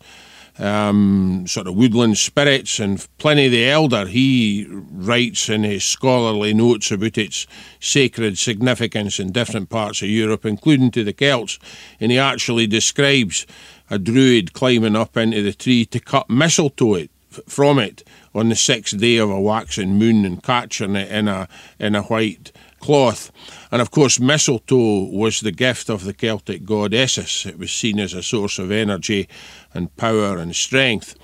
um, 0.58 1.44
sort 1.46 1.66
of 1.66 1.76
woodland 1.76 2.18
spirits, 2.18 2.78
and 2.80 3.06
Pliny 3.18 3.48
the 3.48 3.68
Elder, 3.68 4.06
he 4.06 4.66
writes 4.68 5.48
in 5.48 5.62
his 5.64 5.84
scholarly 5.84 6.54
notes 6.54 6.90
about 6.90 7.18
its 7.18 7.46
sacred 7.80 8.38
significance 8.38 9.18
in 9.20 9.32
different 9.32 9.68
parts 9.68 10.02
of 10.02 10.08
Europe, 10.08 10.44
including 10.44 10.90
to 10.92 11.04
the 11.04 11.12
Celts, 11.12 11.58
and 12.00 12.10
he 12.10 12.18
actually 12.18 12.66
describes 12.66 13.46
a 13.90 13.98
druid 13.98 14.52
climbing 14.52 14.96
up 14.96 15.16
into 15.16 15.42
the 15.42 15.52
tree 15.52 15.84
to 15.86 16.00
cut 16.00 16.28
mistletoe 16.28 16.94
it, 16.94 17.10
from 17.46 17.78
it 17.78 18.02
on 18.34 18.48
the 18.48 18.56
sixth 18.56 18.98
day 18.98 19.16
of 19.16 19.30
a 19.30 19.40
waxing 19.40 19.98
moon 19.98 20.24
and 20.24 20.42
catching 20.42 20.96
it 20.96 21.10
in 21.10 21.28
a 21.28 21.48
in 21.78 21.94
a 21.94 22.02
white 22.02 22.52
cloth. 22.80 23.30
And 23.70 23.82
of 23.82 23.90
course, 23.90 24.20
mistletoe 24.20 25.04
was 25.10 25.40
the 25.40 25.52
gift 25.52 25.88
of 25.90 26.04
the 26.04 26.14
Celtic 26.14 26.64
god. 26.64 26.94
It 26.94 27.58
was 27.58 27.70
seen 27.72 27.98
as 28.00 28.14
a 28.14 28.22
source 28.22 28.58
of 28.58 28.70
energy 28.70 29.28
and 29.74 29.94
power 29.96 30.38
and 30.38 30.54
strength. 30.54 31.14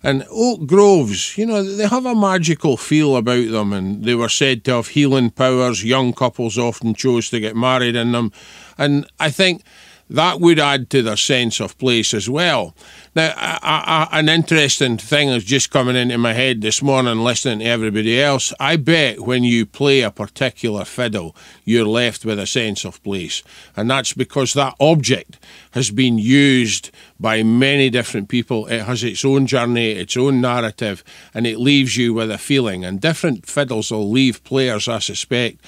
And 0.00 0.24
oak 0.30 0.64
groves, 0.66 1.36
you 1.36 1.44
know, 1.44 1.62
they 1.64 1.88
have 1.88 2.06
a 2.06 2.14
magical 2.14 2.76
feel 2.76 3.16
about 3.16 3.50
them, 3.50 3.72
and 3.72 4.04
they 4.04 4.14
were 4.14 4.28
said 4.28 4.64
to 4.64 4.74
have 4.74 4.88
healing 4.88 5.30
powers. 5.30 5.82
Young 5.82 6.12
couples 6.12 6.56
often 6.56 6.94
chose 6.94 7.30
to 7.30 7.40
get 7.40 7.56
married 7.56 7.96
in 7.96 8.12
them. 8.12 8.30
And 8.78 9.10
I 9.18 9.30
think 9.30 9.64
that 10.10 10.40
would 10.40 10.58
add 10.58 10.90
to 10.90 11.02
their 11.02 11.16
sense 11.16 11.60
of 11.60 11.76
place 11.78 12.14
as 12.14 12.28
well. 12.28 12.74
Now, 13.14 13.32
a, 13.36 13.66
a, 13.66 14.08
an 14.12 14.28
interesting 14.28 14.96
thing 14.96 15.28
is 15.28 15.44
just 15.44 15.70
coming 15.70 15.96
into 15.96 16.18
my 16.18 16.32
head 16.32 16.60
this 16.60 16.82
morning 16.82 17.18
listening 17.18 17.60
to 17.60 17.64
everybody 17.66 18.20
else. 18.20 18.52
I 18.58 18.76
bet 18.76 19.20
when 19.20 19.44
you 19.44 19.66
play 19.66 20.00
a 20.00 20.10
particular 20.10 20.84
fiddle, 20.84 21.36
you're 21.64 21.86
left 21.86 22.24
with 22.24 22.38
a 22.38 22.46
sense 22.46 22.84
of 22.84 23.02
place. 23.02 23.42
And 23.76 23.90
that's 23.90 24.14
because 24.14 24.54
that 24.54 24.74
object 24.80 25.38
has 25.72 25.90
been 25.90 26.18
used 26.18 26.90
by 27.20 27.42
many 27.42 27.90
different 27.90 28.28
people. 28.28 28.66
It 28.66 28.82
has 28.82 29.02
its 29.04 29.24
own 29.24 29.46
journey, 29.46 29.90
its 29.92 30.16
own 30.16 30.40
narrative, 30.40 31.04
and 31.34 31.46
it 31.46 31.58
leaves 31.58 31.96
you 31.96 32.14
with 32.14 32.30
a 32.30 32.38
feeling. 32.38 32.84
And 32.84 33.00
different 33.00 33.46
fiddles 33.46 33.90
will 33.90 34.10
leave 34.10 34.44
players, 34.44 34.88
I 34.88 35.00
suspect, 35.00 35.60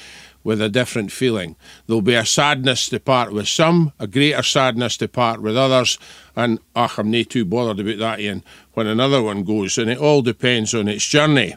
with 0.43 0.61
a 0.61 0.69
different 0.69 1.13
feeling. 1.13 1.57
There'll 1.87 2.03
be 2.03 2.15
a 2.15 2.25
sadness 2.25 2.89
to 2.89 3.01
part 3.01 3.33
with 3.33 3.49
some, 3.49 3.93
a 3.99 4.07
greater 4.07 4.43
sadness 4.43 4.97
to 4.99 5.09
part 5.09 5.43
with 5.43 5.57
others, 5.57 5.99
and 6.35 6.59
ach, 6.75 6.99
I'm 6.99 7.11
not 7.11 7.31
too 7.31 7.45
bothered 7.45 7.81
about 7.81 7.99
that, 7.99 8.21
Ian, 8.21 8.45
when 8.75 8.87
another 8.87 9.23
one 9.23 9.45
goes, 9.45 9.77
and 9.79 9.91
it 9.91 9.99
all 9.99 10.23
depends 10.23 10.75
on 10.75 10.89
its 10.89 11.07
journey. 11.07 11.57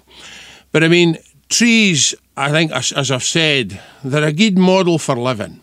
But 0.72 0.84
I 0.84 0.88
mean, 0.88 1.18
trees, 1.50 2.16
I 2.36 2.52
think, 2.52 2.72
as, 2.72 2.92
as 2.92 3.12
I've 3.12 3.24
said, 3.24 3.80
they're 4.04 4.24
a 4.24 4.34
good 4.34 4.58
model 4.58 4.98
for 4.98 5.16
living. 5.16 5.62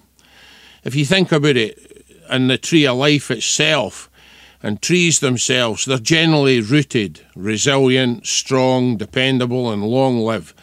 If 0.84 0.94
you 0.94 1.04
think 1.04 1.32
about 1.32 1.56
it, 1.56 1.86
and 2.28 2.48
the 2.48 2.56
tree 2.56 2.86
of 2.86 2.96
life 2.96 3.30
itself, 3.30 4.08
and 4.62 4.80
trees 4.80 5.20
themselves, 5.20 5.84
they're 5.84 5.98
generally 5.98 6.60
rooted, 6.60 7.20
resilient, 7.34 8.26
strong, 8.26 8.96
dependable, 8.96 9.70
and 9.70 9.82
long 9.82 10.20
live. 10.20 10.54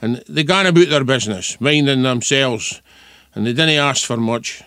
And 0.00 0.22
they 0.28 0.44
gone 0.44 0.66
about 0.66 0.88
their 0.88 1.04
business, 1.04 1.60
minding 1.60 2.02
themselves, 2.02 2.82
and 3.34 3.46
they 3.46 3.52
didn't 3.52 3.70
ask 3.70 4.04
for 4.04 4.16
much, 4.16 4.62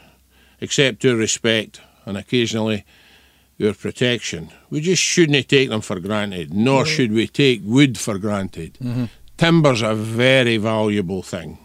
except 0.59 1.05
our 1.05 1.15
respect 1.15 1.81
and 2.05 2.17
occasionally 2.17 2.85
our 3.61 3.73
protection. 3.73 4.49
We 4.69 4.81
just 4.81 5.01
shouldn't 5.01 5.47
take 5.47 5.69
them 5.69 5.81
for 5.81 5.99
granted, 5.99 6.53
nor 6.53 6.83
mm-hmm. 6.83 6.91
should 6.91 7.11
we 7.11 7.27
take 7.27 7.61
wood 7.63 7.97
for 7.97 8.17
granted. 8.17 8.77
Mm-hmm. 8.81 9.05
Timber's 9.37 9.81
a 9.81 9.95
very 9.95 10.57
valuable 10.57 11.23
thing. 11.23 11.57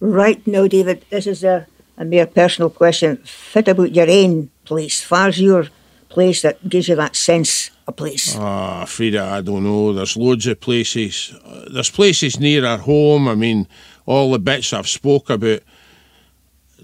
Right 0.00 0.44
now, 0.46 0.66
David, 0.66 1.04
this 1.10 1.26
is 1.26 1.44
a, 1.44 1.66
a 1.98 2.04
mere 2.04 2.26
personal 2.26 2.70
question. 2.70 3.18
Fit 3.18 3.68
about 3.68 3.94
your 3.94 4.10
own 4.10 4.50
place. 4.64 5.02
far 5.02 5.28
as 5.28 5.40
your 5.40 5.68
place 6.08 6.42
that 6.42 6.68
gives 6.68 6.88
you 6.88 6.96
that 6.96 7.16
sense 7.16 7.70
of 7.90 7.96
place? 7.96 8.34
Ah, 8.36 8.84
Frieda, 8.84 9.22
I 9.22 9.40
don't 9.40 9.64
know. 9.64 9.92
There's 9.92 10.16
loads 10.16 10.46
of 10.46 10.60
places. 10.60 11.34
There's 11.70 11.90
places 11.90 12.40
near 12.40 12.64
our 12.64 12.78
home. 12.78 13.28
I 13.28 13.34
mean, 13.34 13.68
all 14.06 14.32
the 14.32 14.38
bits 14.38 14.72
I've 14.72 14.88
spoke 14.88 15.30
about. 15.30 15.60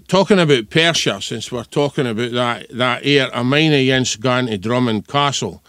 Talking 0.07 0.39
about 0.39 0.69
Persia, 0.69 1.21
since 1.21 1.51
we're 1.51 1.65
talking 1.65 2.07
about 2.07 2.31
that 2.31 2.69
that 2.69 3.05
air, 3.05 3.29
a 3.33 3.43
mine 3.43 3.73
against 3.73 4.21
gone 4.21 4.47
to 4.47 4.57
Drummond 4.57 5.07
Castle, 5.07 5.61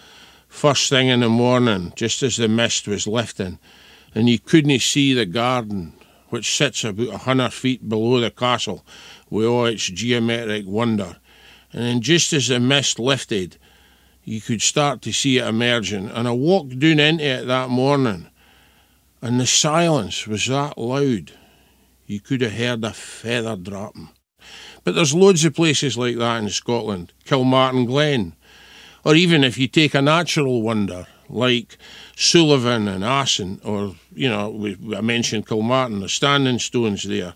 first 0.47 0.89
thing 0.91 1.09
in 1.09 1.20
the 1.20 1.28
morning, 1.28 1.93
just 1.97 2.22
as 2.22 2.36
the 2.36 2.47
mist 2.47 2.86
was 2.86 3.09
lifting, 3.09 3.59
and 4.14 4.28
you 4.28 4.39
couldn't 4.39 4.80
see 4.80 5.12
the 5.12 5.26
garden, 5.26 5.93
which 6.28 6.57
sits 6.57 6.84
about 6.84 7.09
a 7.09 7.18
hundred 7.18 7.53
feet 7.53 7.89
below 7.89 8.20
the 8.20 8.30
castle, 8.30 8.84
with 9.28 9.47
all 9.47 9.66
its 9.66 9.86
geometric 9.86 10.66
wonder 10.66 11.16
and 11.72 11.82
then 11.82 12.01
just 12.01 12.32
as 12.32 12.49
the 12.49 12.61
mist 12.61 12.99
lifted, 12.99 13.59
you 14.29 14.43
could 14.43 14.61
start 14.61 15.01
to 15.03 15.12
see 15.12 15.39
it 15.39 15.47
emerging. 15.47 16.11
And 16.11 16.29
I 16.29 16.33
walked 16.33 16.79
down 16.79 17.01
into 17.01 17.24
it 17.24 17.47
that 17.47 17.70
morning, 17.70 18.26
and 19.22 19.41
the 19.41 19.47
silence 19.47 20.26
was 20.26 20.47
that 20.47 20.76
loud, 20.76 21.33
you 22.07 22.20
could 22.20 22.43
have 22.43 22.53
heard 22.53 22.85
a 22.85 22.93
feather 22.93 23.57
dropping. 23.57 24.11
But 24.85 24.95
there's 24.95 25.14
loads 25.14 25.47
of 25.47 25.55
places 25.55 25.97
like 25.97 26.16
that 26.16 26.43
in 26.43 26.51
Scotland, 26.51 27.12
Kilmartin 27.24 27.87
Glen, 27.87 28.35
or 29.03 29.14
even 29.14 29.45
if 29.45 29.57
you 29.57 29.66
take 29.66 29.95
a 29.95 30.03
natural 30.03 30.61
wonder 30.61 31.07
like 31.31 31.79
Suilven 32.14 32.87
and 32.87 33.05
Assynt, 33.05 33.64
or 33.64 33.95
you 34.14 34.29
know, 34.29 34.51
we, 34.51 34.76
I 34.95 35.01
mentioned 35.01 35.47
Kilmartin, 35.47 36.01
the 36.01 36.09
standing 36.09 36.59
stones 36.59 37.05
there. 37.05 37.35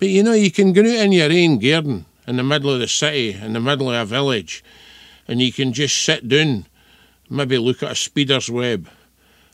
But 0.00 0.08
you 0.08 0.24
know, 0.24 0.32
you 0.32 0.50
can 0.50 0.72
go 0.72 0.80
out 0.82 0.86
in 0.86 1.12
your 1.12 1.32
own 1.32 1.58
garden 1.58 2.06
in 2.26 2.36
the 2.36 2.42
middle 2.42 2.72
of 2.72 2.80
the 2.80 2.88
city, 2.88 3.34
in 3.34 3.52
the 3.52 3.60
middle 3.60 3.90
of 3.90 4.02
a 4.02 4.04
village, 4.04 4.64
and 5.26 5.40
you 5.40 5.52
can 5.52 5.72
just 5.72 6.02
sit 6.02 6.28
down, 6.28 6.66
maybe 7.30 7.58
look 7.58 7.82
at 7.82 7.92
a 7.92 7.96
speeder's 7.96 8.50
web 8.50 8.88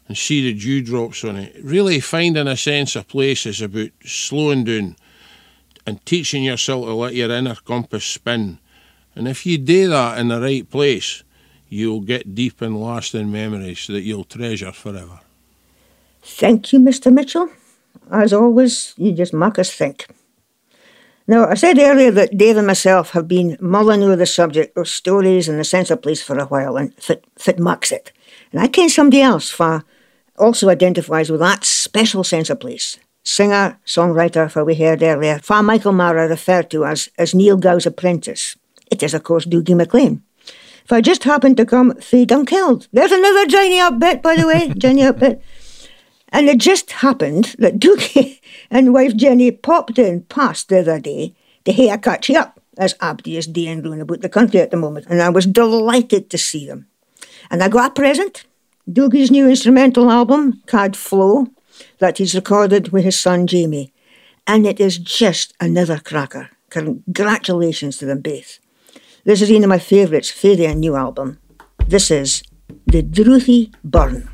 and 0.09 0.16
see 0.16 0.43
the 0.43 0.59
dewdrops 0.59 1.25
on 1.25 1.37
it. 1.37 1.57
Really 1.62 2.01
finding 2.01 2.49
a 2.49 2.57
sense 2.57 2.97
of 2.97 3.09
place 3.09 3.47
is 3.47 3.62
about 3.62 3.91
slowing 4.05 4.64
down 4.64 4.97
and 5.87 6.05
teaching 6.05 6.45
yourself 6.45 6.87
to 6.87 6.95
let 6.95 7.14
your 7.14 7.31
inner 7.31 7.55
compass 7.55 8.05
spin. 8.05 8.59
And 9.14 9.29
if 9.29 9.47
you 9.47 9.59
do 9.59 9.89
that 9.89 10.18
in 10.18 10.29
the 10.29 10.41
right 10.41 10.68
place, 10.68 11.23
you'll 11.68 12.01
get 12.01 12.35
deep 12.35 12.61
and 12.61 12.81
lasting 12.81 13.31
memories 13.31 13.87
that 13.87 14.03
you'll 14.03 14.25
treasure 14.25 14.73
forever. 14.73 15.21
Thank 16.23 16.73
you, 16.73 16.81
Mr. 16.81 17.12
Mitchell. 17.12 17.49
As 18.11 18.33
always, 18.33 18.95
you 18.97 19.12
just 19.12 19.33
make 19.33 19.59
us 19.59 19.73
think. 19.73 20.07
Now, 21.31 21.47
I 21.47 21.55
said 21.55 21.78
earlier 21.78 22.11
that 22.11 22.37
Dave 22.37 22.57
and 22.57 22.66
myself 22.66 23.11
have 23.11 23.28
been 23.28 23.57
mulling 23.61 24.03
over 24.03 24.16
the 24.16 24.26
subject 24.26 24.76
of 24.76 24.89
stories 24.89 25.49
and 25.49 25.61
the 25.61 25.62
sense 25.62 25.89
of 25.89 26.03
place 26.03 26.20
for 26.20 26.37
a 26.37 26.47
while, 26.47 26.76
and 26.76 26.93
fit, 26.95 27.24
fit 27.39 27.61
marks 27.61 27.93
it. 27.93 28.11
And 28.51 28.61
I 28.61 28.66
ken 28.66 28.89
somebody 28.89 29.22
else 29.22 29.49
for 29.49 29.85
also 30.37 30.68
identifies 30.68 31.31
with 31.31 31.39
that 31.39 31.64
special 31.64 32.24
sense 32.24 32.51
of 32.51 32.59
place. 32.59 32.99
Singer, 33.22 33.78
songwriter, 33.87 34.51
for 34.51 34.64
we 34.64 34.74
heard 34.74 35.05
earlier, 35.05 35.39
Fa 35.39 35.62
Michael 35.62 35.93
Marra 35.93 36.28
referred 36.28 36.68
to 36.72 36.85
as, 36.85 37.09
as 37.16 37.33
Niel 37.33 37.59
Gow's 37.59 37.87
apprentice. 37.87 38.57
It 38.91 39.01
is, 39.05 39.14
of 39.14 39.22
course, 39.22 39.47
Dougie 39.47 39.76
MacLean. 39.76 40.24
If 40.85 40.93
I 40.93 41.01
just 41.01 41.22
happened 41.22 41.59
to 41.59 41.64
come 41.64 41.95
through 41.95 42.26
Dunkeld, 42.26 42.89
there's 42.93 43.12
another 43.12 43.47
Johnny 43.47 43.78
up 43.78 44.01
bit, 44.01 44.20
by 44.20 44.35
the 44.35 44.49
way, 44.49 44.74
Johnny 44.76 45.05
up 45.05 45.20
bit. 45.20 45.41
And 46.31 46.49
it 46.49 46.59
just 46.59 46.91
happened 46.91 47.55
that 47.61 47.78
Dougie 47.78 48.39
and 48.71 48.95
wife 48.95 49.16
Jenny 49.16 49.51
popped 49.51 49.99
in 49.99 50.23
past 50.23 50.68
the 50.68 50.81
other 50.81 51.01
day 51.01 51.35
to 51.64 51.73
hear 51.73 51.99
catch 51.99 52.31
up, 52.31 52.61
as 52.79 52.95
Abdi 53.01 53.37
is 53.37 53.47
doing 53.47 53.83
round 53.83 54.03
about 54.03 54.21
the 54.21 54.29
country 54.29 54.61
at 54.61 54.71
the 54.71 54.77
moment, 54.77 55.07
and 55.09 55.21
I 55.21 55.29
was 55.29 55.47
delighted 55.47 56.31
to 56.31 56.39
see 56.39 56.66
them. 56.66 56.87
And 57.51 57.62
I 57.62 57.68
got 57.68 57.91
a 57.91 57.95
present, 57.95 58.45
Dougie's 58.91 59.31
new 59.31 59.49
instrumental 59.49 60.11
album, 60.11 60.62
Cad 60.66 60.97
Flow, 60.97 61.49
that 61.99 62.18
he's 62.18 62.35
recorded 62.35 62.93
with 62.93 63.05
his 63.05 63.21
son 63.21 63.47
Jamie. 63.47 63.93
And 64.47 64.66
it 64.66 64.81
is 64.81 64.99
just 64.99 65.55
another 65.61 65.99
cracker. 65.99 66.51
Congratulations 66.71 67.99
to 67.99 68.07
them 68.07 68.21
both. 68.21 68.59
This 69.25 69.43
is 69.43 69.51
one 69.51 69.64
of 69.64 69.68
my 69.68 69.79
favourites 69.79 70.31
for 70.31 70.57
their 70.57 70.75
new 70.75 70.97
album. 70.97 71.39
This 71.87 72.11
is 72.11 72.43
The 72.87 73.03
Druthy 73.03 73.75
Burn. 73.85 74.30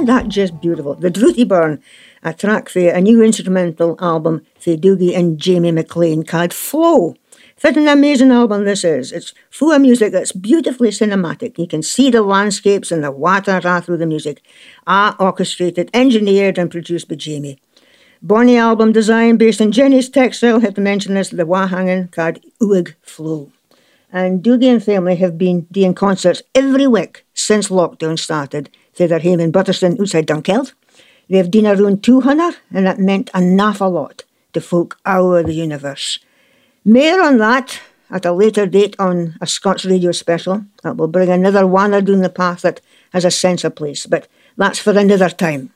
Isn't 0.00 0.06
that 0.06 0.28
just 0.28 0.62
beautiful? 0.62 0.94
The 0.94 1.10
Druthie 1.10 1.46
Burn, 1.46 1.82
a 2.22 2.32
track 2.32 2.70
for 2.70 2.88
a 2.88 3.02
new 3.02 3.22
instrumental 3.22 3.98
album 4.00 4.46
for 4.58 4.70
Dougie 4.70 5.14
and 5.14 5.38
Jamie 5.38 5.72
MacLean 5.72 6.22
called 6.22 6.54
Flow. 6.54 7.16
What 7.60 7.76
an 7.76 7.86
amazing 7.86 8.30
album 8.30 8.64
this 8.64 8.82
is. 8.82 9.12
It's 9.12 9.34
full 9.50 9.72
of 9.72 9.82
music 9.82 10.10
that's 10.10 10.32
beautifully 10.32 10.88
cinematic. 10.88 11.58
You 11.58 11.66
can 11.66 11.82
see 11.82 12.08
the 12.08 12.22
landscapes 12.22 12.90
and 12.90 13.04
the 13.04 13.10
water 13.10 13.60
through 13.82 13.98
the 13.98 14.06
music. 14.06 14.42
Ah, 14.86 15.16
orchestrated, 15.20 15.90
engineered 15.92 16.56
and 16.56 16.70
produced 16.70 17.06
by 17.06 17.16
Jamie. 17.16 17.58
Bonnie 18.22 18.56
album 18.56 18.92
design 18.92 19.36
based 19.36 19.60
on 19.60 19.70
Jenny's 19.70 20.08
textile, 20.08 20.60
have 20.60 20.72
to 20.76 20.80
mention 20.80 21.12
this, 21.12 21.28
the 21.28 21.44
Wahangin 21.44 22.10
called 22.10 22.40
Uig 22.62 22.94
Flow. 23.02 23.52
And 24.10 24.42
Dougie 24.42 24.72
and 24.72 24.82
family 24.82 25.16
have 25.16 25.36
been 25.36 25.66
doing 25.70 25.92
concerts 25.92 26.42
every 26.54 26.86
week 26.86 27.26
since 27.34 27.68
lockdown 27.68 28.18
started 28.18 28.70
for 28.92 29.06
their 29.06 29.20
home 29.20 29.40
in 29.40 29.52
Butterstone 29.52 30.00
outside 30.00 30.26
Dunkeld. 30.26 30.72
They've 31.28 31.50
done 31.50 31.66
around 31.66 32.02
200 32.02 32.56
and 32.72 32.86
that 32.86 32.98
meant 32.98 33.30
an 33.34 33.60
awful 33.60 33.90
lot 33.90 34.24
to 34.52 34.60
folk 34.60 34.98
the 35.04 35.52
universe. 35.52 36.18
More 36.84 37.22
on 37.22 37.38
that 37.38 37.80
at 38.10 38.26
a 38.26 38.32
later 38.32 38.66
date 38.66 38.96
on 38.98 39.36
a 39.40 39.46
Scots 39.46 39.84
radio 39.84 40.12
special 40.12 40.64
that 40.82 40.96
will 40.96 41.08
bring 41.08 41.30
another 41.30 41.66
wanderer 41.66 42.00
down 42.00 42.20
the 42.20 42.28
path 42.28 42.62
that 42.62 42.80
has 43.12 43.24
a 43.24 43.30
sense 43.30 43.64
of 43.64 43.76
place, 43.76 44.06
but 44.06 44.26
that's 44.56 44.78
for 44.78 44.98
another 44.98 45.30
time. 45.30 45.70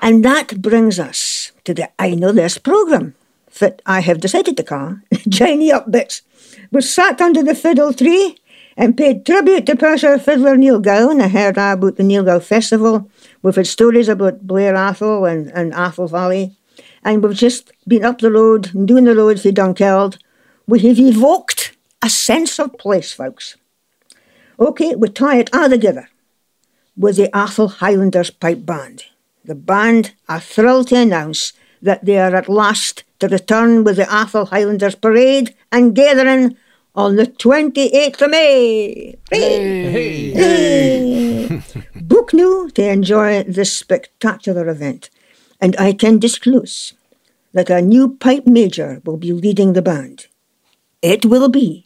And 0.00 0.24
that 0.24 0.60
brings 0.60 0.98
us 0.98 1.52
to 1.64 1.72
the 1.72 1.88
I 1.98 2.14
Know 2.14 2.32
This 2.32 2.58
programme 2.58 3.14
that 3.58 3.80
I 3.86 4.00
have 4.00 4.20
decided 4.20 4.56
to 4.58 4.62
call 4.62 4.98
Johnny 5.28 5.72
Up 5.72 5.90
Bits. 5.90 6.22
We 6.70 6.82
sat 6.82 7.20
under 7.20 7.42
the 7.42 7.54
fiddle 7.54 7.94
tree 7.94 8.36
and 8.76 8.96
paid 8.96 9.24
tribute 9.24 9.66
to 9.66 9.76
Perthshire 9.76 10.18
fiddler 10.18 10.56
Niel 10.56 10.80
Gowan. 10.80 11.20
I 11.20 11.28
heard 11.28 11.56
about 11.56 11.96
the 11.96 12.02
Niel 12.02 12.24
Gow 12.24 12.40
Festival. 12.40 13.10
We've 13.42 13.56
had 13.56 13.66
stories 13.66 14.08
about 14.08 14.46
Blair 14.46 14.74
Atholl 14.74 15.30
and, 15.30 15.50
and 15.52 15.72
Atholl 15.72 16.10
Valley 16.10 16.56
and 17.06 17.22
we've 17.22 17.36
just 17.36 17.70
been 17.86 18.04
up 18.04 18.18
the 18.18 18.32
road 18.32 18.74
and 18.74 18.88
doing 18.88 19.04
the 19.04 19.14
road 19.14 19.40
for 19.40 19.50
Dunkeld. 19.50 20.18
We 20.66 20.80
have 20.80 20.98
evoked 20.98 21.76
a 22.02 22.10
sense 22.10 22.58
of 22.58 22.76
place, 22.78 23.12
folks. 23.12 23.56
OK, 24.58 24.96
we 24.96 25.08
tie 25.08 25.38
it 25.38 25.54
all 25.54 25.68
together 25.68 26.08
with 26.96 27.16
the 27.16 27.28
Atholl 27.28 27.74
Highlanders 27.74 28.30
Pipe 28.30 28.66
Band. 28.66 29.04
The 29.44 29.54
band 29.54 30.14
are 30.28 30.40
thrilled 30.40 30.88
to 30.88 30.96
announce 30.96 31.52
that 31.80 32.04
they 32.04 32.18
are 32.18 32.34
at 32.34 32.48
last 32.48 33.04
to 33.20 33.28
return 33.28 33.84
with 33.84 33.96
the 33.98 34.04
Atholl 34.04 34.48
Highlanders 34.48 34.96
Parade 34.96 35.54
and 35.70 35.94
gathering 35.94 36.56
on 36.96 37.16
the 37.16 37.26
28th 37.26 38.22
of 38.22 38.30
May. 38.30 39.16
Hey! 39.30 39.90
Hey! 39.90 40.30
Hey! 40.30 41.62
Book 42.00 42.32
new 42.32 42.70
to 42.70 42.88
enjoy 42.88 43.42
this 43.44 43.76
spectacular 43.76 44.68
event 44.68 45.10
and 45.60 45.76
I 45.78 45.92
can 45.92 46.18
disclose 46.18 46.94
that 47.52 47.70
a 47.70 47.82
new 47.82 48.16
pipe 48.16 48.46
major 48.46 49.00
will 49.04 49.16
be 49.16 49.32
leading 49.32 49.74
the 49.74 49.82
band. 49.82 50.26
It 51.02 51.26
will 51.26 51.48
be 51.48 51.85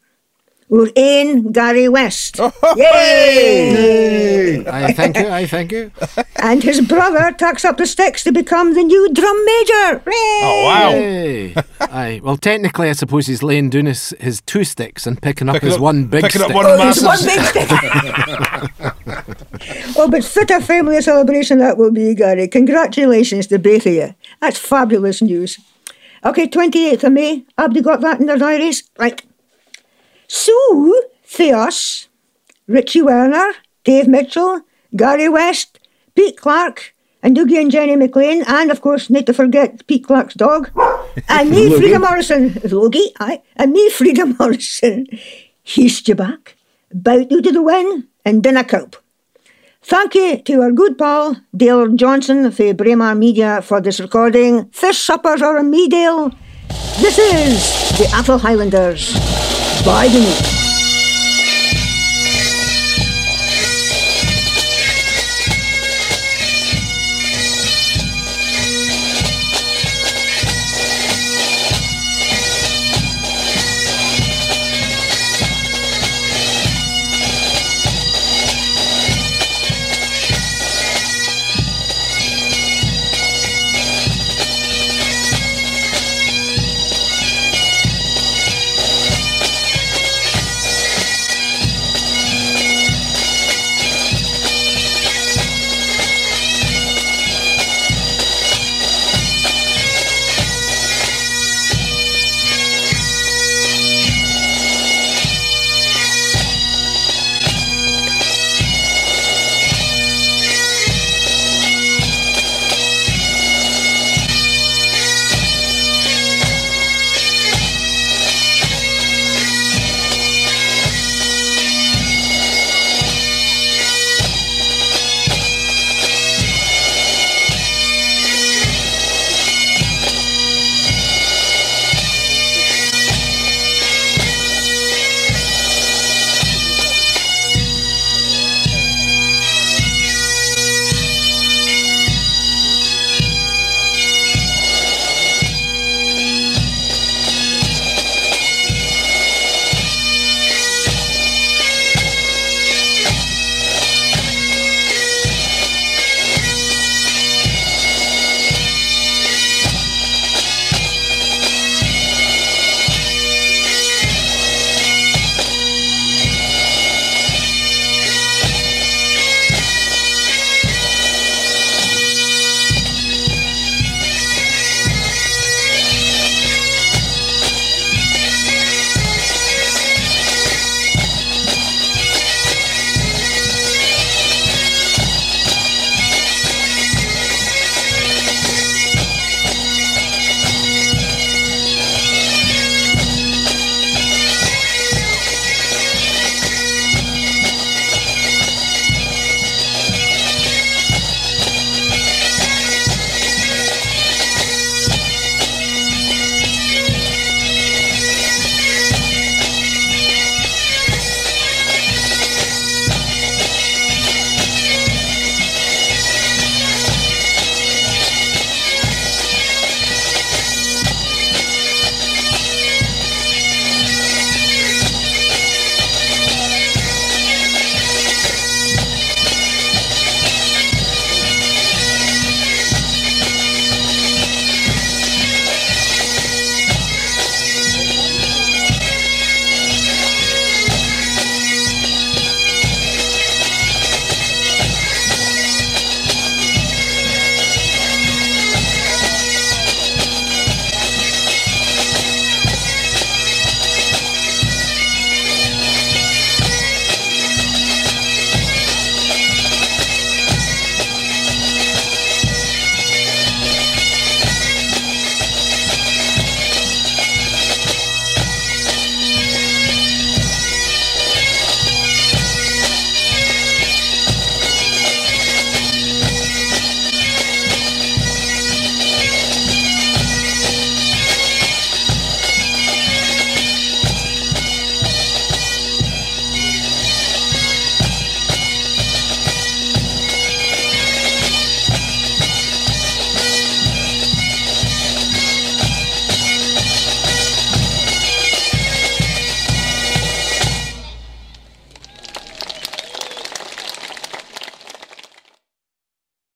our 0.73 0.89
own 0.97 1.53
Gary 1.53 1.89
West. 1.89 2.41
Oh, 2.63 2.75
Yay! 2.77 4.65
I 4.67 4.93
thank 4.93 5.17
you, 5.17 5.29
I 5.29 5.47
thank 5.47 5.73
you. 5.73 5.91
and 6.37 6.63
his 6.63 6.81
brother 6.81 7.33
tucks 7.33 7.65
up 7.65 7.77
the 7.77 7.87
sticks 7.87 8.23
to 8.25 8.33
become 8.33 8.75
the 8.75 8.83
new 8.83 9.13
drum 9.13 9.45
major. 9.45 10.03
Oh, 10.07 10.63
wow. 10.67 10.91
Hey. 10.91 11.55
Aye. 11.81 12.21
Well, 12.23 12.37
technically, 12.37 12.89
I 12.89 12.93
suppose 12.93 13.27
he's 13.27 13.43
laying 13.43 13.71
down 13.71 13.87
his, 13.87 14.15
his 14.21 14.41
two 14.43 14.65
sticks 14.65 15.07
and 15.07 15.21
picking 15.21 15.49
up 15.49 15.55
Picking 15.55 15.69
his 15.69 15.77
up- 15.77 15.83
one 15.83 16.05
big 16.07 16.23
picking 16.25 16.41
stick. 16.43 16.51
up 16.51 16.55
one 16.57 16.67
Oh, 16.67 16.77
massive 16.79 17.05
one 17.05 17.25
big 17.25 17.41
stick. 17.41 17.69
oh, 19.99 20.09
but 20.11 20.25
such 20.25 20.51
a 20.51 20.61
family 20.61 21.01
celebration 21.03 21.59
that 21.59 21.77
will 21.79 21.93
be, 21.93 22.15
Gary. 22.15 22.49
Congratulations 22.49 23.47
to 23.49 23.59
both 23.59 23.87
of 23.87 23.93
you. 23.93 24.15
That's 24.41 24.59
fabulous 24.59 25.21
news. 25.23 25.59
Okay, 26.25 26.47
28th 26.49 27.05
of 27.05 27.13
May. 27.13 27.45
Have 27.59 27.75
you 27.75 27.83
got 27.83 28.01
that 28.03 28.21
in 28.21 28.27
their 28.27 28.37
diaries? 28.39 28.89
Right. 28.99 29.23
So, 30.33 30.55
Theos, 31.25 32.07
Richie 32.69 33.03
Werner, 33.03 33.53
Dave 33.83 34.07
Mitchell, 34.07 34.61
Gary 34.95 35.29
West, 35.29 35.81
Pete 36.15 36.37
Clark, 36.37 36.95
and 37.21 37.37
Dougie 37.37 37.61
and 37.61 37.69
Jenny 37.69 37.97
MacLean, 37.97 38.45
and 38.47 38.71
of 38.71 38.81
course, 38.81 39.11
need 39.11 39.27
to 39.27 39.35
forget 39.35 39.85
Pete 39.89 40.07
Clark's 40.07 40.35
dog, 40.35 40.71
and 41.29 41.51
me, 41.51 41.77
Frieda 41.77 41.99
Morrison, 41.99 42.55
Logie, 42.63 43.11
aye, 43.19 43.43
and 43.57 43.73
me, 43.73 43.91
Frieda 43.91 44.27
Morrison. 44.39 45.09
He's 45.65 46.07
you 46.07 46.15
back, 46.15 46.55
bout 46.95 47.29
you 47.29 47.43
to 47.43 47.51
the 47.51 47.61
win, 47.61 48.07
and 48.25 48.41
dinner 48.41 48.63
cope. 48.63 48.99
Thank 49.83 50.15
you 50.15 50.39
to 50.43 50.63
our 50.63 50.71
good 50.71 50.97
pal, 50.97 51.43
Dale 51.57 51.89
Johnson, 51.97 52.53
for 52.53 52.73
Braemar 52.73 53.17
Media 53.17 53.63
for 53.63 53.81
this 53.81 53.99
recording. 53.99 54.67
Fish 54.71 54.99
suppers 54.99 55.43
are 55.43 55.57
a 55.57 55.65
me, 55.65 55.89
Dale. 55.89 56.31
This 57.01 57.19
is 57.19 57.99
the 57.99 58.05
Atholl 58.15 58.39
Highlanders. 58.39 59.30
Biden. 59.85 60.60